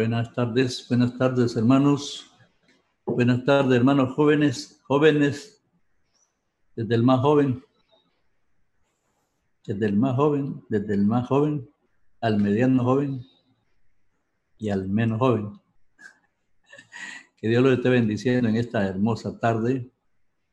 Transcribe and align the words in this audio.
Buenas 0.00 0.32
tardes, 0.32 0.86
buenas 0.88 1.18
tardes 1.18 1.54
hermanos. 1.56 2.32
Buenas 3.04 3.44
tardes 3.44 3.76
hermanos 3.76 4.14
jóvenes, 4.14 4.80
jóvenes, 4.84 5.62
desde 6.74 6.94
el 6.94 7.02
más 7.02 7.20
joven, 7.20 7.62
desde 9.66 9.84
el 9.84 9.96
más 9.98 10.16
joven, 10.16 10.64
desde 10.70 10.94
el 10.94 11.04
más 11.04 11.28
joven 11.28 11.68
al 12.22 12.38
mediano 12.38 12.82
joven 12.82 13.26
y 14.56 14.70
al 14.70 14.88
menos 14.88 15.18
joven. 15.18 15.52
Que 17.36 17.48
Dios 17.48 17.62
lo 17.62 17.70
esté 17.70 17.90
bendiciendo 17.90 18.48
en 18.48 18.56
esta 18.56 18.86
hermosa 18.86 19.38
tarde. 19.38 19.90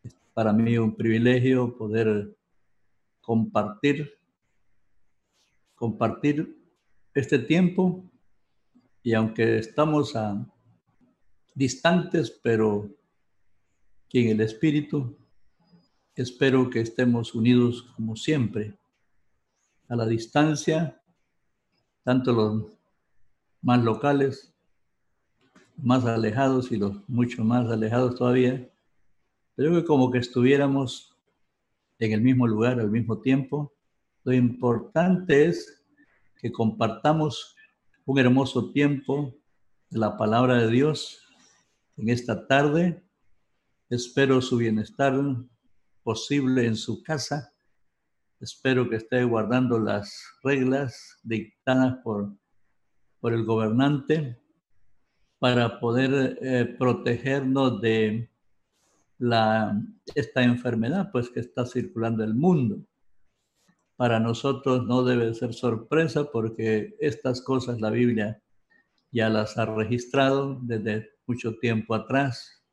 Es 0.03 0.13
para 0.33 0.51
mí 0.51 0.77
un 0.77 0.93
privilegio 0.93 1.77
poder 1.77 2.35
compartir, 3.21 4.13
compartir 5.73 6.53
este 7.13 7.39
tiempo 7.39 8.06
y 9.07 9.13
aunque 9.13 9.59
estamos 9.59 10.13
distantes, 11.55 12.29
pero 12.29 12.93
en 14.11 14.27
el 14.31 14.41
Espíritu 14.41 15.17
espero 16.13 16.69
que 16.69 16.81
estemos 16.81 17.33
unidos 17.33 17.83
como 17.95 18.17
siempre, 18.17 18.77
a 19.87 19.95
la 19.95 20.05
distancia, 20.05 21.01
tanto 22.03 22.33
los 22.33 22.77
más 23.61 23.81
locales, 23.81 24.53
más 25.77 26.03
alejados 26.03 26.73
y 26.73 26.75
los 26.75 27.07
mucho 27.07 27.45
más 27.45 27.71
alejados 27.71 28.15
todavía, 28.15 28.69
pero 29.55 29.71
que 29.71 29.85
como 29.85 30.11
que 30.11 30.17
estuviéramos 30.17 31.15
en 31.99 32.11
el 32.11 32.19
mismo 32.19 32.45
lugar 32.45 32.81
al 32.81 32.91
mismo 32.91 33.21
tiempo. 33.21 33.73
Lo 34.25 34.33
importante 34.33 35.45
es 35.45 35.81
que 36.35 36.51
compartamos 36.51 37.56
un 38.07 38.19
hermoso 38.19 38.71
tiempo 38.71 39.35
de 39.89 39.99
la 39.99 40.15
palabra 40.15 40.55
de 40.55 40.71
Dios 40.71 41.21
en 41.97 42.07
esta 42.07 42.47
tarde. 42.47 43.03
Espero 43.89 44.41
su 44.41 44.55
bienestar 44.55 45.13
posible 46.03 46.65
en 46.65 46.77
su 46.77 47.03
casa. 47.03 47.53
Espero 48.39 48.89
que 48.89 48.95
esté 48.95 49.25
guardando 49.25 49.77
las 49.77 50.23
reglas 50.41 51.19
dictadas 51.21 51.97
por, 52.01 52.33
por 53.19 53.33
el 53.33 53.43
gobernante 53.43 54.41
para 55.37 55.77
poder 55.81 56.39
eh, 56.41 56.63
protegernos 56.79 57.81
de 57.81 58.31
la, 59.17 59.81
esta 60.15 60.43
enfermedad 60.43 61.09
pues 61.11 61.29
que 61.29 61.41
está 61.41 61.65
circulando 61.65 62.23
el 62.23 62.35
mundo 62.35 62.85
para 63.97 64.19
nosotros 64.19 64.85
no 64.85 65.03
debe 65.03 65.33
ser 65.33 65.53
sorpresa 65.53 66.31
porque 66.31 66.95
estas 66.99 67.41
cosas 67.41 67.81
la 67.81 67.89
Biblia 67.89 68.41
ya 69.11 69.27
las 69.27 69.57
ha 69.57 69.65
registrado 69.65 70.59
desde 70.61 71.09
mucho 71.25 71.57
tiempo 71.57 71.95
atrás. 71.95 72.63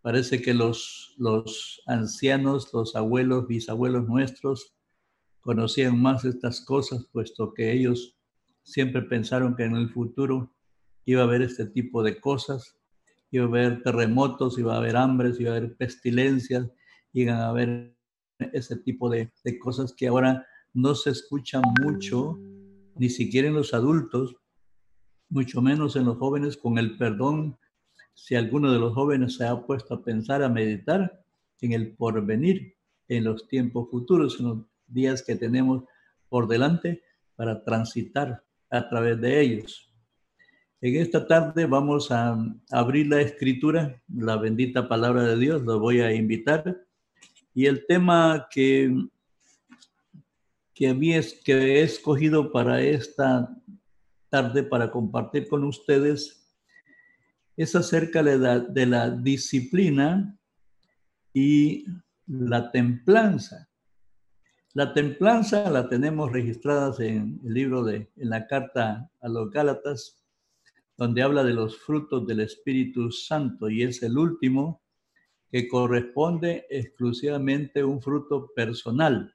Parece 0.00 0.40
que 0.40 0.54
los, 0.54 1.14
los 1.18 1.82
ancianos, 1.86 2.72
los 2.72 2.96
abuelos, 2.96 3.46
bisabuelos 3.46 4.08
nuestros 4.08 4.74
conocían 5.40 6.00
más 6.00 6.24
estas 6.24 6.64
cosas, 6.64 7.06
puesto 7.12 7.52
que 7.52 7.72
ellos 7.72 8.16
siempre 8.62 9.02
pensaron 9.02 9.54
que 9.56 9.64
en 9.64 9.76
el 9.76 9.90
futuro 9.90 10.54
iba 11.04 11.20
a 11.20 11.24
haber 11.24 11.42
este 11.42 11.66
tipo 11.66 12.02
de 12.02 12.18
cosas, 12.18 12.78
iba 13.30 13.44
a 13.44 13.48
haber 13.48 13.82
terremotos, 13.82 14.58
iba 14.58 14.74
a 14.74 14.78
haber 14.78 14.96
hambres, 14.96 15.38
iba 15.38 15.52
a 15.52 15.56
haber 15.56 15.76
pestilencias, 15.76 16.66
iban 17.12 17.36
a 17.36 17.48
haber 17.48 17.95
ese 18.38 18.76
tipo 18.76 19.08
de, 19.08 19.30
de 19.44 19.58
cosas 19.58 19.92
que 19.92 20.08
ahora 20.08 20.46
no 20.72 20.94
se 20.94 21.10
escuchan 21.10 21.62
mucho, 21.82 22.38
ni 22.94 23.08
siquiera 23.08 23.48
en 23.48 23.54
los 23.54 23.74
adultos, 23.74 24.36
mucho 25.28 25.60
menos 25.62 25.96
en 25.96 26.04
los 26.04 26.18
jóvenes, 26.18 26.56
con 26.56 26.78
el 26.78 26.96
perdón. 26.96 27.58
Si 28.14 28.34
alguno 28.34 28.72
de 28.72 28.78
los 28.78 28.94
jóvenes 28.94 29.36
se 29.36 29.46
ha 29.46 29.66
puesto 29.66 29.94
a 29.94 30.02
pensar, 30.02 30.42
a 30.42 30.48
meditar 30.48 31.24
en 31.60 31.72
el 31.72 31.96
porvenir, 31.96 32.76
en 33.08 33.24
los 33.24 33.46
tiempos 33.48 33.88
futuros, 33.90 34.38
en 34.40 34.46
los 34.46 34.58
días 34.86 35.22
que 35.22 35.36
tenemos 35.36 35.84
por 36.28 36.48
delante 36.48 37.02
para 37.34 37.64
transitar 37.64 38.42
a 38.70 38.88
través 38.88 39.20
de 39.20 39.40
ellos. 39.40 39.92
En 40.80 40.96
esta 40.96 41.26
tarde 41.26 41.66
vamos 41.66 42.10
a 42.10 42.36
abrir 42.70 43.06
la 43.06 43.20
escritura, 43.20 44.02
la 44.08 44.36
bendita 44.36 44.88
palabra 44.88 45.22
de 45.22 45.36
Dios, 45.36 45.62
lo 45.62 45.80
voy 45.80 46.00
a 46.00 46.12
invitar. 46.12 46.85
Y 47.56 47.64
el 47.64 47.86
tema 47.86 48.48
que, 48.50 48.94
que, 50.74 50.88
había, 50.90 51.22
que 51.42 51.54
he 51.54 51.82
escogido 51.84 52.52
para 52.52 52.82
esta 52.82 53.50
tarde 54.28 54.62
para 54.62 54.90
compartir 54.90 55.48
con 55.48 55.64
ustedes 55.64 56.54
es 57.56 57.74
acerca 57.74 58.22
de 58.22 58.36
la, 58.36 58.58
de 58.60 58.84
la 58.84 59.08
disciplina 59.08 60.38
y 61.32 61.86
la 62.26 62.70
templanza. 62.70 63.70
La 64.74 64.92
templanza 64.92 65.70
la 65.70 65.88
tenemos 65.88 66.30
registrada 66.30 66.94
en 66.98 67.40
el 67.42 67.54
libro 67.54 67.82
de, 67.82 68.12
en 68.16 68.28
la 68.28 68.46
carta 68.46 69.10
a 69.18 69.28
los 69.30 69.50
Gálatas, 69.50 70.22
donde 70.98 71.22
habla 71.22 71.42
de 71.42 71.54
los 71.54 71.78
frutos 71.78 72.26
del 72.26 72.40
Espíritu 72.40 73.10
Santo 73.10 73.70
y 73.70 73.82
es 73.82 74.02
el 74.02 74.18
último 74.18 74.82
que 75.50 75.68
corresponde 75.68 76.66
exclusivamente 76.70 77.80
a 77.80 77.86
un 77.86 78.00
fruto 78.00 78.50
personal. 78.54 79.34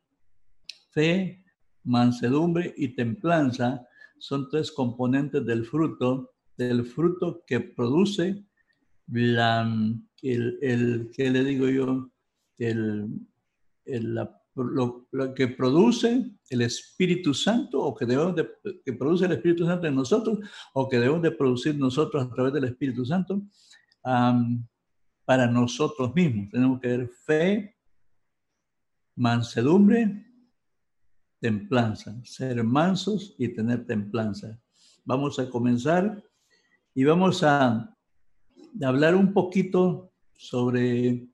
Fe, 0.92 1.44
mansedumbre 1.84 2.74
y 2.78 2.90
templanza 2.90 3.88
son 4.18 4.50
tres 4.50 4.72
componentes 4.72 5.46
del 5.46 5.66
fruto, 5.66 6.34
del 6.58 6.86
fruto 6.86 7.44
que 7.48 7.60
produce 7.60 8.44
la, 9.08 9.64
el, 10.22 10.60
el 10.62 11.12
¿qué 11.14 11.32
le 11.32 11.44
digo 11.44 11.68
yo? 11.68 12.12
El, 12.58 13.08
el 13.86 14.20
lo, 14.56 15.08
que 15.36 15.48
produce 15.48 16.30
el 16.50 16.62
Espíritu 16.62 17.34
Santo 17.34 17.82
o 17.82 17.96
que 17.96 18.06
debemos 18.06 18.36
de, 18.36 18.50
que 18.84 18.94
produce 18.94 19.26
el 19.26 19.32
Espíritu 19.32 19.66
Santo 19.66 19.88
en 19.88 19.96
nosotros 19.96 20.40
o 20.74 20.90
que 20.90 21.00
debemos 21.00 21.22
de 21.22 21.32
producir 21.32 21.78
nosotros 21.78 22.24
a 22.24 22.30
través 22.30 22.54
del 22.54 22.66
Espíritu 22.66 23.06
Santo 23.06 23.42
para 25.31 25.47
nosotros 25.47 26.14
mismos. 26.14 26.50
Tenemos 26.50 26.81
que 26.81 26.88
ver 26.90 27.08
fe, 27.08 27.78
mansedumbre, 29.16 30.25
templanza, 31.40 32.22
ser 32.25 32.62
mansos 32.66 33.34
y 33.38 33.47
tener 33.47 33.86
templanza. 33.86 34.59
Vamos 35.06 35.40
a 35.40 35.50
comenzar 35.50 36.22
y 36.94 37.06
vamos 37.06 37.44
a 37.44 37.97
hablar 38.84 39.16
un 39.16 39.31
poquito 39.31 40.12
sobre 40.36 41.30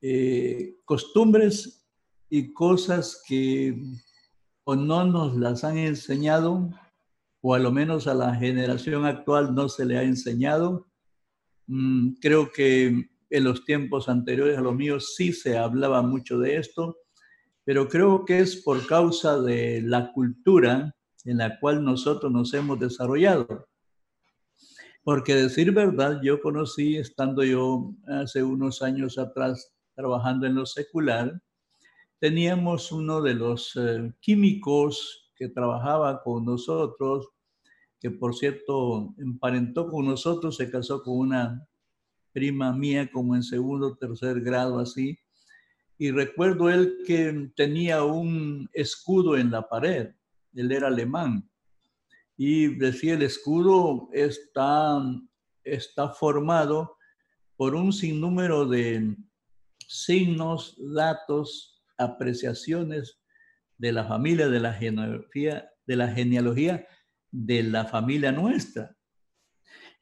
eh, 0.00 0.76
costumbres 0.86 1.86
y 2.30 2.54
cosas 2.54 3.22
que 3.28 3.78
o 4.64 4.74
no 4.74 5.04
nos 5.04 5.36
las 5.36 5.62
han 5.62 5.76
enseñado 5.76 6.70
o 7.42 7.52
a 7.54 7.58
lo 7.58 7.70
menos 7.70 8.06
a 8.06 8.14
la 8.14 8.34
generación 8.34 9.04
actual 9.04 9.54
no 9.54 9.68
se 9.68 9.84
le 9.84 9.98
ha 9.98 10.04
enseñado. 10.04 10.86
Mm, 11.66 12.14
creo 12.14 12.50
que 12.50 13.09
en 13.30 13.44
los 13.44 13.64
tiempos 13.64 14.08
anteriores 14.08 14.58
a 14.58 14.60
los 14.60 14.74
míos 14.74 15.14
sí 15.16 15.32
se 15.32 15.56
hablaba 15.56 16.02
mucho 16.02 16.38
de 16.38 16.56
esto, 16.56 16.98
pero 17.64 17.88
creo 17.88 18.24
que 18.24 18.40
es 18.40 18.56
por 18.56 18.86
causa 18.86 19.40
de 19.40 19.80
la 19.82 20.12
cultura 20.12 20.94
en 21.24 21.38
la 21.38 21.58
cual 21.60 21.84
nosotros 21.84 22.32
nos 22.32 22.52
hemos 22.54 22.80
desarrollado. 22.80 23.68
Porque 25.02 25.34
decir 25.34 25.72
verdad, 25.72 26.20
yo 26.22 26.40
conocí, 26.40 26.96
estando 26.96 27.42
yo 27.44 27.94
hace 28.06 28.42
unos 28.42 28.82
años 28.82 29.18
atrás 29.18 29.72
trabajando 29.94 30.46
en 30.46 30.56
lo 30.56 30.66
secular, 30.66 31.40
teníamos 32.18 32.92
uno 32.92 33.22
de 33.22 33.34
los 33.34 33.76
eh, 33.76 34.12
químicos 34.20 35.32
que 35.34 35.48
trabajaba 35.48 36.22
con 36.22 36.44
nosotros, 36.44 37.28
que 37.98 38.10
por 38.10 38.34
cierto 38.34 39.14
emparentó 39.18 39.88
con 39.88 40.06
nosotros, 40.06 40.56
se 40.56 40.70
casó 40.70 41.02
con 41.02 41.18
una 41.18 41.66
prima 42.32 42.72
mía 42.72 43.10
como 43.10 43.34
en 43.34 43.42
segundo 43.42 43.96
tercer 43.96 44.40
grado 44.40 44.78
así. 44.78 45.18
Y 45.98 46.10
recuerdo 46.10 46.70
él 46.70 46.98
que 47.06 47.50
tenía 47.56 48.04
un 48.04 48.68
escudo 48.72 49.36
en 49.36 49.50
la 49.50 49.68
pared, 49.68 50.10
él 50.54 50.72
era 50.72 50.88
alemán. 50.88 51.48
Y 52.36 52.78
decía, 52.78 53.14
el 53.14 53.22
escudo 53.22 54.08
está, 54.12 54.98
está 55.62 56.08
formado 56.10 56.96
por 57.56 57.74
un 57.74 57.92
sinnúmero 57.92 58.66
de 58.66 59.14
signos, 59.86 60.74
datos, 60.94 61.82
apreciaciones 61.98 63.20
de 63.76 63.92
la 63.92 64.06
familia, 64.06 64.48
de 64.48 64.60
la 64.60 64.72
genealogía, 64.72 65.70
de 65.86 65.96
la 65.96 66.08
genealogía 66.08 66.86
de 67.30 67.62
la 67.62 67.84
familia 67.84 68.32
nuestra. 68.32 68.96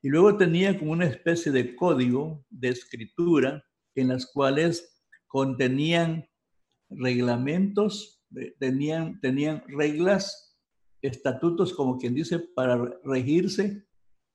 Y 0.02 0.08
luego 0.08 0.36
tenía 0.36 0.78
como 0.78 0.92
una 0.92 1.06
especie 1.06 1.50
de 1.52 1.74
código 1.74 2.44
de 2.50 2.68
escritura 2.68 3.64
en 3.94 4.08
las 4.08 4.26
cuales 4.26 5.04
contenían 5.26 6.28
reglamentos, 6.88 8.22
tenían, 8.58 9.20
tenían 9.20 9.64
reglas, 9.68 10.56
estatutos, 11.02 11.74
como 11.74 11.98
quien 11.98 12.14
dice, 12.14 12.38
para 12.38 12.76
regirse 13.04 13.88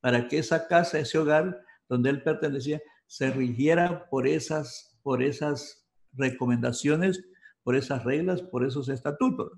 para 0.03 0.27
que 0.27 0.37
esa 0.37 0.67
casa, 0.67 0.99
ese 0.99 1.17
hogar 1.17 1.63
donde 1.87 2.09
él 2.09 2.23
pertenecía, 2.23 2.81
se 3.07 3.31
rigiera 3.31 4.09
por 4.09 4.27
esas, 4.27 4.99
por 5.01 5.23
esas 5.23 5.87
recomendaciones, 6.11 7.23
por 7.63 7.77
esas 7.77 8.03
reglas, 8.03 8.41
por 8.41 8.65
esos 8.65 8.89
estatutos. 8.89 9.53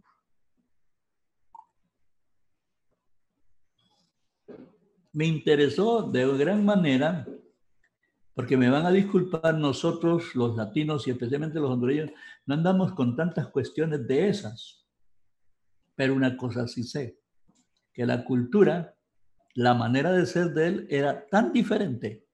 Me 5.16 5.26
interesó 5.26 6.02
de 6.12 6.26
gran 6.38 6.66
manera, 6.66 7.26
porque 8.34 8.58
me 8.58 8.70
van 8.70 8.86
a 8.86 8.92
disculpar 8.92 9.56
nosotros, 9.56 10.36
los 10.36 10.58
latinos 10.58 11.08
y 11.08 11.12
especialmente 11.12 11.58
los 11.58 11.72
hondureños, 11.72 12.12
no 12.46 12.56
andamos 12.56 12.92
con 12.92 13.16
tantas 13.16 13.48
cuestiones 13.48 14.06
de 14.06 14.28
esas. 14.28 14.86
Pero 15.96 16.16
una 16.16 16.36
cosa 16.36 16.68
sí 16.68 16.84
sé, 16.84 17.18
que 17.94 18.06
la 18.06 18.26
cultura, 18.26 18.94
la 19.54 19.74
manera 19.74 20.12
de 20.12 20.26
ser 20.26 20.50
de 20.50 20.68
él 20.68 20.88
era 20.90 21.26
tan 21.28 21.54
diferente 21.54 22.28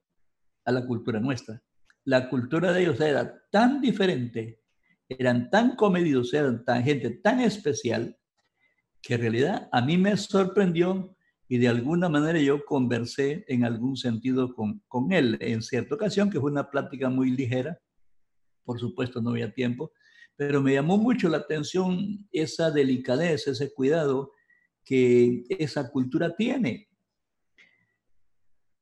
a 0.66 0.72
la 0.72 0.84
cultura 0.84 1.20
nuestra. 1.20 1.62
La 2.04 2.30
cultura 2.30 2.74
de 2.74 2.82
ellos 2.82 3.00
era 3.00 3.44
tan 3.52 3.80
diferente, 3.80 4.60
eran 5.08 5.52
tan 5.52 5.76
comedidos, 5.76 6.34
eran 6.34 6.66
tan 6.66 6.84
gente 6.84 7.12
tan 7.12 7.42
especial, 7.42 8.18
que 9.04 9.14
en 9.14 9.22
realidad 9.22 9.70
a 9.72 9.84
mí 9.84 10.00
me 10.00 10.18
sorprendió 10.18 11.16
y 11.52 11.58
de 11.58 11.68
alguna 11.68 12.08
manera 12.08 12.40
yo 12.40 12.64
conversé 12.64 13.44
en 13.50 13.66
algún 13.66 13.98
sentido 13.98 14.56
con, 14.56 14.82
con 14.88 15.12
él 15.12 15.38
en 15.42 15.62
cierta 15.62 15.96
ocasión, 15.96 16.30
que 16.30 16.40
fue 16.40 16.50
una 16.50 16.72
plática 16.72 17.10
muy 17.10 17.30
ligera, 17.30 17.78
por 18.64 18.80
supuesto 18.80 19.22
no 19.22 19.32
había 19.32 19.54
tiempo, 19.54 19.92
pero 20.38 20.62
me 20.62 20.76
llamó 20.76 20.98
mucho 20.98 21.28
la 21.28 21.40
atención 21.40 22.26
esa 22.32 22.72
delicadeza, 22.72 23.52
ese 23.52 23.74
cuidado 23.74 24.32
que 24.86 25.44
esa 25.50 25.92
cultura 25.92 26.38
tiene. 26.38 26.88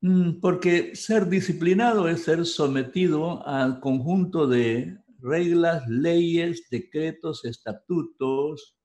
Mm, 0.01 0.39
porque 0.39 0.95
ser 0.95 1.27
disciplinado 1.27 2.07
es 2.07 2.21
ser 2.21 2.45
sometido 2.45 3.47
al 3.47 3.79
conjunto 3.79 4.45
de 4.45 4.95
reglas, 5.17 5.87
leyes, 5.87 6.69
decretos, 6.69 7.45
estatutos 7.45 8.77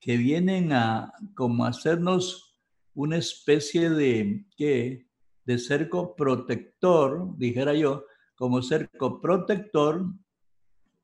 que 0.00 0.16
vienen 0.16 0.72
a 0.72 1.12
como 1.34 1.66
hacernos 1.66 2.43
una 2.94 3.18
especie 3.18 3.90
de 3.90 4.46
¿qué? 4.56 5.06
de 5.44 5.58
cerco 5.58 6.16
protector, 6.16 7.36
dijera 7.36 7.74
yo, 7.74 8.06
como 8.34 8.62
cerco 8.62 9.20
protector, 9.20 10.06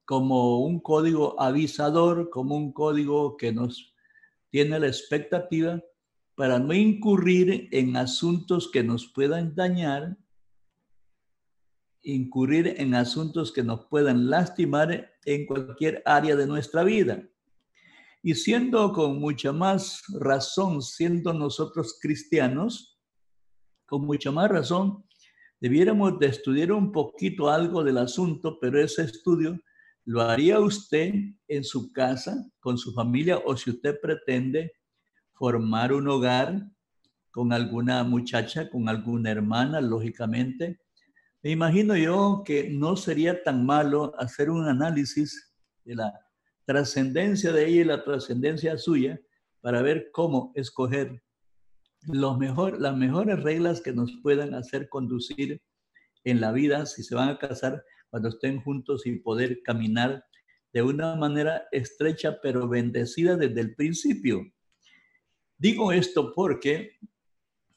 como 0.04 0.64
un 0.64 0.80
código 0.80 1.40
avisador, 1.40 2.30
como 2.30 2.56
un 2.56 2.72
código 2.72 3.36
que 3.36 3.52
nos 3.52 3.94
tiene 4.50 4.80
la 4.80 4.88
expectativa 4.88 5.80
para 6.34 6.58
no 6.58 6.72
incurrir 6.72 7.68
en 7.70 7.96
asuntos 7.96 8.70
que 8.72 8.82
nos 8.82 9.06
puedan 9.12 9.54
dañar, 9.54 10.16
incurrir 12.02 12.74
en 12.78 12.94
asuntos 12.94 13.52
que 13.52 13.62
nos 13.62 13.86
puedan 13.86 14.30
lastimar 14.30 15.12
en 15.24 15.46
cualquier 15.46 16.02
área 16.06 16.34
de 16.34 16.46
nuestra 16.46 16.82
vida. 16.82 17.28
Y 18.22 18.34
siendo 18.34 18.92
con 18.92 19.18
mucha 19.18 19.52
más 19.52 20.02
razón, 20.18 20.82
siendo 20.82 21.32
nosotros 21.32 21.98
cristianos, 22.00 23.00
con 23.86 24.04
mucha 24.04 24.30
más 24.30 24.50
razón, 24.50 25.04
debiéramos 25.58 26.18
de 26.18 26.26
estudiar 26.26 26.72
un 26.72 26.92
poquito 26.92 27.48
algo 27.48 27.82
del 27.82 27.98
asunto, 27.98 28.58
pero 28.60 28.80
ese 28.80 29.02
estudio 29.02 29.58
lo 30.04 30.22
haría 30.22 30.60
usted 30.60 31.14
en 31.48 31.64
su 31.64 31.92
casa, 31.92 32.46
con 32.60 32.76
su 32.76 32.92
familia, 32.92 33.38
o 33.38 33.56
si 33.56 33.70
usted 33.70 33.98
pretende 34.00 34.72
formar 35.32 35.92
un 35.92 36.08
hogar 36.08 36.62
con 37.30 37.52
alguna 37.52 38.04
muchacha, 38.04 38.68
con 38.68 38.88
alguna 38.88 39.30
hermana, 39.30 39.80
lógicamente. 39.80 40.80
Me 41.42 41.50
imagino 41.50 41.96
yo 41.96 42.42
que 42.44 42.68
no 42.68 42.96
sería 42.96 43.42
tan 43.42 43.64
malo 43.64 44.12
hacer 44.18 44.50
un 44.50 44.66
análisis 44.66 45.54
de 45.84 45.94
la 45.94 46.12
trascendencia 46.64 47.52
de 47.52 47.66
ella 47.66 47.80
y 47.80 47.84
la 47.84 48.04
trascendencia 48.04 48.78
suya 48.78 49.20
para 49.60 49.82
ver 49.82 50.10
cómo 50.12 50.52
escoger 50.54 51.22
las 52.06 52.96
mejores 52.96 53.42
reglas 53.42 53.80
que 53.80 53.92
nos 53.92 54.12
puedan 54.22 54.54
hacer 54.54 54.88
conducir 54.88 55.60
en 56.24 56.40
la 56.40 56.52
vida 56.52 56.86
si 56.86 57.02
se 57.02 57.14
van 57.14 57.28
a 57.28 57.38
casar 57.38 57.84
cuando 58.08 58.28
estén 58.28 58.60
juntos 58.60 59.06
y 59.06 59.16
poder 59.16 59.62
caminar 59.62 60.24
de 60.72 60.82
una 60.82 61.14
manera 61.16 61.66
estrecha 61.72 62.40
pero 62.40 62.68
bendecida 62.68 63.36
desde 63.36 63.60
el 63.60 63.74
principio. 63.74 64.50
Digo 65.58 65.92
esto 65.92 66.32
porque 66.34 66.92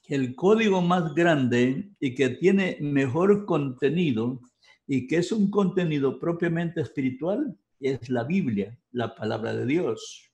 el 0.08 0.36
código 0.36 0.82
más 0.82 1.14
grande 1.14 1.92
y 2.00 2.14
que 2.16 2.30
tiene 2.30 2.78
mejor 2.82 3.46
contenido 3.46 4.40
y 4.88 5.08
que 5.08 5.18
es 5.18 5.32
un 5.32 5.50
contenido 5.50 6.20
propiamente 6.20 6.82
espiritual 6.82 7.58
es 7.84 8.10
la 8.10 8.24
Biblia, 8.24 8.80
la 8.92 9.16
palabra 9.16 9.54
de 9.54 9.66
Dios. 9.66 10.32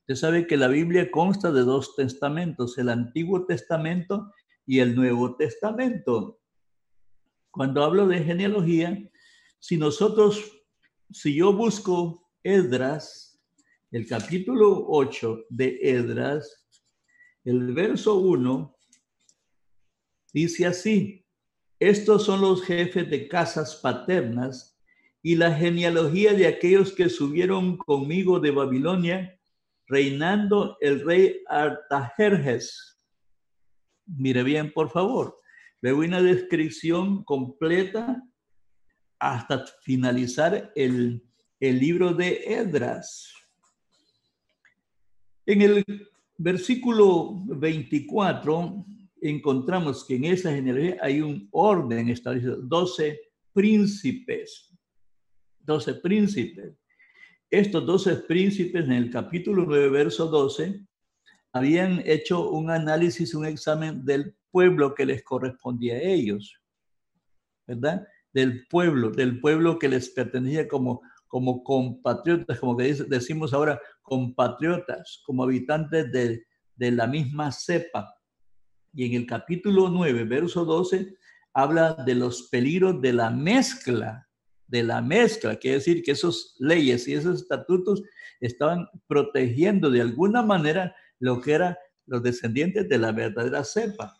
Usted 0.00 0.14
sabe 0.14 0.46
que 0.46 0.56
la 0.56 0.68
Biblia 0.68 1.10
consta 1.10 1.52
de 1.52 1.62
dos 1.62 1.94
testamentos, 1.94 2.76
el 2.78 2.88
Antiguo 2.88 3.46
Testamento 3.46 4.32
y 4.66 4.80
el 4.80 4.94
Nuevo 4.94 5.36
Testamento. 5.36 6.40
Cuando 7.50 7.82
hablo 7.84 8.06
de 8.06 8.22
genealogía, 8.22 9.10
si 9.58 9.76
nosotros, 9.76 10.64
si 11.10 11.34
yo 11.34 11.52
busco 11.52 12.30
Edras, 12.42 13.40
el 13.90 14.06
capítulo 14.06 14.86
8 14.88 15.46
de 15.48 15.78
Edras, 15.82 16.66
el 17.44 17.72
verso 17.72 18.18
1 18.18 18.76
dice 20.32 20.66
así, 20.66 21.26
estos 21.78 22.24
son 22.24 22.40
los 22.40 22.62
jefes 22.62 23.08
de 23.10 23.26
casas 23.26 23.76
paternas 23.76 24.69
y 25.22 25.34
la 25.34 25.54
genealogía 25.54 26.32
de 26.32 26.46
aquellos 26.46 26.92
que 26.92 27.08
subieron 27.08 27.76
conmigo 27.76 28.40
de 28.40 28.50
Babilonia, 28.50 29.38
reinando 29.86 30.76
el 30.80 31.04
rey 31.04 31.40
Artajerjes. 31.48 32.98
Mire 34.06 34.42
bien, 34.42 34.72
por 34.72 34.90
favor. 34.90 35.38
Veo 35.82 35.98
una 35.98 36.22
descripción 36.22 37.24
completa 37.24 38.22
hasta 39.18 39.64
finalizar 39.82 40.72
el, 40.74 41.22
el 41.58 41.78
libro 41.78 42.14
de 42.14 42.42
Edras. 42.46 43.32
En 45.46 45.62
el 45.62 45.84
versículo 46.38 47.34
24 47.46 48.86
encontramos 49.20 50.06
que 50.06 50.16
en 50.16 50.24
esa 50.24 50.52
genealogía 50.52 50.96
hay 51.02 51.20
un 51.20 51.48
orden 51.52 52.08
establecido, 52.08 52.56
12 52.56 53.20
príncipes, 53.52 54.69
12 55.70 55.94
príncipes. 56.02 56.74
Estos 57.48 57.86
12 57.86 58.16
príncipes 58.26 58.84
en 58.84 58.92
el 58.92 59.08
capítulo 59.08 59.64
9, 59.64 59.88
verso 59.88 60.26
12, 60.26 60.84
habían 61.52 62.02
hecho 62.04 62.50
un 62.50 62.70
análisis, 62.70 63.34
un 63.34 63.46
examen 63.46 64.04
del 64.04 64.34
pueblo 64.50 64.94
que 64.96 65.06
les 65.06 65.22
correspondía 65.22 65.94
a 65.94 66.02
ellos, 66.02 66.60
¿verdad? 67.68 68.04
Del 68.32 68.66
pueblo, 68.66 69.12
del 69.12 69.40
pueblo 69.40 69.78
que 69.78 69.88
les 69.88 70.10
pertenecía 70.10 70.66
como, 70.66 71.02
como 71.28 71.62
compatriotas, 71.62 72.58
como 72.58 72.76
que 72.76 72.92
decimos 72.92 73.54
ahora, 73.54 73.80
compatriotas, 74.02 75.22
como 75.24 75.44
habitantes 75.44 76.10
de, 76.10 76.46
de 76.74 76.90
la 76.90 77.06
misma 77.06 77.52
cepa. 77.52 78.12
Y 78.92 79.06
en 79.06 79.14
el 79.14 79.26
capítulo 79.26 79.88
9, 79.88 80.24
verso 80.24 80.64
12, 80.64 81.14
habla 81.54 81.94
de 81.94 82.16
los 82.16 82.48
peligros 82.48 83.00
de 83.00 83.12
la 83.12 83.30
mezcla, 83.30 84.26
de 84.70 84.82
la 84.84 85.02
mezcla, 85.02 85.56
quiere 85.56 85.78
decir 85.78 86.02
que 86.02 86.12
esos 86.12 86.54
leyes 86.58 87.08
y 87.08 87.14
esos 87.14 87.42
estatutos 87.42 88.02
estaban 88.40 88.86
protegiendo 89.08 89.90
de 89.90 90.00
alguna 90.00 90.42
manera 90.42 90.94
lo 91.18 91.40
que 91.40 91.52
eran 91.52 91.76
los 92.06 92.22
descendientes 92.22 92.88
de 92.88 92.98
la 92.98 93.12
verdadera 93.12 93.64
cepa. 93.64 94.16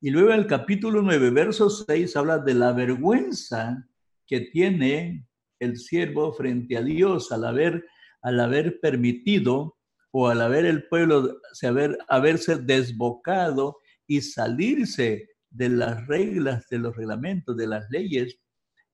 Y 0.00 0.10
luego 0.10 0.32
el 0.32 0.46
capítulo 0.46 1.02
9, 1.02 1.30
verso 1.30 1.68
6, 1.68 2.16
habla 2.16 2.38
de 2.38 2.54
la 2.54 2.72
vergüenza 2.72 3.86
que 4.26 4.40
tiene 4.40 5.26
el 5.58 5.76
siervo 5.76 6.32
frente 6.32 6.76
a 6.76 6.82
Dios 6.82 7.32
al 7.32 7.44
haber 7.44 7.84
al 8.22 8.40
haber 8.40 8.80
permitido 8.80 9.76
o 10.12 10.28
al 10.28 10.40
haber 10.40 10.66
el 10.66 10.86
pueblo 10.88 11.40
haber, 11.62 11.98
haberse 12.08 12.56
desbocado 12.56 13.78
y 14.06 14.20
salirse 14.20 15.28
de 15.50 15.68
las 15.68 16.06
reglas, 16.06 16.68
de 16.68 16.78
los 16.78 16.96
reglamentos, 16.96 17.56
de 17.56 17.66
las 17.66 17.88
leyes 17.90 18.38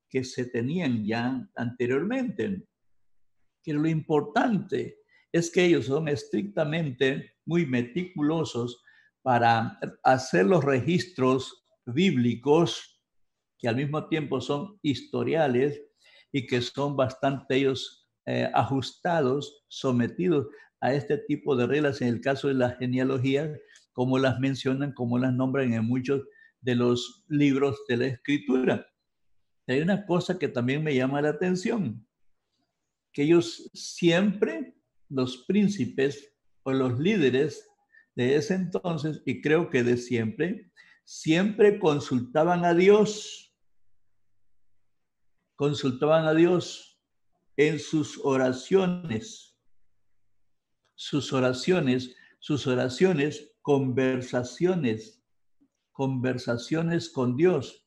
que 0.08 0.24
se 0.24 0.46
tenían 0.46 1.04
ya 1.04 1.48
anteriormente. 1.56 2.66
Que 3.62 3.72
lo 3.72 3.88
importante 3.88 4.98
es 5.32 5.50
que 5.50 5.64
ellos 5.64 5.86
son 5.86 6.08
estrictamente 6.08 7.34
muy 7.44 7.66
meticulosos 7.66 8.82
para 9.22 9.78
hacer 10.04 10.46
los 10.46 10.64
registros 10.64 11.66
bíblicos 11.84 13.02
que 13.58 13.68
al 13.68 13.76
mismo 13.76 14.08
tiempo 14.08 14.40
son 14.40 14.78
historiales 14.82 15.82
y 16.32 16.46
que 16.46 16.60
son 16.60 16.96
bastante 16.96 17.56
ellos 17.56 18.08
eh, 18.26 18.50
ajustados, 18.54 19.64
sometidos 19.68 20.46
a 20.80 20.92
este 20.92 21.18
tipo 21.18 21.56
de 21.56 21.66
reglas 21.66 22.02
en 22.02 22.08
el 22.08 22.20
caso 22.20 22.48
de 22.48 22.54
la 22.54 22.70
genealogía, 22.70 23.56
como 23.92 24.18
las 24.18 24.38
mencionan, 24.40 24.92
como 24.92 25.18
las 25.18 25.32
nombran 25.32 25.72
en 25.72 25.84
muchos 25.84 26.22
de 26.60 26.74
los 26.74 27.24
libros 27.28 27.78
de 27.88 27.96
la 27.96 28.06
escritura. 28.06 28.86
Hay 29.66 29.80
una 29.80 30.06
cosa 30.06 30.38
que 30.38 30.48
también 30.48 30.82
me 30.82 30.94
llama 30.94 31.20
la 31.20 31.30
atención, 31.30 32.06
que 33.12 33.22
ellos 33.22 33.70
siempre, 33.74 34.76
los 35.08 35.44
príncipes 35.46 36.32
o 36.62 36.72
los 36.72 36.98
líderes 36.98 37.68
de 38.14 38.36
ese 38.36 38.54
entonces, 38.54 39.22
y 39.26 39.40
creo 39.40 39.70
que 39.70 39.82
de 39.82 39.96
siempre, 39.96 40.70
siempre 41.04 41.78
consultaban 41.78 42.64
a 42.64 42.74
Dios, 42.74 43.56
consultaban 45.56 46.26
a 46.26 46.34
Dios 46.34 47.00
en 47.56 47.78
sus 47.78 48.18
oraciones, 48.24 49.56
sus 50.94 51.32
oraciones, 51.32 52.14
sus 52.38 52.66
oraciones, 52.66 53.52
conversaciones, 53.62 55.22
conversaciones 55.92 57.08
con 57.10 57.36
Dios, 57.36 57.85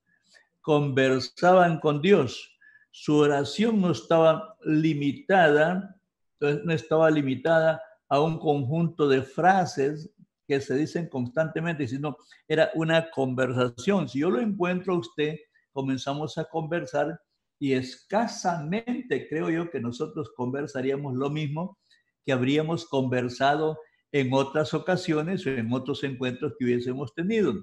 conversaban 0.61 1.79
con 1.79 2.01
Dios. 2.01 2.57
Su 2.91 3.17
oración 3.17 3.81
no 3.81 3.91
estaba 3.91 4.55
limitada, 4.63 5.95
no 6.39 6.73
estaba 6.73 7.09
limitada 7.09 7.81
a 8.07 8.19
un 8.19 8.39
conjunto 8.39 9.07
de 9.07 9.21
frases 9.21 10.11
que 10.47 10.59
se 10.59 10.75
dicen 10.75 11.07
constantemente, 11.07 11.87
sino 11.87 12.17
era 12.47 12.71
una 12.73 13.11
conversación. 13.11 14.09
Si 14.09 14.19
yo 14.19 14.31
lo 14.31 14.41
encuentro 14.41 14.93
a 14.93 14.99
usted, 14.99 15.37
comenzamos 15.71 16.37
a 16.39 16.45
conversar 16.45 17.21
y 17.59 17.73
escasamente 17.73 19.27
creo 19.29 19.49
yo 19.49 19.69
que 19.69 19.79
nosotros 19.79 20.31
conversaríamos 20.35 21.13
lo 21.15 21.29
mismo 21.29 21.77
que 22.25 22.31
habríamos 22.31 22.85
conversado 22.85 23.77
en 24.11 24.33
otras 24.33 24.73
ocasiones 24.73 25.45
o 25.45 25.51
en 25.51 25.71
otros 25.71 26.03
encuentros 26.03 26.53
que 26.57 26.65
hubiésemos 26.65 27.13
tenido. 27.13 27.53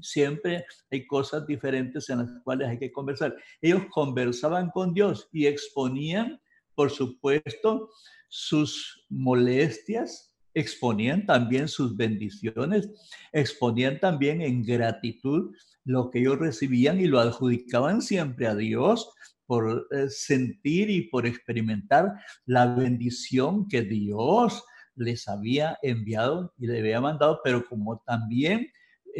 Siempre 0.00 0.64
hay 0.90 1.06
cosas 1.06 1.46
diferentes 1.46 2.08
en 2.10 2.18
las 2.18 2.30
cuales 2.44 2.68
hay 2.68 2.78
que 2.78 2.92
conversar. 2.92 3.36
Ellos 3.60 3.82
conversaban 3.90 4.70
con 4.70 4.94
Dios 4.94 5.28
y 5.32 5.46
exponían, 5.46 6.40
por 6.74 6.90
supuesto, 6.90 7.90
sus 8.28 9.06
molestias, 9.08 10.32
exponían 10.54 11.26
también 11.26 11.68
sus 11.68 11.96
bendiciones, 11.96 12.88
exponían 13.32 14.00
también 14.00 14.42
en 14.42 14.62
gratitud 14.62 15.54
lo 15.84 16.10
que 16.10 16.20
ellos 16.20 16.38
recibían 16.38 17.00
y 17.00 17.06
lo 17.06 17.20
adjudicaban 17.20 18.02
siempre 18.02 18.46
a 18.46 18.54
Dios 18.54 19.10
por 19.46 19.88
eh, 19.90 20.08
sentir 20.10 20.90
y 20.90 21.08
por 21.08 21.26
experimentar 21.26 22.12
la 22.44 22.66
bendición 22.74 23.66
que 23.66 23.82
Dios 23.82 24.62
les 24.94 25.26
había 25.28 25.78
enviado 25.82 26.52
y 26.58 26.66
le 26.66 26.80
había 26.80 27.00
mandado, 27.00 27.40
pero 27.42 27.64
como 27.66 28.00
también 28.00 28.68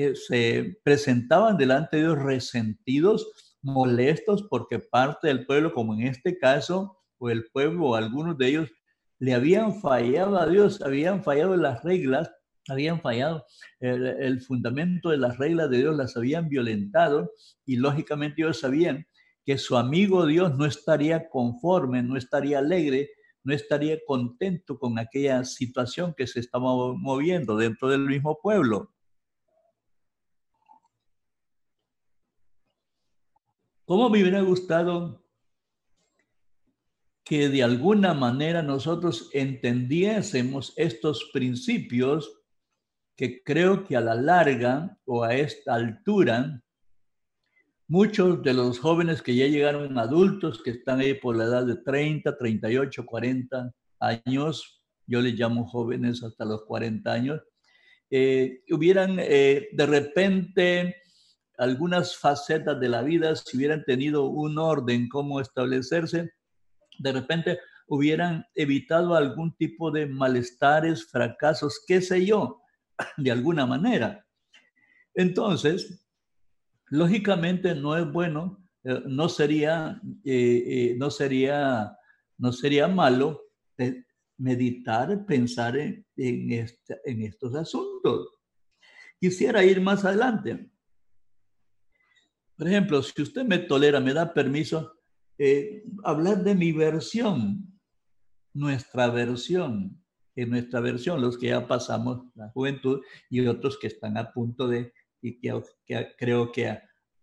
eh, 0.00 0.14
se 0.14 0.78
presentaban 0.84 1.56
delante 1.56 1.96
de 1.96 2.04
Dios 2.04 2.22
resentidos, 2.22 3.56
molestos, 3.62 4.46
porque 4.48 4.78
parte 4.78 5.26
del 5.26 5.44
pueblo, 5.44 5.72
como 5.72 5.92
en 5.94 6.02
este 6.02 6.38
caso, 6.38 7.00
o 7.18 7.30
el 7.30 7.46
pueblo, 7.50 7.86
o 7.86 7.94
algunos 7.96 8.38
de 8.38 8.46
ellos, 8.46 8.70
le 9.18 9.34
habían 9.34 9.80
fallado 9.80 10.38
a 10.38 10.46
Dios, 10.46 10.80
habían 10.82 11.24
fallado 11.24 11.56
las 11.56 11.82
reglas, 11.82 12.30
habían 12.68 13.00
fallado 13.00 13.44
el, 13.80 14.06
el, 14.06 14.40
fundamento 14.40 15.10
de 15.10 15.16
las 15.16 15.36
reglas 15.36 15.68
de 15.68 15.78
Dios, 15.78 15.96
las 15.96 16.16
habían 16.16 16.48
violentado 16.48 17.32
y 17.66 17.74
lógicamente 17.74 18.42
ellos 18.42 18.60
sabían 18.60 19.04
que 19.44 19.58
su 19.58 19.76
amigo 19.76 20.26
Dios 20.26 20.56
no 20.56 20.64
estaría 20.64 21.28
conforme, 21.28 22.04
no 22.04 22.16
estaría 22.16 22.60
alegre, 22.60 23.10
no 23.42 23.52
estaría 23.52 23.98
contento 24.06 24.78
con 24.78 24.96
aquella 25.00 25.42
situación 25.42 26.14
que 26.16 26.28
se 26.28 26.38
estaba 26.38 26.70
moviendo 26.94 27.56
dentro 27.56 27.88
del 27.88 28.02
mismo 28.02 28.38
pueblo. 28.40 28.92
¿Cómo 33.88 34.10
me 34.10 34.20
hubiera 34.20 34.42
gustado 34.42 35.24
que 37.24 37.48
de 37.48 37.62
alguna 37.62 38.12
manera 38.12 38.62
nosotros 38.62 39.30
entendiésemos 39.32 40.74
estos 40.76 41.30
principios 41.32 42.42
que 43.16 43.42
creo 43.42 43.84
que 43.84 43.96
a 43.96 44.02
la 44.02 44.14
larga 44.14 44.98
o 45.06 45.24
a 45.24 45.34
esta 45.34 45.74
altura, 45.74 46.62
muchos 47.86 48.42
de 48.42 48.52
los 48.52 48.78
jóvenes 48.78 49.22
que 49.22 49.34
ya 49.34 49.46
llegaron 49.46 49.98
adultos, 49.98 50.62
que 50.62 50.72
están 50.72 51.00
ahí 51.00 51.14
por 51.14 51.34
la 51.34 51.44
edad 51.44 51.64
de 51.64 51.76
30, 51.76 52.36
38, 52.36 53.06
40 53.06 53.72
años, 54.00 54.84
yo 55.06 55.22
les 55.22 55.32
llamo 55.32 55.66
jóvenes 55.66 56.22
hasta 56.22 56.44
los 56.44 56.66
40 56.66 57.10
años, 57.10 57.40
eh, 58.10 58.60
hubieran 58.70 59.16
eh, 59.18 59.70
de 59.72 59.86
repente 59.86 60.96
algunas 61.58 62.16
facetas 62.16 62.78
de 62.80 62.88
la 62.88 63.02
vida, 63.02 63.34
si 63.34 63.56
hubieran 63.56 63.84
tenido 63.84 64.24
un 64.26 64.58
orden, 64.58 65.08
cómo 65.08 65.40
establecerse, 65.40 66.32
de 66.98 67.12
repente 67.12 67.58
hubieran 67.88 68.46
evitado 68.54 69.14
algún 69.14 69.54
tipo 69.56 69.90
de 69.90 70.06
malestares, 70.06 71.10
fracasos, 71.10 71.82
qué 71.86 72.00
sé 72.00 72.24
yo, 72.24 72.62
de 73.16 73.30
alguna 73.30 73.66
manera. 73.66 74.24
Entonces, 75.14 76.06
lógicamente 76.86 77.74
no 77.74 77.96
es 77.96 78.10
bueno, 78.10 78.64
eh, 78.84 79.02
no 79.06 79.28
sería, 79.28 80.00
eh, 80.24 80.64
eh, 80.66 80.96
no 80.96 81.10
sería, 81.10 81.96
no 82.36 82.52
sería 82.52 82.86
malo 82.86 83.42
meditar, 84.36 85.26
pensar 85.26 85.76
en, 85.76 86.04
este, 86.52 87.00
en 87.04 87.22
estos 87.22 87.54
asuntos. 87.56 88.28
Quisiera 89.18 89.64
ir 89.64 89.80
más 89.80 90.04
adelante. 90.04 90.70
Por 92.58 92.66
ejemplo, 92.66 93.00
si 93.04 93.22
usted 93.22 93.44
me 93.44 93.58
tolera, 93.58 94.00
me 94.00 94.12
da 94.12 94.34
permiso, 94.34 94.98
eh, 95.38 95.84
hablar 96.02 96.42
de 96.42 96.56
mi 96.56 96.72
versión, 96.72 97.78
nuestra 98.52 99.08
versión, 99.10 100.02
en 100.34 100.50
nuestra 100.50 100.80
versión, 100.80 101.20
los 101.20 101.38
que 101.38 101.48
ya 101.48 101.68
pasamos 101.68 102.26
la 102.34 102.48
juventud 102.48 103.00
y 103.30 103.46
otros 103.46 103.78
que 103.78 103.86
están 103.86 104.16
a 104.16 104.32
punto 104.32 104.66
de, 104.66 104.92
y 105.22 105.38
que, 105.38 105.62
creo 106.18 106.50
que 106.50 106.76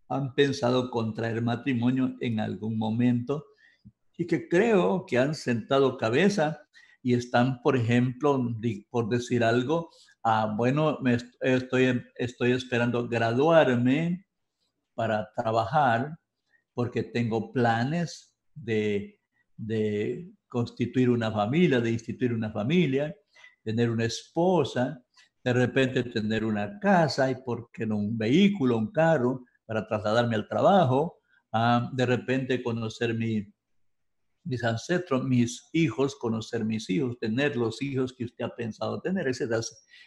han 0.08 0.34
pensado 0.36 0.90
contraer 0.90 1.42
matrimonio 1.42 2.16
en 2.22 2.40
algún 2.40 2.78
momento 2.78 3.46
y 4.18 4.28
que 4.28 4.48
creo 4.48 5.06
que 5.06 5.18
han 5.18 5.36
sentado 5.36 5.98
cabeza 5.98 6.62
y 7.04 7.14
están, 7.14 7.62
por 7.62 7.76
ejemplo, 7.76 8.42
por 8.90 9.10
decir 9.10 9.44
algo, 9.44 9.90
ah, 10.24 10.54
bueno, 10.56 10.98
estoy, 11.42 12.02
estoy 12.16 12.52
esperando 12.54 13.10
graduarme 13.10 14.25
para 14.96 15.32
trabajar 15.36 16.18
porque 16.74 17.04
tengo 17.04 17.52
planes 17.52 18.36
de, 18.54 19.20
constituir 20.48 21.10
una 21.10 21.32
familia, 21.32 21.82
de 21.82 21.92
instituir 21.92 22.34
una 22.34 22.52
familia, 22.52 23.16
tener 23.64 23.90
una 23.90 24.06
esposa, 24.06 25.02
de 25.44 25.54
repente 25.54 26.04
tener 26.04 26.46
una 26.46 26.80
casa 26.80 27.30
y 27.30 27.36
por 27.36 27.70
qué 27.72 27.86
no 27.86 27.98
un 27.98 28.18
vehículo, 28.18 28.78
un 28.78 28.92
carro 28.92 29.46
para 29.66 29.88
trasladarme 29.88 30.36
al 30.36 30.48
trabajo, 30.48 31.20
ah, 31.52 31.90
de 31.94 32.06
repente 32.06 32.64
conocer 32.64 33.14
mi, 33.14 33.46
mis 34.46 34.64
ancestros, 34.64 35.24
mis 35.26 35.70
hijos, 35.74 36.16
conocer 36.16 36.64
mis 36.64 36.90
hijos, 36.90 37.18
tener 37.20 37.58
los 37.58 37.82
hijos 37.82 38.14
que 38.14 38.26
usted 38.26 38.46
ha 38.46 38.56
pensado 38.56 39.02
tener. 39.02 39.28
Ese 39.28 39.48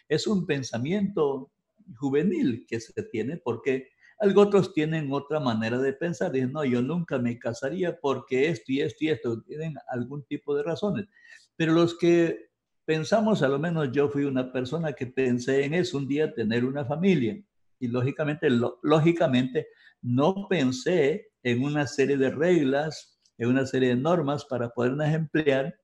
es 0.07 0.27
un 0.27 0.45
pensamiento 0.45 1.51
juvenil 1.97 2.65
que 2.67 2.79
se 2.79 3.03
tiene 3.03 3.37
porque 3.37 3.89
algo 4.19 4.41
otros 4.41 4.73
tienen 4.73 5.11
otra 5.11 5.39
manera 5.39 5.77
de 5.79 5.93
pensar. 5.93 6.31
Dicen, 6.31 6.51
no, 6.51 6.65
yo 6.65 6.81
nunca 6.81 7.17
me 7.17 7.39
casaría 7.39 7.97
porque 7.99 8.49
esto 8.49 8.71
y 8.71 8.81
esto 8.81 8.97
y 9.05 9.09
esto. 9.09 9.41
Tienen 9.43 9.75
algún 9.87 10.23
tipo 10.25 10.55
de 10.55 10.63
razones. 10.63 11.07
Pero 11.55 11.73
los 11.73 11.97
que 11.97 12.49
pensamos, 12.85 13.41
a 13.43 13.47
lo 13.47 13.59
menos 13.59 13.91
yo 13.91 14.09
fui 14.09 14.25
una 14.25 14.51
persona 14.51 14.93
que 14.93 15.07
pensé 15.07 15.63
en 15.63 15.73
eso, 15.73 15.97
un 15.97 16.07
día 16.07 16.33
tener 16.33 16.65
una 16.65 16.85
familia. 16.85 17.41
Y 17.79 17.87
lógicamente, 17.87 18.49
lógicamente, 18.83 19.67
no 20.01 20.47
pensé 20.49 21.31
en 21.43 21.63
una 21.63 21.87
serie 21.87 22.17
de 22.17 22.29
reglas, 22.29 23.21
en 23.37 23.49
una 23.49 23.65
serie 23.65 23.89
de 23.89 23.95
normas 23.95 24.43
para 24.43 24.69
poderlas 24.69 25.13
emplear, 25.13 25.79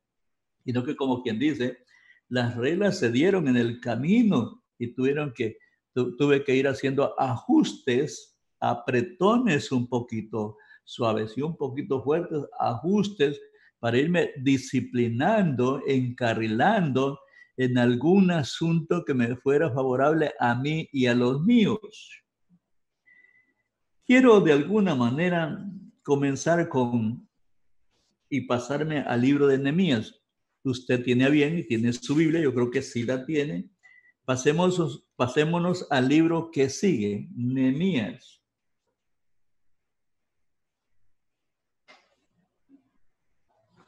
sino 0.65 0.83
que 0.83 0.95
como 0.97 1.23
quien 1.23 1.39
dice, 1.39 1.77
las 2.27 2.57
reglas 2.57 2.99
se 2.99 3.11
dieron 3.11 3.47
en 3.47 3.55
el 3.55 3.79
camino 3.79 4.63
y 4.77 4.93
tuvieron 4.93 5.33
que 5.33 5.57
tuve 5.95 6.43
que 6.43 6.55
ir 6.55 6.67
haciendo 6.67 7.19
ajustes, 7.19 8.37
apretones 8.59 9.71
un 9.71 9.87
poquito 9.87 10.57
suaves 10.83 11.37
y 11.37 11.41
un 11.41 11.55
poquito 11.55 12.03
fuertes, 12.03 12.43
ajustes 12.59 13.41
para 13.79 13.97
irme 13.97 14.31
disciplinando, 14.37 15.81
encarrilando 15.87 17.19
en 17.57 17.77
algún 17.77 18.31
asunto 18.31 19.03
que 19.05 19.13
me 19.13 19.35
fuera 19.37 19.71
favorable 19.71 20.33
a 20.39 20.55
mí 20.55 20.87
y 20.91 21.05
a 21.07 21.15
los 21.15 21.41
míos. 21.41 22.23
Quiero 24.05 24.41
de 24.41 24.53
alguna 24.53 24.93
manera 24.93 25.65
comenzar 26.03 26.67
con 26.69 27.27
y 28.29 28.41
pasarme 28.41 28.99
al 28.99 29.21
libro 29.21 29.47
de 29.47 29.57
Nehemías. 29.57 30.21
Usted 30.63 31.03
tiene 31.03 31.25
a 31.25 31.29
bien 31.29 31.57
y 31.57 31.63
tiene 31.63 31.93
su 31.93 32.15
Biblia, 32.15 32.41
yo 32.41 32.53
creo 32.53 32.69
que 32.69 32.81
sí 32.81 33.03
la 33.03 33.25
tiene. 33.25 33.69
Pasemos 34.25 35.05
pasémonos 35.15 35.85
al 35.91 36.09
libro 36.09 36.49
que 36.51 36.67
sigue, 36.67 37.29
Nehemías. 37.35 38.41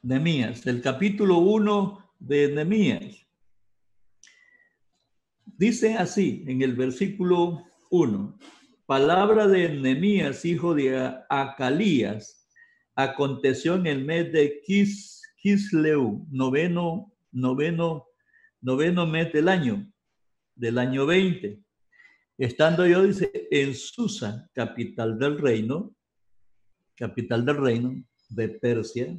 Nehemías, 0.03 0.65
el 0.67 0.83
capítulo 0.83 1.39
1 1.39 2.13
de 2.19 2.53
Nehemías. 2.53 3.27
Dice 5.43 5.95
así 5.95 6.43
en 6.45 6.61
el 6.61 6.75
versículo 6.75 7.65
1, 7.89 8.37
palabra 8.85 9.47
de 9.47 9.69
Nehemías, 9.69 10.45
hijo 10.45 10.75
de 10.75 11.15
Acalías, 11.29 12.47
aconteció 12.93 13.73
en 13.73 13.87
el 13.87 14.05
mes 14.05 14.31
de 14.31 14.61
Kis, 14.63 15.23
Kisleu, 15.37 16.27
noveno, 16.29 17.11
noveno, 17.31 18.05
noveno 18.61 19.07
mes 19.07 19.33
del 19.33 19.49
año, 19.49 19.91
del 20.57 20.77
año 20.77 21.05
20. 21.05 21.59
Estando 22.37 22.85
yo, 22.85 23.03
dice, 23.03 23.31
en 23.49 23.73
Susa, 23.73 24.49
capital 24.53 25.17
del 25.17 25.37
reino, 25.39 25.95
capital 26.95 27.45
del 27.45 27.57
reino 27.57 28.03
de 28.29 28.49
Persia, 28.49 29.17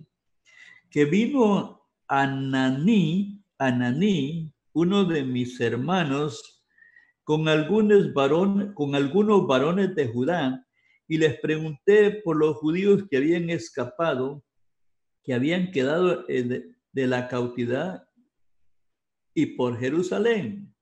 que 0.91 1.05
vino 1.05 1.83
Ananí, 2.07 3.43
Ananí, 3.59 4.53
uno 4.73 5.05
de 5.05 5.25
mis 5.25 5.61
hermanos, 5.61 6.65
con 7.25 7.49
algunos 7.49 8.13
varones, 8.15 8.73
con 8.75 8.95
algunos 8.95 9.47
varones 9.47 9.95
de 9.95 10.09
Judá, 10.09 10.65
y 11.07 11.19
les 11.19 11.41
pregunté 11.41 12.21
por 12.23 12.37
los 12.37 12.57
judíos 12.57 13.05
que 13.11 13.17
habían 13.17 13.51
escapado, 13.51 14.45
que 15.23 15.35
habían 15.35 15.71
quedado 15.71 16.25
de 16.27 17.07
la 17.07 17.29
cautividad 17.29 18.05
y 19.35 19.47
por 19.47 19.79
Jerusalén. 19.79 20.75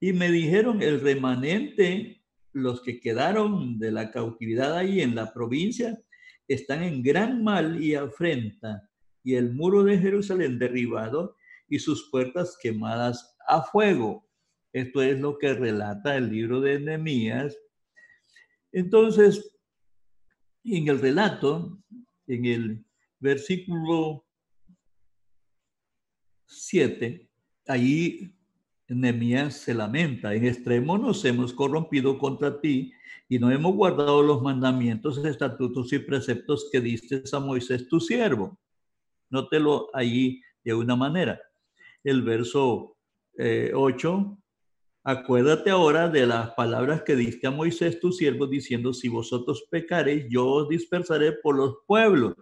Y 0.00 0.12
me 0.14 0.30
dijeron 0.30 0.82
el 0.82 1.00
remanente, 1.00 2.24
los 2.52 2.82
que 2.82 2.98
quedaron 2.98 3.78
de 3.78 3.92
la 3.92 4.10
cautividad 4.10 4.76
ahí 4.76 5.02
en 5.02 5.14
la 5.14 5.32
provincia, 5.32 6.02
están 6.48 6.82
en 6.82 7.02
gran 7.02 7.44
mal 7.44 7.82
y 7.82 7.94
afrenta 7.94 8.90
y 9.22 9.34
el 9.34 9.52
muro 9.52 9.84
de 9.84 9.98
Jerusalén 9.98 10.58
derribado 10.58 11.36
y 11.68 11.78
sus 11.78 12.10
puertas 12.10 12.56
quemadas 12.60 13.36
a 13.46 13.62
fuego. 13.62 14.26
Esto 14.72 15.02
es 15.02 15.20
lo 15.20 15.38
que 15.38 15.54
relata 15.54 16.16
el 16.16 16.30
libro 16.30 16.60
de 16.60 16.80
Nehemías. 16.80 17.56
Entonces, 18.72 19.56
en 20.64 20.88
el 20.88 21.00
relato, 21.00 21.82
en 22.26 22.44
el 22.44 22.84
versículo 23.18 24.26
7, 26.46 27.28
ahí 27.66 28.34
Nehemías 28.90 29.54
se 29.54 29.72
lamenta, 29.72 30.34
en 30.34 30.46
extremo 30.46 30.98
nos 30.98 31.24
hemos 31.24 31.52
corrompido 31.52 32.18
contra 32.18 32.60
ti 32.60 32.92
y 33.28 33.38
no 33.38 33.50
hemos 33.50 33.74
guardado 33.74 34.22
los 34.22 34.42
mandamientos, 34.42 35.24
estatutos 35.24 35.92
y 35.92 36.00
preceptos 36.00 36.68
que 36.72 36.80
diste 36.80 37.22
a 37.32 37.38
Moisés 37.38 37.86
tu 37.86 38.00
siervo. 38.00 38.58
Nótelo 39.30 39.88
ahí 39.94 40.42
de 40.64 40.74
una 40.74 40.96
manera. 40.96 41.40
El 42.02 42.22
verso 42.22 42.96
8, 43.38 43.38
eh, 43.38 44.36
acuérdate 45.04 45.70
ahora 45.70 46.08
de 46.08 46.26
las 46.26 46.50
palabras 46.54 47.02
que 47.02 47.14
diste 47.14 47.46
a 47.46 47.52
Moisés 47.52 48.00
tu 48.00 48.10
siervo, 48.10 48.48
diciendo, 48.48 48.92
si 48.92 49.08
vosotros 49.08 49.68
pecareis, 49.70 50.26
yo 50.28 50.46
os 50.46 50.68
dispersaré 50.68 51.32
por 51.32 51.56
los 51.56 51.76
pueblos. 51.86 52.34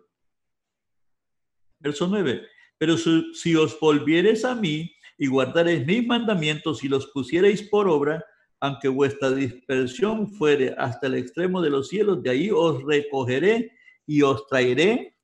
Verso 1.78 2.06
9, 2.08 2.42
pero 2.78 2.96
si, 2.96 3.34
si 3.34 3.54
os 3.54 3.78
volviereis 3.78 4.46
a 4.46 4.54
mí 4.54 4.90
y 5.18 5.26
guardaréis 5.26 5.84
mis 5.84 6.06
mandamientos 6.06 6.84
y 6.84 6.88
los 6.88 7.08
pusierais 7.08 7.62
por 7.68 7.88
obra, 7.88 8.24
aunque 8.60 8.88
vuestra 8.88 9.30
dispersión 9.30 10.28
fuere 10.28 10.74
hasta 10.78 11.08
el 11.08 11.16
extremo 11.16 11.60
de 11.60 11.70
los 11.70 11.88
cielos, 11.88 12.22
de 12.22 12.30
ahí 12.30 12.50
os 12.50 12.82
recogeré 12.84 13.72
y 14.06 14.22
os 14.22 14.46
traeré 14.46 15.16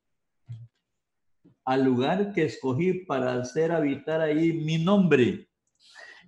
al 1.63 1.83
lugar 1.83 2.33
que 2.33 2.43
escogí 2.43 3.05
para 3.05 3.35
hacer 3.35 3.71
habitar 3.71 4.21
ahí 4.21 4.53
mi 4.53 4.77
nombre. 4.77 5.49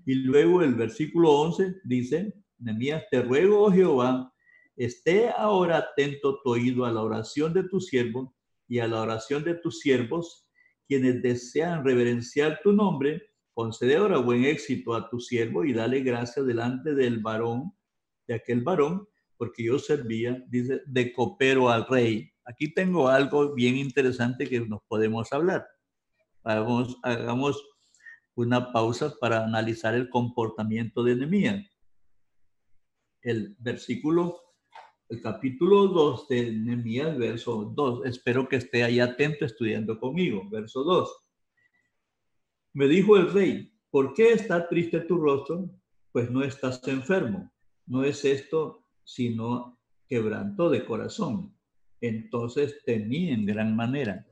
Y 0.06 0.16
luego 0.16 0.64
el 0.64 0.74
versículo 0.74 1.32
11 1.32 1.82
dice, 1.84 2.34
Nemías, 2.58 3.04
te 3.12 3.22
ruego, 3.22 3.66
oh 3.66 3.72
Jehová, 3.72 4.34
esté 4.76 5.30
ahora 5.30 5.78
atento 5.78 6.40
tu 6.42 6.52
oído 6.52 6.86
a 6.86 6.92
la 6.92 7.02
oración 7.02 7.54
de 7.54 7.64
tu 7.64 7.80
siervo 7.80 8.34
y 8.68 8.80
a 8.80 8.88
la 8.88 9.02
oración 9.02 9.44
de 9.44 9.56
tus 9.56 9.80
siervos, 9.80 10.48
quienes 10.88 11.22
desean 11.22 11.84
reverenciar 11.86 12.60
tu 12.64 12.72
nombre, 12.72 13.22
concede 13.58 13.96
ahora 13.96 14.20
buen 14.20 14.46
éxito 14.46 14.94
a 14.94 15.10
tu 15.10 15.20
siervo 15.20 15.66
y 15.66 15.74
dale 15.74 16.02
gracia 16.02 16.44
delante 16.44 16.94
del 16.94 17.22
varón, 17.22 17.74
de 18.28 18.36
aquel 18.36 18.62
varón, 18.62 19.08
porque 19.36 19.64
yo 19.64 19.80
servía, 19.80 20.46
dice, 20.48 20.84
de 20.86 21.12
copero 21.12 21.68
al 21.68 21.88
rey. 21.88 22.32
Aquí 22.46 22.72
tengo 22.72 23.08
algo 23.08 23.56
bien 23.56 23.76
interesante 23.78 24.48
que 24.48 24.60
nos 24.60 24.82
podemos 24.88 25.34
hablar. 25.34 25.68
Hagamos, 26.44 27.00
una 28.36 28.72
pausa 28.72 29.16
para 29.20 29.44
analizar 29.44 29.96
el 29.96 30.12
comportamiento 30.12 31.04
de 31.04 31.16
Nehemías. 31.16 31.66
El 33.24 33.56
versículo, 33.58 34.40
el 35.10 35.20
capítulo 35.20 35.88
2 35.88 36.28
de 36.28 36.52
Nehemías, 36.52 37.18
verso 37.18 37.74
2. 37.76 38.06
Espero 38.06 38.48
que 38.48 38.58
esté 38.58 38.84
ahí 38.84 39.00
atento 39.00 39.46
estudiando 39.46 40.00
conmigo. 40.00 40.48
Verso 40.48 40.84
2. 40.84 41.27
Me 42.78 42.88
dijo 42.88 43.18
el 43.18 43.34
rey, 43.34 43.74
¿por 43.90 44.14
qué 44.14 44.34
está 44.34 44.70
triste 44.70 45.00
tu 45.00 45.18
rostro? 45.18 45.68
Pues 46.12 46.30
no 46.30 46.44
estás 46.44 46.80
enfermo. 46.88 47.52
No 47.88 48.04
es 48.04 48.24
esto 48.24 48.86
sino 49.04 49.80
quebranto 50.08 50.70
de 50.70 50.86
corazón 50.86 51.58
entonces 52.02 52.78
temí 52.86 53.32
en 53.32 53.48
gran 53.48 53.76
manera. 53.76 54.28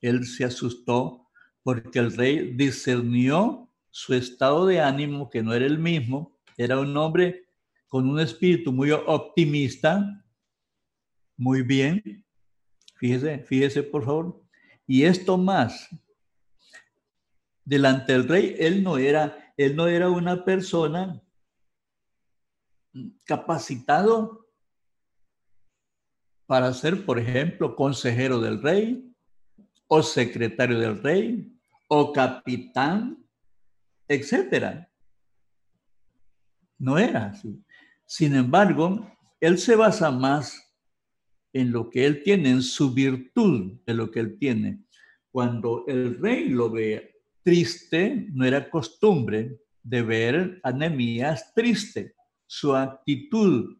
Él 0.00 0.24
se 0.24 0.44
asustó 0.44 1.28
porque 1.64 1.98
el 1.98 2.16
rey 2.16 2.52
discernió 2.54 3.68
su 3.90 4.14
estado 4.14 4.64
de 4.64 4.80
ánimo, 4.80 5.28
que 5.28 5.42
no 5.42 5.52
era 5.52 5.66
el 5.66 5.80
mismo, 5.80 6.38
era 6.56 6.78
un 6.78 6.96
hombre 6.96 7.48
con 7.88 8.08
un 8.08 8.20
espíritu 8.20 8.72
muy 8.72 8.92
optimista, 8.92 10.24
muy 11.36 11.62
bien, 11.62 12.24
fíjese, 13.00 13.40
fíjese 13.40 13.82
por 13.82 14.04
favor, 14.04 14.40
y 14.86 15.02
esto 15.02 15.36
más, 15.36 15.90
delante 17.68 18.14
del 18.14 18.26
rey, 18.26 18.54
él 18.58 18.82
no 18.82 18.96
era, 18.96 19.52
él 19.58 19.76
no 19.76 19.88
era 19.88 20.08
una 20.08 20.42
persona 20.42 21.22
capacitado 23.26 24.48
para 26.46 26.72
ser, 26.72 27.04
por 27.04 27.18
ejemplo, 27.18 27.76
consejero 27.76 28.40
del 28.40 28.62
rey 28.62 29.14
o 29.86 30.02
secretario 30.02 30.78
del 30.78 31.02
rey 31.02 31.52
o 31.88 32.10
capitán, 32.10 33.22
etcétera. 34.08 34.90
No 36.78 36.96
era 36.96 37.26
así. 37.26 37.62
Sin 38.06 38.34
embargo, 38.34 39.14
él 39.40 39.58
se 39.58 39.76
basa 39.76 40.10
más 40.10 40.74
en 41.52 41.70
lo 41.70 41.90
que 41.90 42.06
él 42.06 42.22
tiene, 42.22 42.48
en 42.48 42.62
su 42.62 42.94
virtud 42.94 43.78
de 43.84 43.92
lo 43.92 44.10
que 44.10 44.20
él 44.20 44.38
tiene. 44.38 44.82
Cuando 45.30 45.84
el 45.86 46.18
rey 46.18 46.48
lo 46.48 46.70
ve 46.70 47.17
triste, 47.48 48.26
no 48.34 48.44
era 48.44 48.68
costumbre 48.68 49.58
de 49.82 50.02
ver 50.02 50.60
a 50.62 50.70
Nehemías 50.70 51.54
triste. 51.54 52.14
Su 52.46 52.76
actitud 52.76 53.78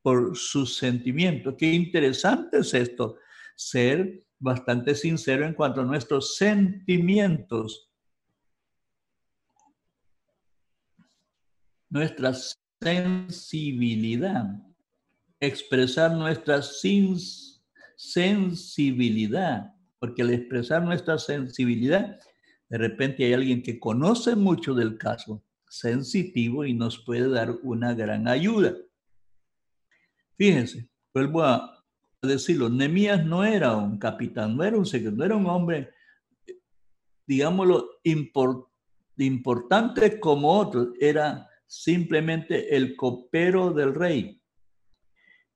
por 0.00 0.34
sus 0.34 0.78
sentimientos. 0.78 1.56
Qué 1.58 1.70
interesante 1.72 2.60
es 2.60 2.72
esto, 2.72 3.18
ser 3.54 4.24
bastante 4.38 4.94
sincero 4.94 5.44
en 5.44 5.52
cuanto 5.52 5.82
a 5.82 5.84
nuestros 5.84 6.36
sentimientos. 6.36 7.90
Nuestra 11.90 12.32
sensibilidad, 12.80 14.46
expresar 15.38 16.12
nuestra 16.12 16.62
sensibilidad, 17.96 19.74
porque 19.98 20.22
al 20.22 20.30
expresar 20.30 20.82
nuestra 20.82 21.18
sensibilidad, 21.18 22.18
de 22.68 22.78
repente 22.78 23.24
hay 23.24 23.32
alguien 23.32 23.62
que 23.62 23.78
conoce 23.78 24.34
mucho 24.34 24.74
del 24.74 24.98
caso, 24.98 25.42
sensitivo 25.68 26.64
y 26.64 26.74
nos 26.74 26.98
puede 26.98 27.28
dar 27.28 27.50
una 27.62 27.94
gran 27.94 28.28
ayuda. 28.28 28.74
Fíjense, 30.36 30.88
vuelvo 31.14 31.42
a 31.42 31.84
decirlo, 32.22 32.68
Nemías 32.68 33.24
no 33.24 33.44
era 33.44 33.76
un 33.76 33.98
capitán, 33.98 34.56
no 34.56 34.64
era 34.64 34.76
un 34.76 34.86
secretario, 34.86 35.16
no 35.16 35.24
era 35.24 35.36
un 35.36 35.46
hombre, 35.46 35.90
digámoslo, 37.26 38.00
importante 39.16 40.20
como 40.20 40.52
otro, 40.58 40.92
era 41.00 41.48
simplemente 41.66 42.76
el 42.76 42.96
copero 42.96 43.72
del 43.72 43.94
rey, 43.94 44.40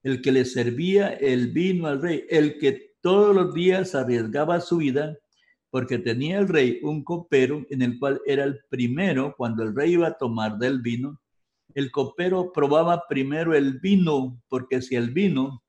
el 0.03 0.23
que 0.23 0.33
le 0.33 0.45
servía 0.45 1.11
el 1.11 1.49
vino 1.53 1.87
al 1.87 2.01
rey, 2.01 2.25
el 2.29 2.59
que 2.59 2.95
todos 3.01 3.35
los 3.35 3.55
días 3.55 3.95
arriesgaba 3.95 4.61
su 4.61 4.79
vida 4.79 5.17
porque 5.71 5.99
tenía 5.99 6.39
el 6.39 6.49
rey 6.49 6.81
un 6.83 7.05
copero 7.05 7.65
en 7.71 7.83
el 7.83 7.99
cual 7.99 8.21
era 8.27 8.45
el 8.45 8.61
primero 8.69 9.35
cuando 9.37 9.63
el 9.63 9.75
rey 9.75 9.93
iba 9.93 10.09
a 10.09 10.19
tomar 10.19 10.59
del 10.59 10.81
vino, 10.81 11.21
el 11.75 11.91
copero 11.91 12.53
probaba 12.53 13.05
primero 13.09 13.55
el 13.55 13.79
vino, 13.79 14.43
porque 14.49 14.83
si 14.83 14.97
el 14.97 15.11
vino 15.11 15.63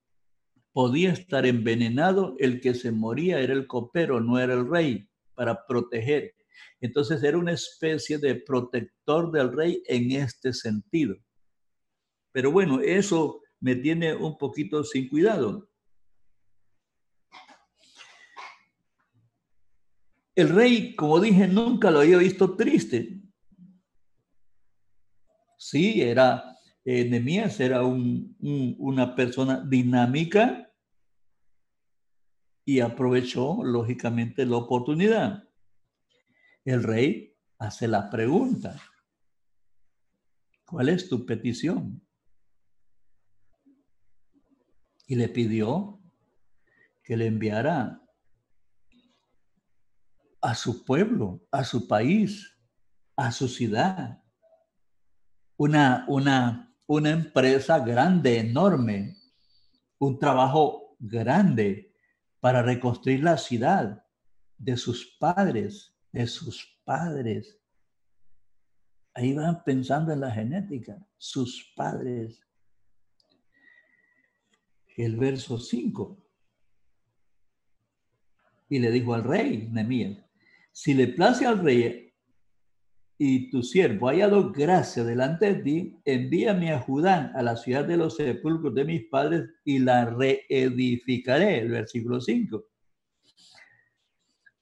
podía 0.73 1.11
estar 1.11 1.45
envenenado, 1.45 2.35
el 2.39 2.59
que 2.59 2.73
se 2.73 2.91
moría 2.91 3.39
era 3.39 3.53
el 3.53 3.67
copero, 3.67 4.19
no 4.19 4.39
era 4.39 4.53
el 4.53 4.67
rey, 4.67 5.07
para 5.35 5.65
proteger. 5.67 6.33
Entonces 6.79 7.21
era 7.23 7.37
una 7.37 7.53
especie 7.53 8.17
de 8.17 8.35
protector 8.35 9.31
del 9.31 9.51
rey 9.53 9.83
en 9.85 10.11
este 10.11 10.53
sentido. 10.53 11.15
Pero 12.31 12.51
bueno, 12.51 12.79
eso 12.79 13.41
me 13.59 13.75
tiene 13.75 14.15
un 14.15 14.37
poquito 14.37 14.83
sin 14.83 15.07
cuidado. 15.07 15.69
El 20.35 20.49
rey, 20.49 20.95
como 20.95 21.19
dije, 21.19 21.47
nunca 21.47 21.91
lo 21.91 21.99
había 21.99 22.17
visto 22.17 22.55
triste. 22.55 23.21
Sí, 25.57 26.01
era, 26.01 26.57
eh, 26.85 27.09
era 27.59 27.83
una 27.83 29.15
persona 29.15 29.63
dinámica 29.67 30.71
y 32.65 32.79
aprovechó, 32.79 33.63
lógicamente, 33.63 34.45
la 34.45 34.57
oportunidad. 34.57 35.43
El 36.63 36.83
rey 36.83 37.35
hace 37.57 37.87
la 37.87 38.09
pregunta, 38.09 38.79
¿cuál 40.65 40.89
es 40.89 41.09
tu 41.09 41.25
petición? 41.25 42.01
Y 45.07 45.15
le 45.15 45.27
pidió 45.27 45.99
que 47.03 47.17
le 47.17 47.25
enviara 47.25 48.00
a 50.41 50.55
su 50.55 50.83
pueblo, 50.83 51.47
a 51.51 51.63
su 51.63 51.87
país, 51.87 52.57
a 53.15 53.31
su 53.31 53.47
ciudad, 53.47 54.21
una, 55.57 56.05
una, 56.07 56.75
una 56.87 57.11
empresa 57.11 57.79
grande, 57.79 58.39
enorme, 58.39 59.17
un 59.99 60.17
trabajo 60.17 60.95
grande 60.99 61.95
para 62.39 62.63
reconstruir 62.63 63.23
la 63.23 63.37
ciudad 63.37 64.03
de 64.57 64.75
sus 64.77 65.05
padres, 65.19 65.95
de 66.11 66.25
sus 66.25 66.81
padres. 66.83 67.59
Ahí 69.13 69.33
van 69.33 69.63
pensando 69.63 70.11
en 70.11 70.21
la 70.21 70.31
genética, 70.31 70.97
sus 71.17 71.71
padres. 71.75 72.41
El 74.97 75.17
verso 75.17 75.59
5. 75.59 76.17
Y 78.69 78.79
le 78.79 78.89
dijo 78.89 79.13
al 79.13 79.23
rey, 79.23 79.67
Nemías, 79.71 80.30
si 80.71 80.93
le 80.93 81.07
place 81.09 81.45
al 81.45 81.59
rey 81.59 82.11
y 83.23 83.51
tu 83.51 83.61
siervo 83.61 84.09
haya 84.09 84.27
dado 84.27 84.51
gracia 84.51 85.03
delante 85.03 85.53
de 85.53 85.61
ti, 85.61 86.01
envíame 86.05 86.73
a 86.73 86.79
Judá, 86.79 87.31
a 87.35 87.43
la 87.43 87.55
ciudad 87.55 87.85
de 87.85 87.95
los 87.95 88.15
sepulcros 88.15 88.73
de 88.73 88.83
mis 88.83 89.03
padres, 89.11 89.47
y 89.63 89.77
la 89.77 90.05
reedificaré. 90.05 91.59
El 91.59 91.69
versículo 91.69 92.19
5. 92.19 92.65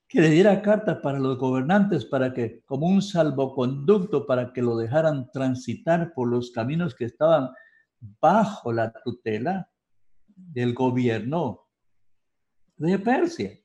Que 0.10 0.20
le 0.20 0.30
diera 0.30 0.62
cartas 0.62 0.98
para 1.02 1.20
los 1.20 1.38
gobernantes 1.38 2.04
para 2.04 2.34
que, 2.34 2.62
como 2.66 2.88
un 2.88 3.02
salvoconducto, 3.02 4.26
para 4.28 4.52
que 4.52 4.62
lo 4.62 4.76
dejaran 4.76 5.32
transitar 5.32 6.12
por 6.14 6.28
los 6.28 6.52
caminos 6.52 6.94
que 6.94 7.06
estaban 7.06 7.52
bajo 8.20 8.74
la 8.74 8.92
tutela 8.92 9.72
del 10.28 10.74
gobierno 10.74 11.62
de 12.76 13.00
Persia. 13.00 13.58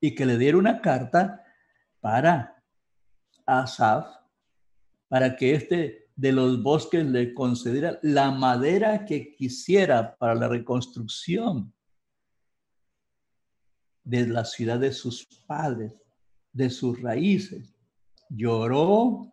Y 0.00 0.14
que 0.14 0.24
le 0.24 0.38
diera 0.38 0.56
una 0.56 0.80
carta 0.80 1.43
para 2.04 2.62
Asaf 3.46 4.04
para 5.08 5.36
que 5.36 5.54
este 5.54 6.10
de 6.14 6.32
los 6.32 6.62
bosques 6.62 7.02
le 7.02 7.32
concediera 7.32 7.98
la 8.02 8.30
madera 8.30 9.06
que 9.06 9.34
quisiera 9.34 10.14
para 10.16 10.34
la 10.34 10.46
reconstrucción 10.46 11.72
de 14.02 14.26
la 14.26 14.44
ciudad 14.44 14.78
de 14.78 14.92
sus 14.92 15.24
padres, 15.46 15.94
de 16.52 16.68
sus 16.68 17.00
raíces. 17.00 17.74
Lloró, 18.28 19.32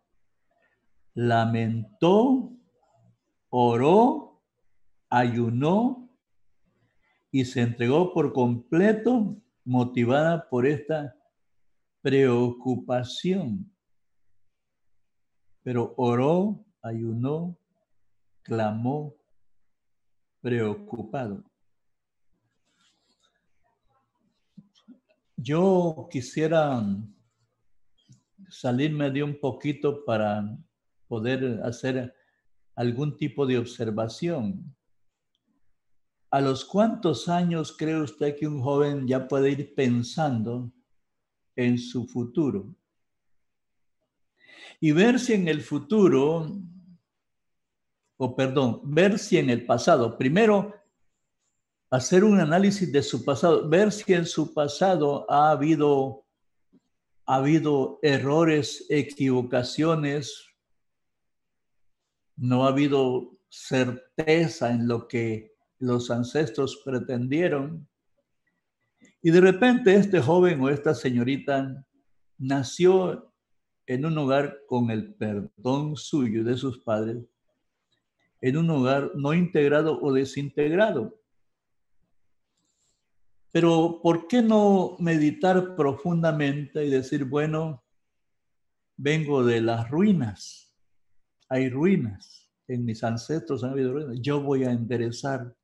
lamentó, 1.12 2.52
oró, 3.50 4.40
ayunó 5.10 6.08
y 7.30 7.44
se 7.44 7.60
entregó 7.60 8.14
por 8.14 8.32
completo 8.32 9.36
motivada 9.62 10.48
por 10.48 10.66
esta 10.66 11.14
preocupación 12.02 13.72
pero 15.62 15.94
oró, 15.96 16.64
ayunó, 16.82 17.56
clamó, 18.42 19.14
preocupado. 20.40 21.44
Yo 25.36 26.08
quisiera 26.10 26.84
salirme 28.48 29.10
de 29.10 29.22
un 29.22 29.38
poquito 29.38 30.04
para 30.04 30.58
poder 31.08 31.60
hacer 31.64 32.14
algún 32.74 33.16
tipo 33.16 33.46
de 33.46 33.58
observación. 33.58 34.74
¿A 36.30 36.40
los 36.40 36.64
cuántos 36.64 37.28
años 37.28 37.76
cree 37.76 38.00
usted 38.00 38.36
que 38.36 38.46
un 38.46 38.62
joven 38.62 39.06
ya 39.06 39.28
puede 39.28 39.50
ir 39.50 39.74
pensando 39.74 40.72
en 41.56 41.78
su 41.78 42.06
futuro? 42.06 42.74
y 44.82 44.90
ver 44.90 45.20
si 45.20 45.34
en 45.34 45.46
el 45.46 45.62
futuro, 45.62 46.60
o 48.16 48.34
perdón, 48.34 48.80
ver 48.82 49.16
si 49.16 49.38
en 49.38 49.48
el 49.48 49.64
pasado, 49.64 50.18
primero 50.18 50.74
hacer 51.88 52.24
un 52.24 52.40
análisis 52.40 52.90
de 52.90 53.00
su 53.00 53.24
pasado, 53.24 53.68
ver 53.68 53.92
si 53.92 54.12
en 54.12 54.26
su 54.26 54.52
pasado 54.52 55.24
ha 55.30 55.52
habido, 55.52 56.26
ha 57.26 57.36
habido 57.36 58.00
errores, 58.02 58.84
equivocaciones, 58.88 60.48
no 62.34 62.64
ha 62.64 62.70
habido 62.70 63.38
certeza 63.48 64.72
en 64.72 64.88
lo 64.88 65.06
que 65.06 65.54
los 65.78 66.10
ancestros 66.10 66.82
pretendieron. 66.84 67.86
Y 69.22 69.30
de 69.30 69.40
repente 69.40 69.94
este 69.94 70.20
joven 70.20 70.60
o 70.60 70.68
esta 70.68 70.94
señorita 70.94 71.86
nació 72.38 73.32
en 73.86 74.04
un 74.04 74.18
hogar 74.18 74.58
con 74.66 74.90
el 74.90 75.14
perdón 75.14 75.96
suyo 75.96 76.42
de 76.42 76.56
sus 76.56 76.78
padres, 76.80 77.24
en 78.40 78.56
un 78.56 78.68
hogar 78.70 79.12
no 79.14 79.32
integrado 79.32 80.00
o 80.02 80.12
desintegrado. 80.12 81.20
Pero 83.52 84.00
¿por 84.02 84.26
qué 84.26 84.42
no 84.42 84.96
meditar 84.98 85.76
profundamente 85.76 86.84
y 86.84 86.90
decir, 86.90 87.24
bueno, 87.24 87.84
vengo 88.96 89.44
de 89.44 89.60
las 89.60 89.88
ruinas, 89.88 90.74
hay 91.48 91.68
ruinas, 91.68 92.50
en 92.66 92.84
mis 92.84 93.04
ancestros 93.04 93.62
han 93.62 93.70
habido 93.70 93.92
ruinas, 93.92 94.18
yo 94.20 94.40
voy 94.40 94.64
a 94.64 94.72
enderezar 94.72 95.54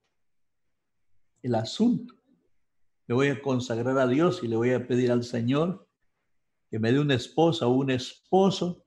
el 1.42 1.54
asunto, 1.54 2.17
le 3.08 3.14
voy 3.14 3.28
a 3.28 3.40
consagrar 3.40 3.98
a 3.98 4.06
Dios 4.06 4.42
y 4.42 4.48
le 4.48 4.56
voy 4.56 4.72
a 4.72 4.86
pedir 4.86 5.10
al 5.10 5.24
Señor 5.24 5.88
que 6.70 6.78
me 6.78 6.92
dé 6.92 7.00
una 7.00 7.14
esposa 7.14 7.66
o 7.66 7.72
un 7.72 7.90
esposo, 7.90 8.84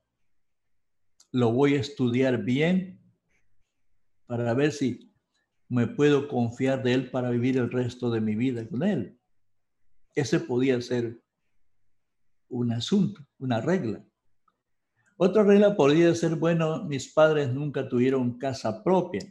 lo 1.32 1.52
voy 1.52 1.74
a 1.74 1.80
estudiar 1.80 2.44
bien 2.44 3.02
para 4.28 4.54
ver 4.54 4.72
si 4.72 5.12
me 5.68 5.88
puedo 5.88 6.28
confiar 6.28 6.84
de 6.84 6.94
él 6.94 7.10
para 7.10 7.32
vivir 7.32 7.58
el 7.58 7.72
resto 7.72 8.12
de 8.12 8.22
mi 8.22 8.36
vida 8.36 8.68
con 8.70 8.84
él. 8.84 9.20
Ese 10.14 10.40
podía 10.40 10.80
ser 10.82 11.20
un 12.48 12.72
asunto, 12.74 13.26
una 13.40 13.60
regla. 13.60 14.06
Otra 15.18 15.44
regla 15.44 15.76
podría 15.76 16.14
ser, 16.14 16.36
bueno, 16.36 16.84
mis 16.84 17.12
padres 17.12 17.52
nunca 17.52 17.90
tuvieron 17.90 18.38
casa 18.38 18.84
propia. 18.84 19.26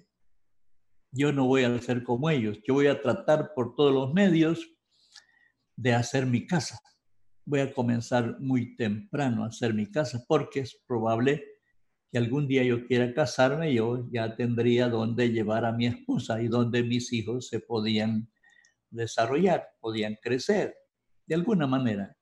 Yo 1.12 1.32
no 1.32 1.46
voy 1.46 1.62
a 1.62 1.80
ser 1.80 2.02
como 2.02 2.28
ellos. 2.28 2.58
Yo 2.66 2.74
voy 2.74 2.88
a 2.88 3.00
tratar 3.00 3.54
por 3.54 3.76
todos 3.76 3.92
los 3.92 4.12
medios 4.12 4.79
de 5.80 5.94
hacer 5.94 6.26
mi 6.26 6.46
casa 6.46 6.78
voy 7.50 7.60
a 7.60 7.74
comenzar 7.74 8.38
muy 8.38 8.76
temprano 8.76 9.42
a 9.42 9.48
hacer 9.48 9.74
mi 9.74 9.90
casa 9.90 10.24
porque 10.28 10.60
es 10.60 10.80
probable 10.86 11.44
que 12.10 12.18
algún 12.18 12.46
día 12.46 12.62
yo 12.62 12.86
quiera 12.86 13.12
casarme, 13.12 13.74
yo 13.74 14.08
ya 14.12 14.36
tendría 14.36 14.88
donde 14.88 15.30
llevar 15.30 15.64
a 15.64 15.72
mi 15.72 15.86
esposa 15.86 16.40
y 16.40 16.46
donde 16.46 16.84
mis 16.84 17.12
hijos 17.12 17.48
se 17.48 17.58
podían 17.58 18.30
desarrollar, 18.88 19.68
podían 19.80 20.16
crecer 20.22 20.76
de 21.26 21.34
alguna 21.34 21.66
manera. 21.66 22.16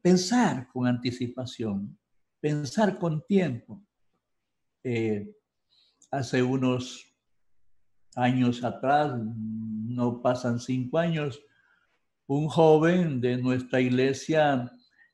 Pensar 0.00 0.68
con 0.72 0.86
anticipación, 0.86 1.98
pensar 2.40 2.98
con 2.98 3.22
tiempo. 3.26 3.82
Eh, 4.84 5.34
hace 6.10 6.42
unos 6.42 7.14
años 8.14 8.64
atrás, 8.64 9.18
no 9.18 10.22
pasan 10.22 10.60
cinco 10.60 10.98
años, 10.98 11.42
un 12.28 12.48
joven 12.48 13.20
de 13.22 13.38
nuestra 13.38 13.80
iglesia 13.80 14.70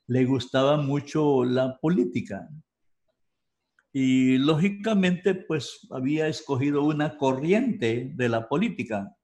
le 0.09 0.25
gustaba 0.25 0.77
mucho 0.77 1.45
la 1.45 1.79
política. 1.79 2.49
Y 3.93 4.39
lógicamente, 4.39 5.37
pues 5.37 5.87
había 5.91 6.27
escogido 6.27 6.83
una 6.83 7.17
corriente 7.17 8.11
de 8.15 8.29
la 8.29 8.49
política. 8.49 9.17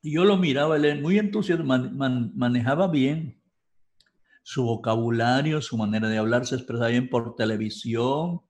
Y 0.00 0.12
yo 0.12 0.24
lo 0.24 0.36
miraba, 0.36 0.76
él 0.76 1.02
muy 1.02 1.18
entusiasmado, 1.18 1.90
manejaba 1.90 2.86
bien 2.86 3.42
su 4.44 4.62
vocabulario, 4.64 5.60
su 5.60 5.76
manera 5.76 6.08
de 6.08 6.18
hablar, 6.18 6.46
se 6.46 6.54
expresaba 6.54 6.88
bien 6.88 7.10
por 7.10 7.34
televisión 7.34 8.42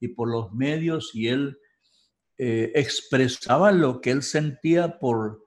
y 0.00 0.08
por 0.08 0.30
los 0.30 0.52
medios, 0.52 1.14
y 1.14 1.28
él 1.28 1.58
eh, 2.38 2.72
expresaba 2.74 3.72
lo 3.72 4.00
que 4.00 4.10
él 4.10 4.22
sentía 4.22 4.98
por, 4.98 5.44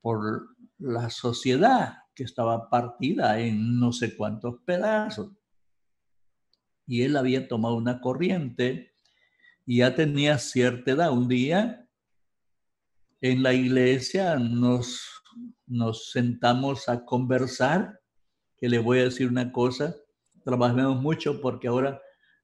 por 0.00 0.56
la 0.78 1.10
sociedad 1.10 1.98
que 2.14 2.24
estaba 2.24 2.68
partida 2.70 3.38
en 3.40 3.78
no 3.78 3.92
sé 3.92 4.16
cuántos 4.16 4.60
pedazos 4.64 5.30
y 6.90 7.04
él 7.04 7.16
había 7.16 7.46
tomado 7.46 7.76
una 7.76 8.00
corriente 8.00 8.92
y 9.64 9.78
ya 9.78 9.94
tenía 9.94 10.38
cierta 10.38 10.90
edad. 10.90 11.12
Un 11.12 11.28
día 11.28 11.88
en 13.20 13.44
la 13.44 13.54
iglesia 13.54 14.34
nos, 14.34 15.00
nos 15.68 16.10
sentamos 16.10 16.88
a 16.88 17.04
conversar, 17.04 18.00
que 18.58 18.68
le 18.68 18.80
voy 18.80 18.98
a 18.98 19.04
decir 19.04 19.28
una 19.28 19.52
cosa, 19.52 19.94
trabajamos 20.44 21.00
mucho 21.00 21.40
porque 21.40 21.68
ahora 21.68 22.02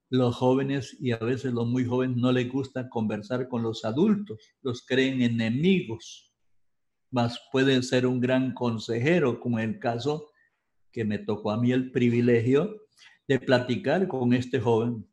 los 0.09 0.37
jóvenes 0.37 0.97
y 1.01 1.13
a 1.13 1.19
veces 1.19 1.53
los 1.53 1.67
muy 1.67 1.85
jóvenes 1.85 2.17
no 2.17 2.33
les 2.33 2.51
gusta 2.51 2.89
conversar 2.89 3.49
con 3.49 3.63
los 3.63 3.85
adultos, 3.85 4.39
los 4.63 4.85
creen 4.87 5.23
enemigos, 5.23 6.33
más 7.11 7.41
pueden 7.51 7.83
ser 7.83 8.07
un 8.07 8.21
gran 8.21 8.53
consejero, 8.55 9.41
como 9.41 9.59
el 9.59 9.79
caso 9.79 10.31
que 10.93 11.05
me 11.05 11.19
tocó 11.19 11.51
a 11.51 11.61
mí 11.61 11.73
el 11.73 11.91
privilegio 11.91 12.83
de 13.29 13.41
platicar 13.41 14.07
con 14.09 14.33
este 14.33 14.61
joven 14.61 15.07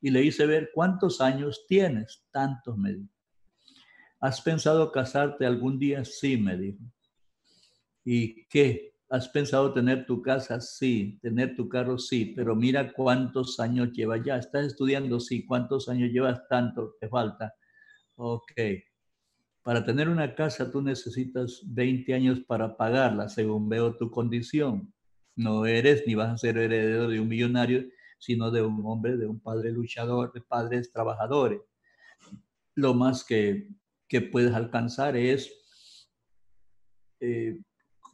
y 0.00 0.10
le 0.10 0.24
hice 0.24 0.46
ver 0.46 0.70
cuántos 0.74 1.20
años 1.20 1.64
tienes, 1.68 2.26
tantos 2.32 2.76
me 2.76 2.92
dijo. 2.94 3.12
¿Has 4.20 4.40
pensado 4.40 4.90
casarte 4.90 5.46
algún 5.46 5.78
día? 5.78 6.04
Sí, 6.04 6.36
me 6.36 6.56
dijo. 6.56 6.78
¿Y 8.04 8.46
qué? 8.46 8.91
¿Has 9.12 9.28
pensado 9.28 9.74
tener 9.74 10.06
tu 10.06 10.22
casa? 10.22 10.58
Sí. 10.58 11.18
¿Tener 11.20 11.54
tu 11.54 11.68
carro? 11.68 11.98
Sí. 11.98 12.32
Pero 12.34 12.56
mira 12.56 12.94
cuántos 12.94 13.60
años 13.60 13.92
llevas 13.92 14.22
ya. 14.24 14.38
¿Estás 14.38 14.68
estudiando? 14.68 15.20
Sí. 15.20 15.44
¿Cuántos 15.44 15.90
años 15.90 16.10
llevas? 16.10 16.48
Tanto 16.48 16.94
te 16.98 17.10
falta. 17.10 17.54
Ok. 18.16 18.52
Para 19.62 19.84
tener 19.84 20.08
una 20.08 20.34
casa 20.34 20.70
tú 20.72 20.80
necesitas 20.80 21.60
20 21.66 22.14
años 22.14 22.40
para 22.40 22.74
pagarla, 22.74 23.28
según 23.28 23.68
veo 23.68 23.94
tu 23.98 24.10
condición. 24.10 24.90
No 25.36 25.66
eres 25.66 26.04
ni 26.06 26.14
vas 26.14 26.30
a 26.30 26.38
ser 26.38 26.56
heredero 26.56 27.06
de 27.06 27.20
un 27.20 27.28
millonario, 27.28 27.84
sino 28.18 28.50
de 28.50 28.62
un 28.62 28.80
hombre, 28.86 29.18
de 29.18 29.26
un 29.26 29.40
padre 29.40 29.72
luchador, 29.72 30.32
de 30.32 30.40
padres 30.40 30.90
trabajadores. 30.90 31.60
Lo 32.74 32.94
más 32.94 33.24
que, 33.24 33.68
puedes 34.32 34.54
alcanzar 34.54 35.18
es 35.18 35.52
eh, 37.20 37.60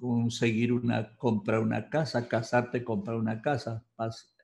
conseguir 0.01 0.73
una, 0.73 1.17
comprar 1.17 1.61
una 1.61 1.89
casa, 1.89 2.29
casarte, 2.29 2.85
comprar 2.85 3.17
una 3.17 3.43
casa, 3.43 3.85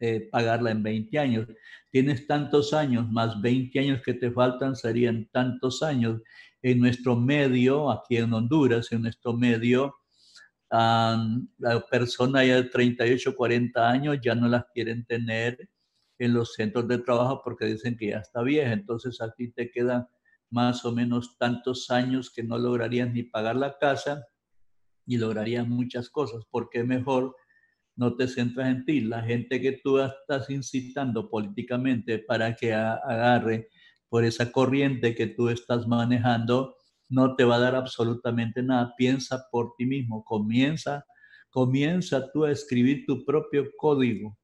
eh, 0.00 0.28
pagarla 0.30 0.70
en 0.70 0.82
20 0.82 1.18
años. 1.18 1.46
Tienes 1.90 2.26
tantos 2.26 2.72
años, 2.74 3.10
más 3.10 3.40
20 3.40 3.78
años 3.78 4.02
que 4.04 4.14
te 4.14 4.30
faltan 4.30 4.74
serían 4.76 5.28
tantos 5.32 5.82
años. 5.82 6.20
En 6.62 6.80
nuestro 6.80 7.14
medio, 7.16 7.90
aquí 7.90 8.16
en 8.16 8.32
Honduras, 8.32 8.90
en 8.92 9.02
nuestro 9.02 9.34
medio, 9.34 9.94
la 10.70 11.86
persona 11.90 12.44
ya 12.44 12.56
de 12.56 12.64
38, 12.64 13.36
40 13.36 13.88
años 13.88 14.18
ya 14.22 14.34
no 14.34 14.48
las 14.48 14.64
quieren 14.72 15.04
tener 15.04 15.68
en 16.18 16.34
los 16.34 16.54
centros 16.54 16.88
de 16.88 16.98
trabajo 16.98 17.42
porque 17.44 17.66
dicen 17.66 17.96
que 17.96 18.08
ya 18.08 18.18
está 18.18 18.42
vieja. 18.42 18.72
Entonces 18.72 19.20
a 19.20 19.30
ti 19.32 19.52
te 19.52 19.70
quedan 19.70 20.08
más 20.50 20.84
o 20.84 20.92
menos 20.92 21.36
tantos 21.38 21.90
años 21.90 22.32
que 22.32 22.42
no 22.42 22.58
lograrías 22.58 23.12
ni 23.12 23.22
pagar 23.24 23.56
la 23.56 23.76
casa 23.78 24.24
y 25.06 25.18
lograrías 25.18 25.66
muchas 25.68 26.10
cosas. 26.10 26.44
porque 26.50 26.84
mejor 26.84 27.36
no 27.96 28.16
te 28.16 28.28
centras 28.28 28.68
en 28.68 28.84
ti? 28.84 29.00
La 29.00 29.22
gente 29.22 29.60
que 29.60 29.80
tú 29.82 29.98
estás 29.98 30.50
incitando 30.50 31.30
políticamente 31.30 32.18
para 32.18 32.54
que 32.54 32.74
agarre 32.74 33.68
por 34.08 34.24
esa 34.24 34.52
corriente 34.52 35.14
que 35.14 35.28
tú 35.28 35.48
estás 35.48 35.86
manejando, 35.86 36.76
no 37.08 37.36
te 37.36 37.44
va 37.44 37.56
a 37.56 37.60
dar 37.60 37.74
absolutamente 37.74 38.62
nada. 38.62 38.94
Piensa 38.96 39.46
por 39.50 39.74
ti 39.76 39.86
mismo, 39.86 40.24
comienza, 40.24 41.04
comienza 41.50 42.30
tú 42.32 42.44
a 42.44 42.50
escribir 42.50 43.04
tu 43.06 43.24
propio 43.24 43.70
código, 43.76 44.36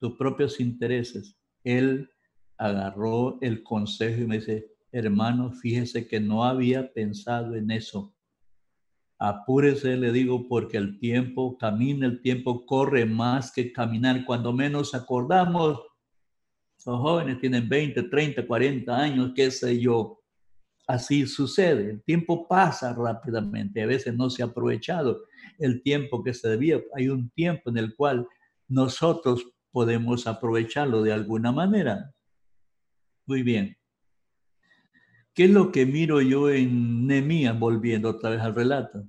tus 0.00 0.16
propios 0.16 0.60
intereses. 0.60 1.36
Él 1.64 2.08
agarró 2.56 3.38
el 3.40 3.62
consejo 3.62 4.22
y 4.22 4.26
me 4.26 4.38
dice, 4.38 4.66
hermano, 4.92 5.52
fíjese 5.52 6.06
que 6.08 6.20
no 6.20 6.44
había 6.44 6.92
pensado 6.92 7.54
en 7.54 7.70
eso. 7.70 8.14
Apúrese, 9.18 9.96
le 9.96 10.12
digo, 10.12 10.46
porque 10.48 10.76
el 10.76 10.98
tiempo 10.98 11.58
camina, 11.58 12.06
el 12.06 12.22
tiempo 12.22 12.64
corre 12.64 13.04
más 13.04 13.52
que 13.52 13.72
caminar. 13.72 14.24
Cuando 14.24 14.52
menos 14.52 14.94
acordamos, 14.94 15.80
los 16.86 17.00
jóvenes 17.00 17.40
tienen 17.40 17.68
20, 17.68 18.04
30, 18.04 18.46
40 18.46 18.96
años, 18.96 19.32
qué 19.34 19.50
sé 19.50 19.78
yo 19.80 20.18
así 20.88 21.26
sucede. 21.26 21.90
El 21.90 22.02
tiempo 22.02 22.48
pasa 22.48 22.92
rápidamente, 22.94 23.82
a 23.82 23.86
veces 23.86 24.16
no 24.16 24.28
se 24.30 24.42
ha 24.42 24.46
aprovechado 24.46 25.22
el 25.58 25.82
tiempo 25.82 26.24
que 26.24 26.34
se 26.34 26.48
debía. 26.48 26.80
Hay 26.96 27.08
un 27.08 27.30
tiempo 27.30 27.70
en 27.70 27.76
el 27.76 27.94
cual 27.94 28.26
nosotros 28.66 29.46
podemos 29.70 30.26
aprovecharlo 30.26 31.02
de 31.02 31.12
alguna 31.12 31.52
manera. 31.52 32.12
Muy 33.26 33.42
bien. 33.42 33.77
¿Qué 35.38 35.44
es 35.44 35.50
lo 35.52 35.70
que 35.70 35.86
miro 35.86 36.20
yo 36.20 36.50
en 36.50 37.06
Nemías, 37.06 37.56
volviendo 37.56 38.10
otra 38.10 38.30
vez 38.30 38.40
al 38.40 38.56
relato? 38.56 39.06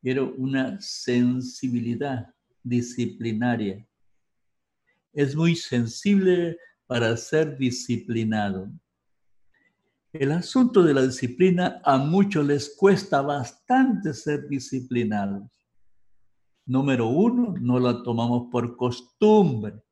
Quiero 0.00 0.34
una 0.38 0.80
sensibilidad 0.80 2.34
disciplinaria. 2.62 3.86
Es 5.12 5.36
muy 5.36 5.54
sensible 5.54 6.56
para 6.86 7.14
ser 7.18 7.58
disciplinado. 7.58 8.72
El 10.10 10.32
asunto 10.32 10.82
de 10.82 10.94
la 10.94 11.02
disciplina 11.02 11.82
a 11.84 11.98
muchos 11.98 12.46
les 12.46 12.74
cuesta 12.74 13.20
bastante 13.20 14.14
ser 14.14 14.48
disciplinados. 14.48 15.50
Número 16.64 17.08
uno, 17.08 17.54
no 17.60 17.78
la 17.78 18.02
tomamos 18.02 18.48
por 18.50 18.74
costumbre. 18.74 19.82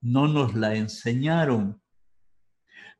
No 0.00 0.26
nos 0.26 0.54
la 0.54 0.74
enseñaron. 0.74 1.78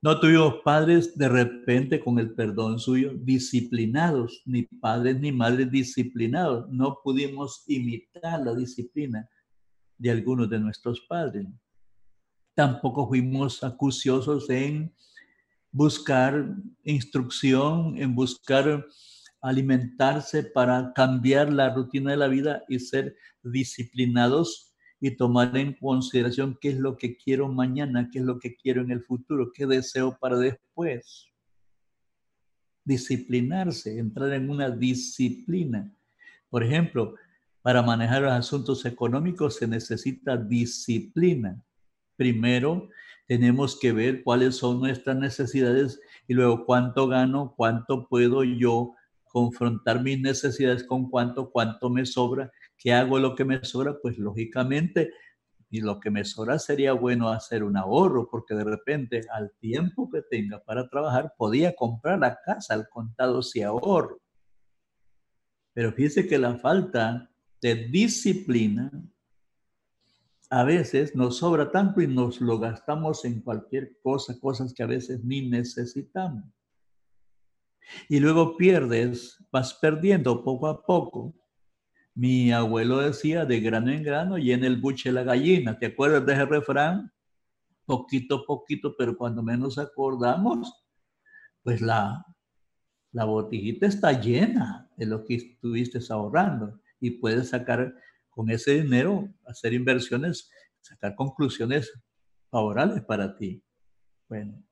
No 0.01 0.21
tuvimos 0.21 0.61
padres 0.65 1.19
de 1.19 1.29
repente 1.29 1.99
con 1.99 2.21
el 2.21 2.33
perdón 2.33 2.79
suyo 2.79 3.15
disciplinados, 3.15 4.43
ni 4.47 4.63
padres 4.63 5.19
ni 5.19 5.33
madres 5.33 5.71
disciplinados. 5.73 6.71
No 6.71 7.01
pudimos 7.03 7.65
imitar 7.67 8.41
la 8.45 8.55
disciplina 8.55 9.29
de 9.97 10.13
algunos 10.13 10.49
de 10.49 10.61
nuestros 10.61 11.01
padres. 11.01 11.49
Tampoco 12.55 13.09
fuimos 13.09 13.65
acuciosos 13.65 14.49
en 14.51 14.95
buscar 15.73 16.55
instrucción, 16.85 17.97
en 17.99 18.15
buscar 18.15 18.87
alimentarse 19.41 20.45
para 20.45 20.93
cambiar 20.95 21.53
la 21.53 21.75
rutina 21.75 22.13
de 22.13 22.17
la 22.17 22.29
vida 22.29 22.63
y 22.69 22.79
ser 22.79 23.17
disciplinados 23.43 24.67
y 25.01 25.13
tomar 25.13 25.57
en 25.57 25.75
consideración 25.75 26.59
qué 26.61 26.71
es 26.71 26.77
lo 26.77 26.97
que 26.97 27.17
quiero 27.17 27.49
mañana, 27.49 28.09
qué 28.13 28.19
es 28.19 28.25
lo 28.25 28.39
que 28.39 28.57
quiero 28.57 28.83
en 28.83 28.91
el 28.91 29.03
futuro, 29.03 29.53
qué 29.53 29.67
deseo 29.67 30.17
para 30.19 30.37
después. 30.37 31.29
Disciplinarse, 32.85 33.99
entrar 33.99 34.33
en 34.33 34.51
una 34.51 34.71
disciplina. 34.71 35.93
Por 36.51 36.65
ejemplo, 36.65 37.15
para 37.63 37.83
manejar 37.83 38.23
los 38.23 38.33
asuntos 38.33 38.85
económicos 38.87 39.57
se 39.57 39.69
necesita 39.69 40.37
disciplina. 40.37 41.63
Primero, 42.17 42.89
tenemos 43.27 43.79
que 43.79 43.93
ver 43.93 44.23
cuáles 44.25 44.57
son 44.57 44.81
nuestras 44.81 45.17
necesidades 45.17 46.01
y 46.27 46.35
luego 46.35 46.65
cuánto 46.65 47.07
gano, 47.07 47.55
cuánto 47.57 48.09
puedo 48.09 48.43
yo 48.43 48.95
confrontar 49.25 50.03
mis 50.03 50.21
necesidades 50.21 50.83
con 50.83 51.11
cuánto, 51.11 51.51
cuánto 51.51 51.91
me 51.91 52.07
sobra, 52.07 52.51
qué 52.79 52.93
hago 52.93 53.19
lo 53.19 53.35
que 53.35 53.45
me 53.45 53.62
sobra, 53.64 53.99
pues 54.01 54.17
lógicamente 54.19 55.12
y 55.71 55.81
lo 55.81 56.01
que 56.01 56.11
me 56.11 56.25
sobra 56.25 56.59
sería 56.59 56.93
bueno 56.95 57.29
hacer 57.29 57.62
un 57.62 57.77
ahorro, 57.77 58.29
porque 58.31 58.55
de 58.55 58.64
repente 58.64 59.21
al 59.31 59.53
tiempo 59.61 60.09
que 60.11 60.23
tenga 60.23 60.62
para 60.64 60.88
trabajar 60.88 61.35
podía 61.37 61.75
comprar 61.75 62.19
la 62.19 62.38
casa 62.43 62.75
al 62.75 62.88
contado 62.88 63.43
si 63.43 63.62
ahorro. 63.62 64.21
Pero 65.75 65.93
fíjese 65.93 66.27
que 66.27 66.38
la 66.38 66.57
falta 66.57 67.31
de 67.61 67.75
disciplina 67.88 68.91
a 70.51 70.64
veces 70.64 71.14
nos 71.14 71.38
sobra 71.38 71.71
tanto 71.71 72.01
y 72.01 72.07
nos 72.07 72.41
lo 72.41 72.59
gastamos 72.59 73.25
en 73.27 73.43
cualquier 73.43 73.99
cosa, 74.01 74.41
cosas 74.41 74.73
que 74.73 74.83
a 74.83 74.87
veces 74.87 75.23
ni 75.23 75.49
necesitamos. 75.49 76.45
Y 78.09 78.21
luego 78.21 78.57
pierdes, 78.57 79.45
vas 79.53 79.75
perdiendo 79.75 80.43
poco 80.43 80.67
a 80.67 80.83
poco 80.83 81.35
Mi 82.18 82.50
abuelo 82.50 82.98
decía, 82.98 83.44
de 83.44 83.61
grano 83.61 83.92
en 83.92 84.02
grano 84.02 84.38
en 84.50 84.64
el 84.64 84.81
buche 84.81 85.12
la 85.12 85.22
gallina. 85.22 85.78
¿Te 85.78 85.87
acuerdas 85.87 86.26
de 86.26 86.33
ese 86.33 86.46
refrán? 86.46 87.12
Poquito 87.85 88.38
a 88.38 88.44
poquito, 88.44 88.96
pero 88.96 89.16
cuando 89.16 89.40
menos 89.40 89.78
acordamos, 89.78 90.85
pues 91.62 91.81
la, 91.81 92.26
la 93.12 93.24
botijita 93.24 93.87
está 93.87 94.11
llena 94.20 94.90
de 94.96 95.07
lo 95.07 95.24
que 95.24 95.37
estuviste 95.37 96.00
ahorrando 96.11 96.81
y 96.98 97.12
puedes 97.12 97.50
sacar 97.50 97.94
con 98.31 98.50
ese 98.50 98.83
dinero, 98.83 99.33
hacer 99.46 99.72
inversiones, 99.72 100.50
sacar 100.81 101.14
conclusiones 101.14 101.92
favorables 102.50 103.04
para 103.04 103.37
ti. 103.37 103.62
Bueno. 104.28 104.67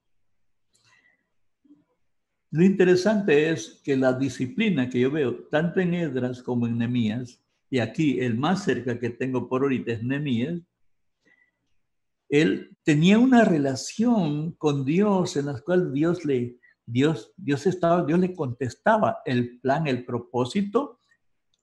Lo 2.50 2.64
interesante 2.64 3.50
es 3.50 3.80
que 3.84 3.96
la 3.96 4.12
disciplina 4.12 4.88
que 4.88 5.00
yo 5.00 5.10
veo, 5.10 5.46
tanto 5.50 5.80
en 5.80 5.94
Edras 5.94 6.42
como 6.42 6.66
en 6.66 6.78
Nemías, 6.78 7.40
y 7.68 7.80
aquí 7.80 8.20
el 8.20 8.36
más 8.36 8.64
cerca 8.64 8.98
que 8.98 9.10
tengo 9.10 9.48
por 9.48 9.62
ahorita 9.62 9.92
es 9.92 10.02
Nemías, 10.02 10.60
él 12.28 12.76
tenía 12.82 13.18
una 13.18 13.44
relación 13.44 14.52
con 14.52 14.84
Dios 14.84 15.36
en 15.36 15.46
la 15.46 15.60
cual 15.60 15.92
Dios 15.92 16.24
le, 16.24 16.58
Dios, 16.84 17.32
Dios 17.36 17.66
estaba, 17.66 18.04
Dios 18.04 18.18
le 18.18 18.34
contestaba 18.34 19.18
el 19.24 19.60
plan, 19.60 19.86
el 19.86 20.04
propósito, 20.04 21.00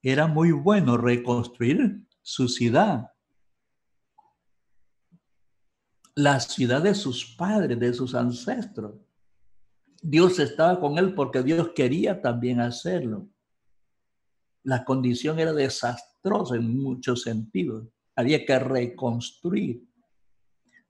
era 0.02 0.26
muy 0.26 0.52
bueno 0.52 0.96
reconstruir 0.96 2.02
su 2.20 2.48
ciudad, 2.48 3.10
la 6.14 6.40
ciudad 6.40 6.82
de 6.82 6.94
sus 6.94 7.34
padres, 7.36 7.78
de 7.78 7.92
sus 7.92 8.14
ancestros. 8.14 8.94
Dios 10.06 10.38
estaba 10.38 10.78
con 10.80 10.98
él 10.98 11.14
porque 11.14 11.42
Dios 11.42 11.70
quería 11.74 12.20
también 12.20 12.60
hacerlo. 12.60 13.26
La 14.62 14.84
condición 14.84 15.38
era 15.38 15.54
desastrosa 15.54 16.56
en 16.56 16.76
muchos 16.76 17.22
sentidos. 17.22 17.88
Había 18.14 18.44
que 18.44 18.58
reconstruir. 18.58 19.82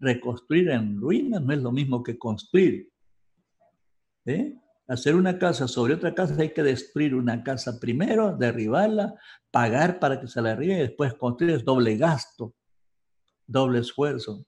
Reconstruir 0.00 0.70
en 0.70 1.00
ruinas 1.00 1.40
no 1.42 1.53
es 1.53 1.62
lo 1.62 1.70
mismo 1.70 2.03
que 2.03 2.18
construir. 2.18 2.90
¿Eh? 4.24 4.59
Hacer 4.88 5.14
una 5.14 5.38
casa 5.38 5.68
sobre 5.68 5.94
otra 5.94 6.12
casa 6.12 6.35
hay 6.37 6.53
que 6.53 6.64
destruir 6.64 7.14
una 7.14 7.44
casa 7.44 7.79
primero, 7.79 8.37
derribarla, 8.37 9.14
pagar 9.53 10.00
para 10.00 10.20
que 10.20 10.27
se 10.27 10.42
la 10.42 10.50
arriba 10.50 10.74
y 10.74 10.79
después 10.79 11.14
construir 11.14 11.55
es 11.55 11.64
doble 11.64 11.96
gasto, 11.96 12.53
doble 13.46 13.79
esfuerzo. 13.79 14.44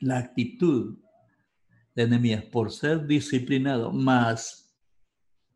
La 0.00 0.18
actitud 0.18 0.98
de 1.98 2.06
Nehemías 2.06 2.44
por 2.44 2.70
ser 2.70 3.08
disciplinado, 3.08 3.92
más, 3.92 4.72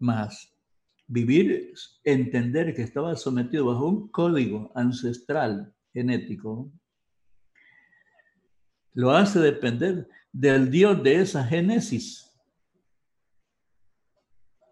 más 0.01 0.53
vivir, 1.07 1.73
entender 2.03 2.75
que 2.75 2.83
estaba 2.83 3.15
sometido 3.15 3.67
bajo 3.67 3.87
un 3.87 4.09
código 4.09 4.73
ancestral 4.75 5.73
genético, 5.93 6.69
lo 8.93 9.13
hace 9.13 9.39
depender 9.39 10.09
del 10.33 10.69
Dios 10.69 11.01
de 11.05 11.21
esa 11.21 11.45
génesis 11.45 12.29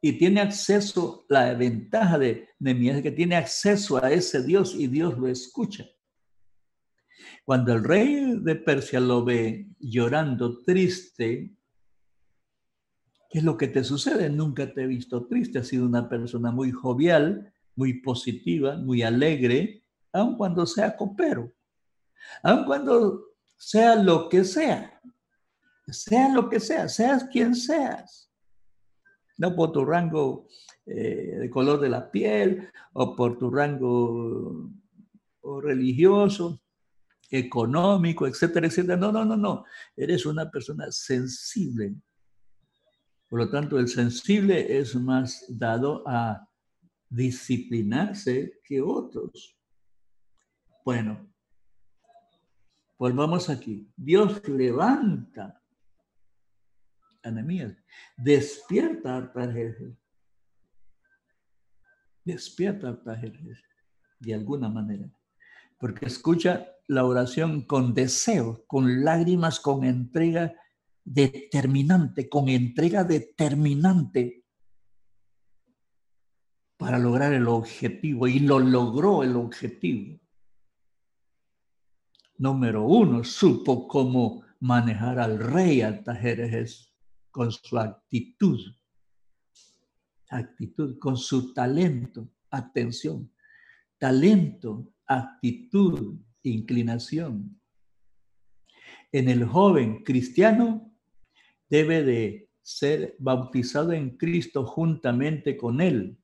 y 0.02 0.14
tiene 0.14 0.40
acceso, 0.40 1.24
la 1.28 1.54
ventaja 1.54 2.18
de 2.18 2.48
Nehemías 2.58 2.96
es 2.96 3.02
que 3.04 3.12
tiene 3.12 3.36
acceso 3.36 4.02
a 4.02 4.10
ese 4.10 4.42
Dios 4.42 4.74
y 4.74 4.88
Dios 4.88 5.16
lo 5.16 5.28
escucha. 5.28 5.86
Cuando 7.44 7.74
el 7.74 7.84
rey 7.84 8.40
de 8.40 8.56
Persia 8.56 8.98
lo 8.98 9.24
ve 9.24 9.68
llorando 9.78 10.64
triste, 10.64 11.54
¿qué 13.30 13.38
es 13.38 13.44
lo 13.44 13.56
que 13.56 13.68
te 13.68 13.84
sucede? 13.84 14.28
Nunca 14.28 14.72
te 14.72 14.82
he 14.82 14.86
visto 14.86 15.26
triste, 15.26 15.60
has 15.60 15.68
sido 15.68 15.86
una 15.86 16.08
persona 16.08 16.50
muy 16.50 16.72
jovial, 16.72 17.52
muy 17.76 18.02
positiva, 18.02 18.76
muy 18.76 19.02
alegre, 19.02 19.84
aun 20.12 20.36
cuando 20.36 20.66
sea 20.66 20.96
copero, 20.96 21.50
aun 22.42 22.64
cuando 22.64 23.28
sea 23.56 23.96
lo 23.96 24.28
que 24.28 24.44
sea, 24.44 25.00
sea 25.86 26.28
lo 26.34 26.50
que 26.50 26.60
sea, 26.60 26.88
seas 26.88 27.24
quien 27.24 27.54
seas 27.54 28.30
no 29.40 29.56
por 29.56 29.72
tu 29.72 29.84
rango 29.86 30.46
eh, 30.84 31.38
de 31.40 31.50
color 31.50 31.80
de 31.80 31.88
la 31.88 32.10
piel 32.10 32.68
o 32.92 33.16
por 33.16 33.38
tu 33.38 33.50
rango 33.50 34.70
religioso, 35.62 36.60
económico, 37.30 38.26
etcétera, 38.26 38.66
etcétera. 38.66 38.98
No, 38.98 39.10
no, 39.10 39.24
no, 39.24 39.38
no. 39.38 39.64
Eres 39.96 40.26
una 40.26 40.50
persona 40.50 40.92
sensible. 40.92 41.94
Por 43.30 43.38
lo 43.38 43.48
tanto, 43.48 43.78
el 43.78 43.86
sensible 43.86 44.76
es 44.76 44.96
más 44.96 45.46
dado 45.48 46.02
a 46.04 46.48
disciplinarse 47.08 48.60
que 48.64 48.82
otros. 48.82 49.56
Bueno, 50.84 51.32
volvamos 52.98 53.48
aquí. 53.48 53.88
Dios 53.96 54.46
levanta 54.48 55.62
Ananías, 57.22 57.72
despierta 58.16 59.18
Artajerjes. 59.18 59.96
Despierta 62.24 62.88
Artajerjes, 62.88 63.62
de 64.18 64.34
alguna 64.34 64.68
manera. 64.68 65.08
Porque 65.78 66.06
escucha 66.06 66.66
la 66.88 67.04
oración 67.04 67.62
con 67.62 67.94
deseo, 67.94 68.64
con 68.66 69.04
lágrimas, 69.04 69.60
con 69.60 69.84
entrega 69.84 70.59
determinante, 71.04 72.28
con 72.28 72.48
entrega 72.48 73.04
determinante 73.04 74.44
para 76.76 76.98
lograr 76.98 77.32
el 77.32 77.46
objetivo. 77.48 78.26
Y 78.26 78.40
lo 78.40 78.58
logró 78.58 79.22
el 79.22 79.36
objetivo. 79.36 80.18
Número 82.38 82.84
uno, 82.84 83.22
supo 83.22 83.86
cómo 83.86 84.42
manejar 84.60 85.18
al 85.18 85.38
rey 85.38 85.82
Artajerjes 85.82 86.94
con 87.30 87.52
su 87.52 87.78
actitud, 87.78 88.60
actitud, 90.30 90.98
con 90.98 91.16
su 91.16 91.52
talento, 91.52 92.28
atención, 92.50 93.30
talento, 93.98 94.90
actitud, 95.06 96.18
inclinación. 96.42 97.60
En 99.12 99.28
el 99.28 99.44
joven 99.44 100.02
cristiano 100.02 100.89
debe 101.70 102.02
de 102.02 102.50
ser 102.60 103.16
bautizado 103.18 103.92
en 103.92 104.16
Cristo 104.18 104.66
juntamente 104.66 105.56
con 105.56 105.80
él 105.80 106.20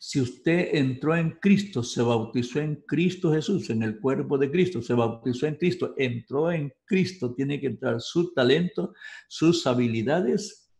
si 0.00 0.20
usted 0.20 0.76
entró 0.76 1.16
en 1.16 1.32
Cristo, 1.40 1.82
se 1.82 2.02
bautizó 2.02 2.60
en 2.60 2.76
Cristo 2.86 3.32
Jesús, 3.32 3.68
en 3.70 3.82
el 3.82 3.98
cuerpo 4.00 4.38
de 4.38 4.50
Cristo, 4.50 4.80
se 4.80 4.94
bautizó 4.94 5.46
en 5.46 5.56
Cristo, 5.56 5.94
entró 5.96 6.52
en 6.52 6.72
Cristo, 6.84 7.34
tiene 7.34 7.60
que 7.60 7.66
entrar 7.66 8.00
su 8.00 8.32
talento, 8.32 8.94
sus 9.28 9.66
habilidades 9.66 10.72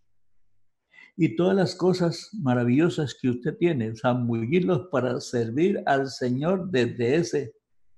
y 1.17 1.35
todas 1.35 1.57
las 1.57 1.75
cosas 1.75 2.31
maravillosas 2.33 3.17
que 3.21 3.31
usted 3.31 3.57
tiene, 3.57 3.97
zambullirlos 3.97 4.89
para 4.93 5.21
servir 5.21 5.83
al 5.87 6.09
Señor 6.09 6.71
desde 6.71 7.17
ese 7.17 7.55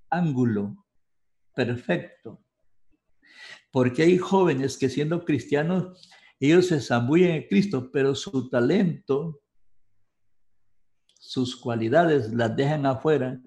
ángulo 0.09 0.87
perfecto. 1.55 2.43
Porque 3.71 4.03
hay 4.03 4.19
jóvenes 4.19 4.77
que 4.77 4.89
siendo 4.89 5.25
cristianos, 5.25 6.11
ellos 6.39 6.67
se 6.67 6.81
zambullen 6.81 7.31
en 7.31 7.49
Cristo, 7.49 7.91
pero 7.93 8.15
su 8.15 8.49
talento 8.49 9.41
sus 11.21 11.55
cualidades 11.55 12.33
las 12.33 12.57
dejan 12.57 12.87
afuera 12.87 13.41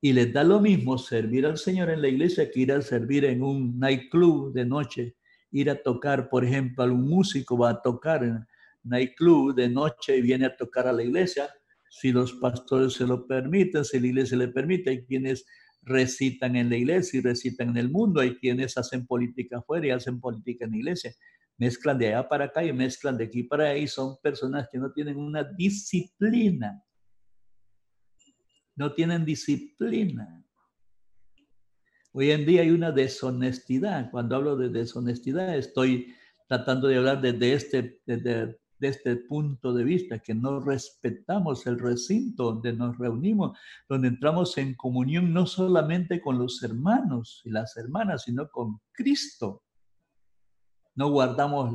y 0.00 0.12
les 0.12 0.32
da 0.32 0.44
lo 0.44 0.60
mismo 0.60 0.96
servir 0.96 1.44
al 1.44 1.58
Señor 1.58 1.90
en 1.90 2.00
la 2.00 2.08
iglesia 2.08 2.50
que 2.50 2.60
ir 2.60 2.72
a 2.72 2.80
servir 2.80 3.24
en 3.24 3.42
un 3.42 3.78
nightclub 3.78 4.54
de 4.54 4.64
noche, 4.64 5.16
ir 5.50 5.68
a 5.68 5.82
tocar, 5.82 6.30
por 6.30 6.44
ejemplo, 6.44 6.84
un 6.84 7.02
músico 7.02 7.58
va 7.58 7.70
a 7.70 7.82
tocar 7.82 8.22
en 8.24 8.46
nightclub 8.84 9.54
de 9.54 9.68
noche 9.68 10.16
y 10.16 10.22
viene 10.22 10.46
a 10.46 10.56
tocar 10.56 10.86
a 10.86 10.92
la 10.92 11.02
iglesia, 11.02 11.50
si 11.90 12.10
los 12.10 12.32
pastores 12.34 12.94
se 12.94 13.06
lo 13.06 13.26
permiten, 13.26 13.84
si 13.84 13.98
la 14.00 14.06
iglesia 14.06 14.38
le 14.38 14.48
permite, 14.48 14.90
hay 14.90 15.04
quienes 15.04 15.44
recitan 15.84 16.56
en 16.56 16.70
la 16.70 16.76
iglesia 16.76 17.18
y 17.18 17.22
recitan 17.22 17.70
en 17.70 17.76
el 17.76 17.90
mundo, 17.90 18.20
hay 18.20 18.36
quienes 18.36 18.76
hacen 18.76 19.06
política 19.06 19.58
afuera 19.58 19.86
y 19.86 19.90
hacen 19.90 20.20
política 20.20 20.64
en 20.64 20.72
la 20.72 20.76
iglesia, 20.78 21.14
mezclan 21.58 21.98
de 21.98 22.08
allá 22.08 22.28
para 22.28 22.46
acá 22.46 22.64
y 22.64 22.72
mezclan 22.72 23.16
de 23.16 23.24
aquí 23.24 23.42
para 23.42 23.70
ahí, 23.70 23.86
son 23.86 24.16
personas 24.22 24.68
que 24.70 24.78
no 24.78 24.92
tienen 24.92 25.16
una 25.16 25.44
disciplina 25.44 26.82
no 28.76 28.92
tienen 28.92 29.24
disciplina. 29.24 30.42
Hoy 32.12 32.30
en 32.30 32.46
día 32.46 32.62
hay 32.62 32.70
una 32.70 32.92
deshonestidad. 32.92 34.10
Cuando 34.10 34.36
hablo 34.36 34.56
de 34.56 34.68
deshonestidad, 34.68 35.56
estoy 35.56 36.14
tratando 36.48 36.88
de 36.88 36.96
hablar 36.96 37.20
desde 37.20 37.54
este, 37.54 38.00
desde, 38.06 38.58
este 38.84 39.16
punto 39.16 39.72
de 39.72 39.84
vista, 39.84 40.18
que 40.18 40.34
no 40.34 40.60
respetamos 40.60 41.66
el 41.66 41.78
recinto 41.78 42.52
donde 42.52 42.72
nos 42.72 42.98
reunimos, 42.98 43.58
donde 43.88 44.08
entramos 44.08 44.56
en 44.58 44.74
comunión 44.74 45.32
no 45.32 45.46
solamente 45.46 46.20
con 46.20 46.38
los 46.38 46.62
hermanos 46.62 47.42
y 47.44 47.50
las 47.50 47.76
hermanas, 47.76 48.24
sino 48.24 48.48
con 48.50 48.80
Cristo. 48.92 49.62
No 50.94 51.10
guardamos 51.10 51.74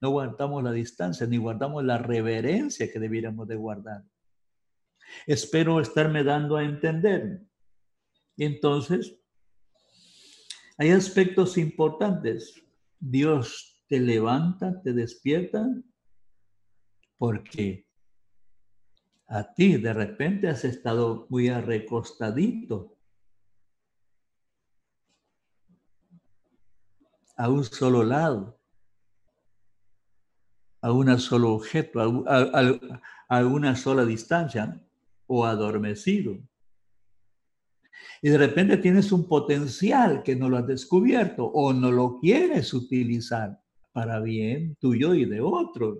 no 0.00 0.10
guardamos 0.10 0.62
la 0.62 0.72
distancia 0.72 1.26
ni 1.26 1.36
guardamos 1.36 1.84
la 1.84 1.98
reverencia 1.98 2.90
que 2.90 3.00
debiéramos 3.00 3.48
de 3.48 3.56
guardar. 3.56 4.04
Espero 5.26 5.80
estarme 5.80 6.22
dando 6.22 6.56
a 6.56 6.64
entender. 6.64 7.42
Entonces, 8.36 9.18
hay 10.76 10.90
aspectos 10.90 11.58
importantes. 11.58 12.54
Dios 13.00 13.84
te 13.88 14.00
levanta, 14.00 14.80
te 14.82 14.92
despierta, 14.92 15.66
porque 17.18 17.86
a 19.26 19.52
ti 19.52 19.76
de 19.76 19.92
repente 19.92 20.48
has 20.48 20.64
estado 20.64 21.26
muy 21.28 21.48
arrecostadito 21.48 22.96
a 27.36 27.48
un 27.48 27.64
solo 27.64 28.02
lado, 28.02 28.58
a 30.80 30.92
un 30.92 31.18
solo 31.18 31.52
objeto, 31.52 32.24
a, 32.26 33.44
una 33.44 33.76
sola 33.76 34.04
distancia 34.04 34.80
o 35.26 35.44
adormecido. 35.44 36.38
Y 38.22 38.30
de 38.30 38.38
repente 38.38 38.76
tienes 38.78 39.12
un 39.12 39.28
potencial 39.28 40.22
que 40.24 40.34
no 40.34 40.48
lo 40.48 40.56
has 40.56 40.66
descubierto 40.66 41.44
o 41.44 41.72
no 41.72 41.92
lo 41.92 42.18
quieres 42.18 42.74
utilizar 42.74 43.60
para 43.92 44.20
bien 44.20 44.76
tuyo 44.80 45.14
y 45.14 45.24
de 45.24 45.40
otro. 45.40 45.98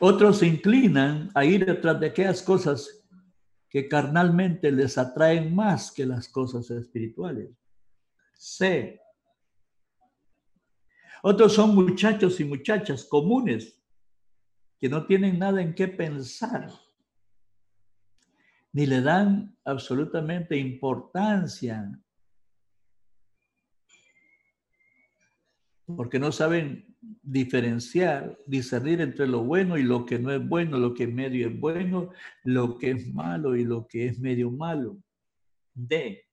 Otros 0.00 0.38
se 0.38 0.46
inclinan 0.46 1.30
a 1.34 1.44
ir 1.44 1.64
detrás 1.64 1.98
de 2.00 2.06
aquellas 2.06 2.42
cosas 2.42 3.04
que 3.68 3.88
carnalmente 3.88 4.70
les 4.70 4.96
atraen 4.98 5.54
más 5.54 5.90
que 5.90 6.06
las 6.06 6.28
cosas 6.28 6.70
espirituales. 6.70 7.50
C. 8.34 9.00
Otros 11.22 11.54
son 11.54 11.74
muchachos 11.74 12.38
y 12.40 12.44
muchachas 12.44 13.04
comunes 13.04 13.80
que 14.78 14.88
no 14.88 15.06
tienen 15.06 15.38
nada 15.38 15.62
en 15.62 15.74
qué 15.74 15.88
pensar, 15.88 16.70
ni 18.72 18.86
le 18.86 19.00
dan 19.00 19.56
absolutamente 19.64 20.56
importancia, 20.56 21.98
porque 25.86 26.18
no 26.18 26.32
saben 26.32 26.96
diferenciar, 27.22 28.38
discernir 28.46 29.00
entre 29.00 29.26
lo 29.26 29.44
bueno 29.44 29.76
y 29.76 29.82
lo 29.82 30.06
que 30.06 30.18
no 30.18 30.30
es 30.30 30.46
bueno, 30.46 30.78
lo 30.78 30.94
que 30.94 31.06
medio 31.06 31.48
es 31.48 31.60
bueno, 31.60 32.10
lo 32.42 32.78
que 32.78 32.92
es 32.92 33.12
malo 33.12 33.54
y 33.56 33.64
lo 33.64 33.86
que 33.86 34.06
es 34.06 34.18
medio 34.18 34.50
malo. 34.50 34.96
D. 35.74 36.24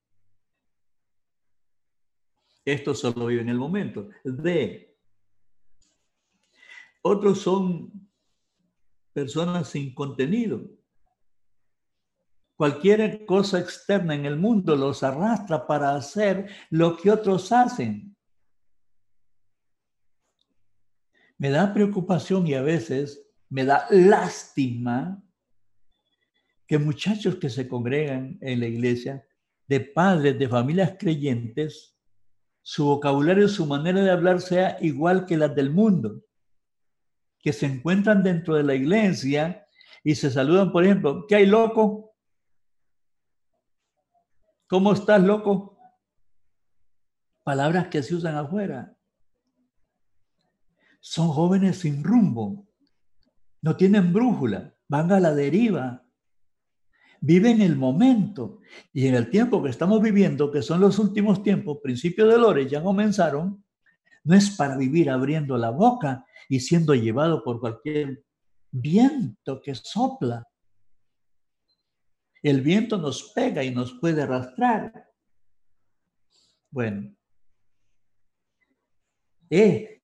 Esto 2.64 2.94
solo 2.94 3.26
vive 3.26 3.42
en 3.42 3.50
el 3.50 3.58
momento. 3.58 4.10
D. 4.24 4.96
Otros 7.02 7.40
son 7.40 7.92
personas 9.12 9.70
sin 9.70 9.94
contenido. 9.94 10.62
Cualquier 12.56 13.26
cosa 13.26 13.60
externa 13.60 14.14
en 14.14 14.26
el 14.26 14.38
mundo 14.38 14.76
los 14.76 15.02
arrastra 15.02 15.66
para 15.66 15.96
hacer 15.96 16.48
lo 16.70 16.96
que 16.96 17.10
otros 17.10 17.52
hacen. 17.52 18.11
Me 21.42 21.50
da 21.50 21.74
preocupación 21.74 22.46
y 22.46 22.54
a 22.54 22.62
veces 22.62 23.28
me 23.50 23.66
da 23.66 23.88
lástima 23.90 25.24
que 26.68 26.78
muchachos 26.78 27.38
que 27.38 27.50
se 27.50 27.68
congregan 27.68 28.38
en 28.42 28.60
la 28.60 28.68
iglesia, 28.68 29.28
de 29.68 29.80
padres, 29.80 30.38
de 30.38 30.48
familias 30.48 30.98
creyentes, 31.00 31.98
su 32.62 32.86
vocabulario, 32.86 33.48
su 33.48 33.66
manera 33.66 34.04
de 34.04 34.12
hablar 34.12 34.40
sea 34.40 34.78
igual 34.82 35.26
que 35.26 35.36
las 35.36 35.56
del 35.56 35.72
mundo, 35.72 36.22
que 37.40 37.54
se 37.54 37.66
encuentran 37.66 38.22
dentro 38.22 38.54
de 38.54 38.62
la 38.62 38.76
iglesia 38.76 39.66
y 40.04 40.14
se 40.14 40.30
saludan, 40.30 40.72
por 40.72 40.86
ejemplo, 40.86 41.26
¿qué 41.28 41.38
hay 41.38 41.48
loco? 41.48 42.14
¿Cómo 44.68 44.94
estás, 44.94 45.24
loco? 45.24 45.76
Palabras 47.44 47.88
que 47.88 48.04
se 48.04 48.14
usan 48.14 48.36
afuera 48.36 48.96
son 51.02 51.30
jóvenes 51.30 51.80
sin 51.80 52.04
rumbo, 52.04 52.68
no 53.62 53.76
tienen 53.76 54.14
brújula, 54.14 54.74
van 54.88 55.12
a 55.12 55.20
la 55.20 55.34
deriva, 55.34 56.06
viven 57.20 57.62
el 57.62 57.76
momento. 57.76 58.60
Y 58.94 59.08
en 59.08 59.16
el 59.16 59.30
tiempo 59.30 59.62
que 59.62 59.70
estamos 59.70 60.02
viviendo, 60.02 60.52
que 60.52 60.62
son 60.62 60.80
los 60.80 61.00
últimos 61.00 61.44
tiempos, 61.44 61.80
principios 61.82 62.30
de 62.30 62.40
Lores 62.40 62.70
ya 62.70 62.84
comenzaron, 62.84 63.64
no 64.24 64.36
es 64.36 64.52
para 64.52 64.78
vivir 64.78 65.10
abriendo 65.10 65.58
la 65.58 65.72
boca 65.72 66.26
y 66.48 66.60
siendo 66.60 66.94
llevado 66.94 67.44
por 67.44 67.60
cualquier 67.60 68.24
viento 68.72 69.62
que 69.62 69.74
sopla. 69.76 70.48
El 72.44 72.62
viento 72.62 72.98
nos 72.98 73.32
pega 73.34 73.64
y 73.64 73.74
nos 73.74 73.94
puede 73.94 74.22
arrastrar. 74.22 75.08
Bueno, 76.70 77.16
eh, 79.50 80.01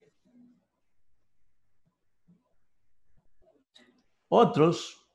Otros, 4.30 5.07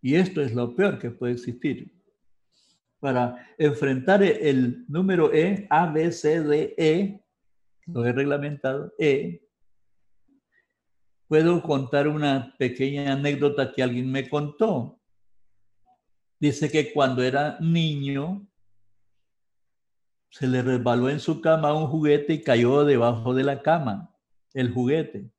y 0.00 0.16
esto 0.16 0.42
es 0.42 0.54
lo 0.54 0.74
peor 0.74 0.98
que 0.98 1.10
puede 1.10 1.32
existir, 1.32 1.92
para 3.00 3.54
enfrentar 3.58 4.22
el 4.22 4.84
número 4.88 5.32
E, 5.32 5.66
A, 5.70 5.90
B, 5.90 6.12
C, 6.12 6.40
D, 6.42 6.74
E, 6.76 7.24
lo 7.86 8.04
he 8.04 8.12
reglamentado, 8.12 8.92
E, 8.98 9.48
puedo 11.26 11.62
contar 11.62 12.08
una 12.08 12.54
pequeña 12.58 13.12
anécdota 13.12 13.72
que 13.72 13.82
alguien 13.82 14.10
me 14.10 14.28
contó. 14.28 15.00
Dice 16.38 16.70
que 16.70 16.92
cuando 16.92 17.22
era 17.22 17.58
niño, 17.60 18.46
se 20.28 20.46
le 20.46 20.62
resbaló 20.62 21.08
en 21.08 21.20
su 21.20 21.40
cama 21.40 21.74
un 21.74 21.86
juguete 21.86 22.34
y 22.34 22.42
cayó 22.42 22.84
debajo 22.84 23.34
de 23.34 23.44
la 23.44 23.62
cama, 23.62 24.14
el 24.52 24.72
juguete. 24.72 25.30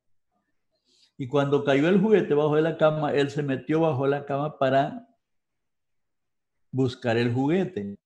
Y 1.16 1.28
cuando 1.28 1.62
cayó 1.62 1.88
el 1.88 2.00
juguete 2.00 2.34
bajo 2.34 2.56
de 2.56 2.62
la 2.62 2.76
cama, 2.76 3.12
él 3.12 3.30
se 3.30 3.42
metió 3.42 3.80
bajo 3.80 4.06
la 4.06 4.24
cama 4.24 4.58
para 4.58 5.06
buscar 6.72 7.16
el 7.16 7.32
juguete. 7.32 7.96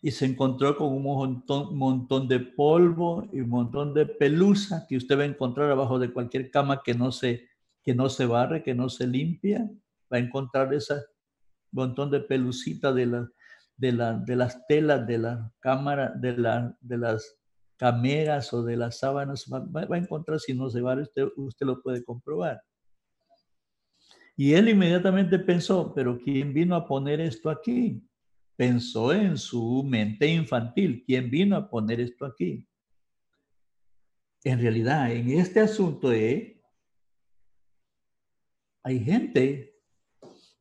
Y 0.00 0.10
se 0.10 0.26
encontró 0.26 0.76
con 0.76 0.92
un 0.92 1.02
montón, 1.02 2.28
de 2.28 2.40
polvo 2.40 3.28
y 3.32 3.40
un 3.40 3.50
montón 3.50 3.94
de 3.94 4.06
pelusa 4.06 4.86
que 4.88 4.96
usted 4.96 5.18
va 5.18 5.22
a 5.22 5.26
encontrar 5.26 5.70
abajo 5.70 5.98
de 5.98 6.12
cualquier 6.12 6.50
cama 6.50 6.82
que 6.82 6.94
no 6.94 7.12
se, 7.12 7.48
que 7.82 7.94
no 7.94 8.08
se 8.08 8.26
barre, 8.26 8.62
que 8.62 8.74
no 8.74 8.88
se 8.88 9.06
limpia. 9.06 9.70
Va 10.12 10.16
a 10.16 10.20
encontrar 10.20 10.72
ese 10.72 10.94
montón 11.72 12.10
de 12.10 12.20
pelucita 12.20 12.92
de, 12.92 13.06
la, 13.06 13.30
de, 13.76 13.92
la, 13.92 14.14
de 14.14 14.36
las 14.36 14.66
telas 14.66 15.06
de 15.06 15.18
la 15.18 15.52
cámara, 15.60 16.12
de, 16.16 16.36
la, 16.36 16.76
de 16.80 16.98
las 16.98 17.38
cameras 17.76 18.52
o 18.52 18.62
de 18.62 18.76
las 18.76 18.98
sábanas, 18.98 19.46
va, 19.52 19.86
a 19.94 19.98
encontrar 19.98 20.40
si 20.40 20.54
no 20.54 20.70
se 20.70 20.80
va, 20.80 20.94
usted, 21.00 21.26
usted 21.36 21.66
lo 21.66 21.82
puede 21.82 22.04
comprobar. 22.04 22.62
Y 24.36 24.54
él 24.54 24.68
inmediatamente 24.68 25.38
pensó, 25.38 25.92
pero 25.94 26.18
¿quién 26.18 26.52
vino 26.52 26.74
a 26.74 26.86
poner 26.86 27.20
esto 27.20 27.50
aquí? 27.50 28.02
Pensó 28.56 29.12
en 29.12 29.36
su 29.36 29.82
mente 29.84 30.26
infantil, 30.26 31.02
¿quién 31.06 31.30
vino 31.30 31.56
a 31.56 31.68
poner 31.68 32.00
esto 32.00 32.24
aquí? 32.24 32.66
En 34.42 34.60
realidad, 34.60 35.10
en 35.12 35.30
este 35.30 35.60
asunto 35.60 36.10
de, 36.10 36.62
hay 38.82 39.00
gente 39.00 39.74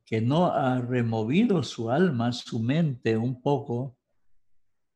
que 0.05 0.22
no 0.22 0.47
ha 0.47 0.80
removido 0.80 1.64
su 1.64 1.89
alma, 1.89 2.32
su 2.32 2.59
mente 2.59 3.18
un 3.18 3.41
poco 3.41 3.97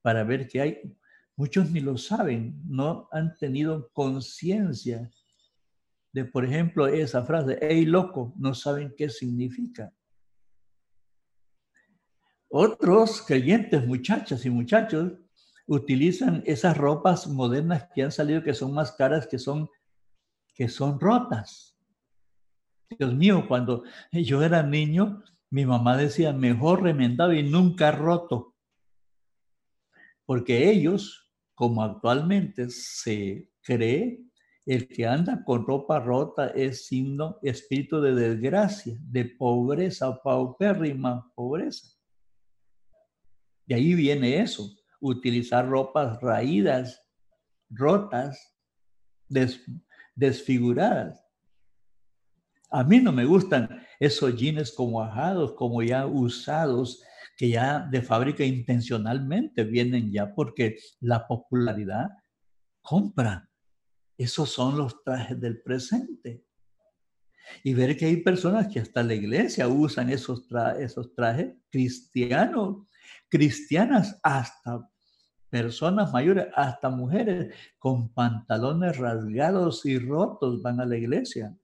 para 0.02 0.24
ver 0.24 0.48
que 0.48 0.62
hay 0.62 0.98
Muchos 1.38 1.70
ni 1.70 1.82
lo 1.82 2.00
saben, 2.00 2.60
no 2.66 3.08
han 3.12 3.38
tenido 3.38 3.92
conciencia 3.94 5.08
de, 6.12 6.26
por 6.26 6.44
ejemplo, 6.44 6.88
esa 6.88 7.24
frase, 7.24 7.60
hey 7.62 7.86
loco, 7.86 8.34
no 8.38 8.56
saben 8.56 8.92
qué 8.98 9.08
significa. 9.08 9.94
Otros 12.50 13.22
creyentes, 13.22 13.86
muchachas 13.86 14.44
y 14.48 14.50
muchachos, 14.50 15.14
utilizan 15.68 16.42
esas 16.48 16.76
ropas 16.76 17.28
modernas 17.28 17.88
que 17.94 18.02
han 18.02 18.12
salido 18.12 18.42
que 18.42 18.56
son 18.56 18.74
más 18.74 18.94
caras, 18.94 19.28
que 19.28 19.38
son, 19.38 19.70
que 20.56 20.68
son 20.68 21.00
rotas. 21.00 21.78
Dios 22.98 23.14
mío, 23.14 23.46
cuando 23.48 23.84
yo 24.12 24.42
era 24.42 24.64
niño, 24.64 25.24
mi 25.52 25.68
mamá 25.68 25.98
decía, 25.98 26.34
mejor 26.34 26.82
remendado 26.82 27.32
y 27.34 27.44
nunca 27.44 27.92
roto. 27.92 28.56
Porque 30.26 30.72
ellos 30.72 31.27
como 31.58 31.82
actualmente 31.82 32.70
se 32.70 33.50
cree, 33.64 34.24
el 34.64 34.88
que 34.88 35.08
anda 35.08 35.44
con 35.44 35.66
ropa 35.66 36.00
rota 36.00 36.50
es 36.50 36.86
signo, 36.86 37.40
espíritu 37.42 38.00
de 38.00 38.14
desgracia, 38.14 38.96
de 39.00 39.26
pobreza, 39.26 40.22
paupérrima 40.22 41.32
pobreza. 41.34 41.88
De 43.66 43.74
ahí 43.74 43.96
viene 43.96 44.40
eso, 44.40 44.70
utilizar 45.02 45.68
ropas 45.68 46.22
raídas, 46.22 47.02
rotas, 47.72 48.56
desfiguradas. 50.16 51.26
A 52.70 52.84
mí 52.84 53.00
no 53.00 53.12
me 53.12 53.26
gustan 53.26 53.84
esos 54.00 54.36
jeans 54.36 54.72
como 54.72 55.02
ajados, 55.02 55.54
como 55.54 55.82
ya 55.82 56.06
usados, 56.06 57.02
que 57.38 57.50
ya 57.50 57.80
de 57.80 58.02
fábrica 58.02 58.44
intencionalmente 58.44 59.64
vienen 59.64 60.12
ya 60.12 60.34
porque 60.34 60.78
la 61.00 61.28
popularidad 61.28 62.10
compra. 62.82 63.48
Esos 64.18 64.50
son 64.50 64.76
los 64.76 65.04
trajes 65.04 65.40
del 65.40 65.62
presente. 65.62 66.44
Y 67.64 67.76
ver 67.76 67.96
que 67.96 68.08
hay 68.08 68.18
personas 68.18 68.68
que 68.68 68.80
hasta 68.80 69.04
la 69.04 69.14
iglesia 69.14 69.68
usan 69.68 70.10
esos, 70.10 70.48
esos 70.80 71.14
trajes 71.14 71.54
cristianos, 71.70 72.88
cristianas, 73.30 74.20
hasta 74.24 74.90
personas 75.50 76.12
mayores, 76.12 76.48
hasta 76.56 76.90
mujeres 76.90 77.54
con 77.78 78.10
pantalones 78.14 78.98
rasgados 78.98 79.86
y 79.86 80.00
rotos 80.00 80.62
van 80.62 80.82
a 80.82 80.86
la 80.86 80.98
iglesia. 80.98 81.56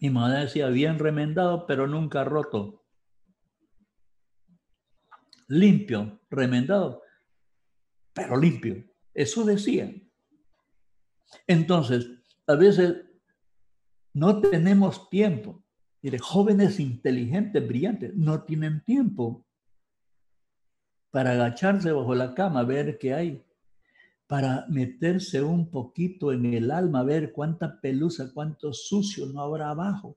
Mi 0.00 0.08
madre 0.08 0.40
decía, 0.40 0.68
bien 0.68 0.98
remendado, 0.98 1.66
pero 1.66 1.86
nunca 1.86 2.24
roto. 2.24 2.82
Limpio, 5.48 6.20
remendado, 6.30 7.02
pero 8.14 8.36
limpio. 8.36 8.82
Eso 9.12 9.44
decía. 9.44 9.92
Entonces, 11.46 12.10
a 12.46 12.54
veces 12.54 13.04
no 14.14 14.40
tenemos 14.40 15.10
tiempo. 15.10 15.62
Mire, 16.00 16.18
jóvenes 16.18 16.80
inteligentes, 16.80 17.66
brillantes, 17.66 18.14
no 18.14 18.42
tienen 18.44 18.82
tiempo 18.84 19.46
para 21.10 21.32
agacharse 21.32 21.92
bajo 21.92 22.14
la 22.14 22.34
cama, 22.34 22.62
ver 22.62 22.96
qué 22.96 23.12
hay 23.12 23.44
para 24.30 24.64
meterse 24.68 25.42
un 25.42 25.72
poquito 25.72 26.32
en 26.32 26.44
el 26.54 26.70
alma, 26.70 27.02
ver 27.02 27.32
cuánta 27.32 27.80
pelusa, 27.80 28.30
cuánto 28.32 28.72
sucio 28.72 29.26
no 29.26 29.42
habrá 29.42 29.70
abajo. 29.70 30.16